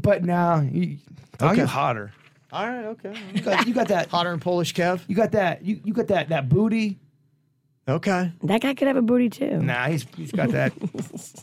but 0.00 0.24
now 0.24 0.60
you, 0.60 0.96
oh, 1.40 1.50
Okay. 1.50 1.60
you 1.60 1.66
hotter. 1.66 2.12
All 2.52 2.66
right. 2.66 2.84
Okay. 2.86 3.14
You 3.34 3.40
got, 3.42 3.66
you 3.68 3.74
got 3.74 3.88
that. 3.88 4.08
Hotter 4.10 4.32
and 4.32 4.42
Polish 4.42 4.74
Kev. 4.74 5.00
You 5.06 5.14
got 5.14 5.30
that. 5.32 5.64
You, 5.64 5.80
you 5.84 5.92
got 5.92 6.08
that. 6.08 6.30
That 6.30 6.48
booty. 6.48 6.98
Okay. 7.88 8.30
That 8.44 8.60
guy 8.60 8.74
could 8.74 8.86
have 8.88 8.96
a 8.96 9.02
booty 9.02 9.28
too. 9.30 9.58
Nah, 9.62 9.86
he's 9.86 10.06
he's 10.16 10.32
got 10.32 10.50
that. 10.50 10.72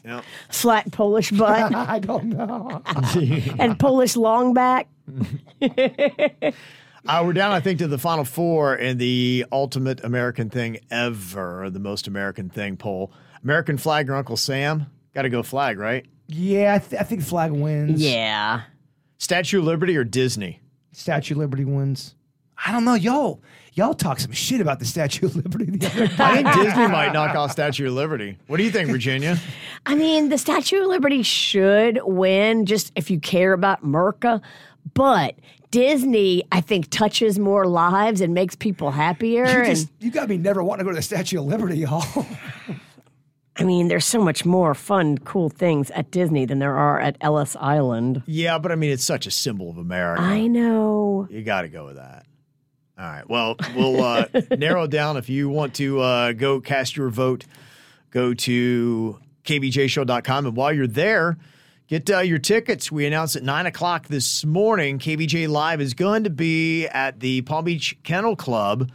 Yeah. 0.05 0.21
Flat 0.49 0.89
Polish 0.93 1.31
butt 1.31 1.75
I 1.75 1.99
don't 1.99 2.25
know. 2.25 2.81
and 3.59 3.77
Polish 3.77 4.15
long 4.15 4.53
back. 4.53 4.87
Uh, 5.61 7.23
we're 7.25 7.33
down, 7.33 7.51
I 7.51 7.59
think, 7.59 7.79
to 7.79 7.87
the 7.87 7.97
final 7.97 8.25
four 8.25 8.75
in 8.75 8.97
the 8.97 9.45
ultimate 9.51 10.03
American 10.03 10.49
thing 10.49 10.77
ever, 10.91 11.69
the 11.69 11.79
most 11.79 12.07
American 12.07 12.49
thing 12.49 12.75
poll. 12.77 13.11
American 13.43 13.77
flag 13.77 14.09
or 14.09 14.15
Uncle 14.15 14.35
Sam? 14.37 14.87
Got 15.13 15.21
to 15.23 15.29
go 15.29 15.41
flag, 15.43 15.77
right? 15.79 16.05
Yeah, 16.27 16.75
I, 16.75 16.79
th- 16.79 17.01
I 17.01 17.03
think 17.05 17.21
flag 17.23 17.51
wins. 17.51 18.01
Yeah. 18.01 18.61
Statue 19.19 19.59
of 19.59 19.65
Liberty 19.65 19.95
or 19.95 20.03
Disney? 20.03 20.59
Statue 20.91 21.33
of 21.35 21.39
Liberty 21.39 21.63
wins. 21.65 22.15
I 22.65 22.71
don't 22.71 22.83
know, 22.85 22.95
y'all. 22.95 23.41
Y'all 23.77 23.93
talk 23.93 24.19
some 24.19 24.31
shit 24.31 24.59
about 24.59 24.79
the 24.79 24.85
Statue 24.85 25.27
of 25.27 25.35
Liberty 25.35 25.65
the 25.65 25.85
other 25.85 26.07
day. 26.07 26.15
I 26.17 26.41
think 26.41 26.51
Disney 26.63 26.87
might 26.87 27.13
knock 27.13 27.35
off 27.35 27.51
Statue 27.51 27.85
of 27.85 27.93
Liberty. 27.93 28.35
What 28.47 28.57
do 28.57 28.63
you 28.63 28.71
think, 28.71 28.89
Virginia? 28.89 29.37
I 29.85 29.93
mean, 29.93 30.29
the 30.29 30.39
Statue 30.39 30.81
of 30.81 30.87
Liberty 30.87 31.21
should 31.21 31.99
win 32.03 32.65
just 32.65 32.91
if 32.95 33.11
you 33.11 33.19
care 33.19 33.53
about 33.53 33.83
Merca, 33.83 34.41
but 34.95 35.35
Disney, 35.69 36.43
I 36.51 36.59
think, 36.59 36.89
touches 36.89 37.37
more 37.37 37.67
lives 37.67 38.19
and 38.19 38.33
makes 38.33 38.55
people 38.55 38.89
happier. 38.89 39.45
You, 39.45 39.69
and 39.69 39.89
you 39.99 40.09
got 40.09 40.27
me 40.27 40.39
never 40.39 40.63
wanting 40.63 40.79
to 40.79 40.85
go 40.85 40.91
to 40.93 40.95
the 40.95 41.03
Statue 41.03 41.37
of 41.37 41.45
Liberty, 41.45 41.77
y'all. 41.77 42.25
I 43.57 43.63
mean, 43.63 43.89
there's 43.89 44.05
so 44.05 44.23
much 44.23 44.43
more 44.43 44.73
fun, 44.73 45.19
cool 45.19 45.49
things 45.49 45.91
at 45.91 46.09
Disney 46.09 46.45
than 46.45 46.57
there 46.57 46.75
are 46.75 46.99
at 46.99 47.15
Ellis 47.21 47.55
Island. 47.59 48.23
Yeah, 48.25 48.57
but 48.57 48.71
I 48.71 48.75
mean, 48.75 48.89
it's 48.89 49.03
such 49.03 49.27
a 49.27 49.31
symbol 49.31 49.69
of 49.69 49.77
America. 49.77 50.23
I 50.23 50.47
know. 50.47 51.27
You 51.29 51.43
got 51.43 51.61
to 51.61 51.67
go 51.67 51.85
with 51.85 51.97
that. 51.97 52.26
All 52.99 53.05
right. 53.05 53.29
Well, 53.29 53.55
we'll 53.75 54.03
uh, 54.03 54.25
narrow 54.57 54.83
it 54.83 54.91
down. 54.91 55.17
If 55.17 55.29
you 55.29 55.49
want 55.49 55.75
to 55.75 55.99
uh, 56.01 56.31
go 56.33 56.59
cast 56.59 56.97
your 56.97 57.09
vote, 57.09 57.45
go 58.09 58.33
to 58.33 59.19
kvjshow.com. 59.43 60.45
And 60.47 60.55
while 60.55 60.73
you're 60.73 60.87
there, 60.87 61.37
get 61.87 62.09
uh, 62.09 62.19
your 62.19 62.39
tickets. 62.39 62.91
We 62.91 63.05
announced 63.05 63.35
at 63.35 63.43
9 63.43 63.67
o'clock 63.67 64.07
this 64.07 64.43
morning, 64.43 64.97
KVJ 64.97 65.47
Live 65.47 65.79
is 65.79 65.93
going 65.93 66.23
to 66.23 66.31
be 66.31 66.87
at 66.87 67.19
the 67.19 67.41
Palm 67.43 67.65
Beach 67.65 67.95
Kennel 68.03 68.35
Club 68.35 68.89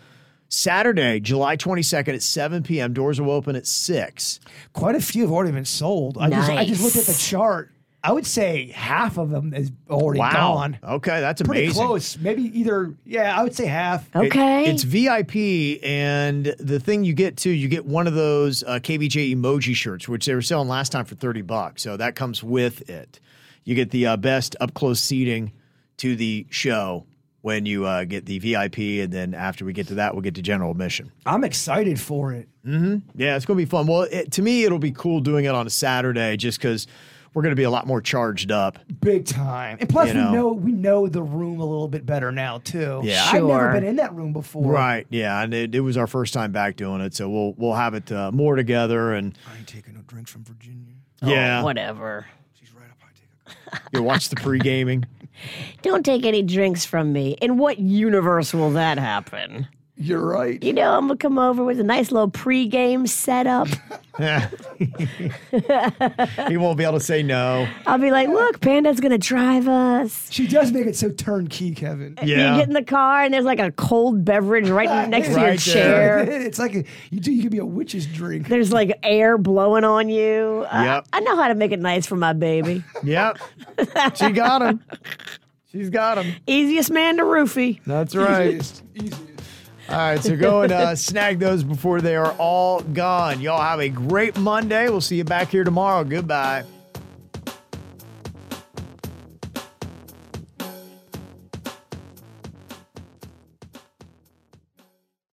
Saturday, 0.48 1.18
July 1.18 1.56
22nd 1.56 2.14
at 2.14 2.22
7 2.22 2.62
p.m. 2.62 2.92
Doors 2.92 3.18
will 3.20 3.30
open 3.30 3.56
at 3.56 3.66
6. 3.66 4.40
Quite 4.74 4.94
a 4.94 5.00
few 5.00 5.22
have 5.22 5.32
already 5.32 5.52
been 5.52 5.64
sold. 5.64 6.18
I 6.18 6.28
just 6.28 6.50
I 6.50 6.64
just 6.66 6.82
looked 6.82 6.96
at 6.96 7.04
the 7.06 7.18
chart. 7.18 7.70
I 8.04 8.10
would 8.10 8.26
say 8.26 8.72
half 8.74 9.16
of 9.16 9.30
them 9.30 9.54
is 9.54 9.70
already 9.88 10.18
Wow. 10.18 10.32
gone. 10.32 10.78
Okay, 10.82 11.20
that's 11.20 11.40
Pretty 11.40 11.66
amazing. 11.66 11.86
close. 11.86 12.18
Maybe 12.18 12.42
either, 12.58 12.94
yeah, 13.06 13.38
I 13.38 13.44
would 13.44 13.54
say 13.54 13.66
half. 13.66 14.08
It- 14.16 14.26
Okay. 14.26 14.64
it's 14.64 14.82
VIP, 14.82 15.78
and 15.84 16.46
the 16.58 16.80
thing 16.80 17.04
you 17.04 17.12
get 17.14 17.36
too, 17.36 17.50
you 17.50 17.68
get 17.68 17.86
one 17.86 18.08
of 18.08 18.14
those 18.14 18.64
uh, 18.64 18.80
KVJ 18.82 19.34
emoji 19.36 19.74
shirts, 19.76 20.08
which 20.08 20.26
they 20.26 20.34
were 20.34 20.42
selling 20.42 20.68
last 20.68 20.90
time 20.90 21.04
for 21.04 21.14
thirty 21.14 21.42
bucks. 21.42 21.82
So 21.82 21.96
that 21.96 22.16
comes 22.16 22.42
with 22.42 22.88
it. 22.90 23.20
You 23.64 23.76
get 23.76 23.90
the 23.92 24.06
uh, 24.06 24.16
best 24.16 24.56
up 24.60 24.74
close 24.74 24.98
seating 25.00 25.52
to 25.98 26.16
the 26.16 26.46
show 26.50 27.06
when 27.42 27.66
you 27.66 27.84
uh, 27.84 28.04
get 28.04 28.24
the 28.26 28.38
VIP, 28.38 28.78
and 29.04 29.12
then 29.12 29.34
after 29.34 29.64
we 29.64 29.72
get 29.72 29.88
to 29.88 29.94
that, 29.96 30.14
we'll 30.14 30.22
get 30.22 30.34
to 30.36 30.42
general 30.42 30.70
admission. 30.70 31.12
I'm 31.26 31.44
excited 31.44 32.00
for 32.00 32.32
it. 32.32 32.48
Yeah, 32.64 33.36
it's 33.36 33.44
gonna 33.44 33.56
be 33.58 33.64
fun. 33.64 33.86
Well, 33.86 34.02
it, 34.02 34.32
to 34.32 34.42
me, 34.42 34.64
it'll 34.64 34.78
be 34.78 34.92
cool 34.92 35.20
doing 35.20 35.44
it 35.44 35.48
on 35.54 35.66
a 35.66 35.70
Saturday, 35.70 36.36
just 36.36 36.58
because 36.58 36.86
we're 37.34 37.42
gonna 37.42 37.56
be 37.56 37.64
a 37.64 37.70
lot 37.70 37.86
more 37.88 38.00
charged 38.00 38.52
up. 38.52 38.78
Big 39.00 39.24
time. 39.26 39.78
And 39.80 39.88
plus 39.88 40.08
You 40.08 40.14
we 40.14 40.20
know. 40.20 40.32
know 40.32 40.48
we 40.52 40.70
know 40.72 41.08
the 41.08 41.22
room 41.22 41.58
a 41.60 41.64
little 41.64 41.88
bit 41.88 42.06
better 42.06 42.30
now 42.30 42.58
too. 42.58 43.00
Yeah. 43.02 43.24
I've 43.26 43.42
never 43.42 43.72
been 43.72 43.84
in 43.84 43.96
that 43.96 44.14
room 44.14 44.32
before. 44.32 44.70
Right? 44.70 45.06
Yeah, 45.10 45.42
and 45.42 45.52
it, 45.52 45.74
it 45.74 45.80
was 45.80 45.96
our 45.96 46.06
first 46.06 46.32
time 46.34 46.52
back 46.52 46.76
doing 46.76 47.00
it, 47.00 47.14
so 47.14 47.28
we'll 47.28 47.54
we'll 47.54 47.74
have 47.74 47.94
it 47.94 48.12
uh, 48.12 48.30
more 48.30 48.54
together, 48.54 49.12
and 49.14 49.36
I 49.52 49.58
ain't 49.58 49.66
taking 49.66 49.94
no 49.94 50.02
drinks 50.06 50.30
from 50.30 50.44
Virginia. 50.44 50.92
yeah, 51.24 51.60
Oh, 51.60 51.64
Whatever. 51.64 52.26
She's 52.60 52.72
right 52.72 52.84
up. 52.88 52.98
I 53.02 53.08
take 53.74 53.82
a 53.92 53.96
you 53.98 54.02
watch 54.04 54.28
the 54.28 54.36
pre 54.36 54.60
gaming. 54.60 55.04
Don't 55.82 56.04
take 56.04 56.24
any 56.24 56.42
drinks 56.42 56.84
from 56.84 57.12
me. 57.12 57.36
In 57.40 57.58
what 57.58 57.78
universe 57.78 58.54
will 58.54 58.70
that 58.72 58.98
happen? 58.98 59.68
You're 60.02 60.24
right. 60.26 60.60
You 60.64 60.72
know, 60.72 60.94
I'm 60.96 61.06
gonna 61.06 61.16
come 61.16 61.38
over 61.38 61.62
with 61.62 61.78
a 61.78 61.84
nice 61.84 62.10
little 62.10 62.30
pregame 62.30 63.08
setup. 63.08 63.68
he 66.48 66.56
won't 66.56 66.76
be 66.76 66.82
able 66.84 66.94
to 66.94 67.00
say 67.00 67.22
no. 67.22 67.68
I'll 67.86 67.98
be 67.98 68.10
like, 68.10 68.28
"Look, 68.28 68.60
Panda's 68.60 68.98
gonna 68.98 69.16
drive 69.16 69.68
us." 69.68 70.26
She 70.30 70.48
does 70.48 70.72
make 70.72 70.86
it 70.86 70.96
so 70.96 71.10
turnkey, 71.10 71.72
Kevin. 71.74 72.18
You 72.20 72.34
get 72.34 72.66
in 72.66 72.74
the 72.74 72.82
car, 72.82 73.22
and 73.22 73.32
there's 73.32 73.44
like 73.44 73.60
a 73.60 73.70
cold 73.72 74.24
beverage 74.24 74.68
right 74.68 75.08
next 75.08 75.28
to 75.28 75.34
your 75.34 75.40
there. 75.50 75.56
chair. 75.56 76.18
it's 76.18 76.58
like 76.58 76.74
a, 76.74 76.84
you 77.10 77.20
do. 77.20 77.32
You 77.32 77.42
could 77.42 77.52
be 77.52 77.58
a 77.58 77.64
witch's 77.64 78.06
drink. 78.06 78.48
There's 78.48 78.72
like 78.72 78.98
air 79.04 79.38
blowing 79.38 79.84
on 79.84 80.08
you. 80.08 80.66
I- 80.70 80.82
Yep. 80.92 81.06
I, 81.12 81.20
know 81.20 81.36
how 81.36 81.46
to 81.48 81.54
make 81.54 81.70
it 81.70 81.78
nice 81.80 82.06
for 82.06 82.16
my 82.16 82.32
baby. 82.32 82.82
Yep. 83.04 83.38
She 84.16 84.30
got 84.32 84.62
him. 84.62 84.82
She's 85.70 85.90
got 85.90 86.18
him. 86.22 86.34
Easiest 86.46 86.90
man 86.90 87.16
to 87.18 87.22
roofie. 87.22 87.80
That's 87.86 88.14
right. 88.16 88.54
Easiest, 88.56 88.82
easiest. 88.94 89.31
All 89.88 89.96
right, 89.96 90.22
so 90.22 90.36
go 90.36 90.62
and 90.62 90.72
uh, 90.72 90.94
snag 90.96 91.38
those 91.38 91.62
before 91.62 92.00
they 92.00 92.16
are 92.16 92.32
all 92.38 92.80
gone. 92.80 93.40
Y'all 93.40 93.60
have 93.60 93.80
a 93.80 93.88
great 93.88 94.38
Monday. 94.38 94.88
We'll 94.88 95.00
see 95.00 95.16
you 95.16 95.24
back 95.24 95.48
here 95.48 95.64
tomorrow. 95.64 96.04
Goodbye. 96.04 96.64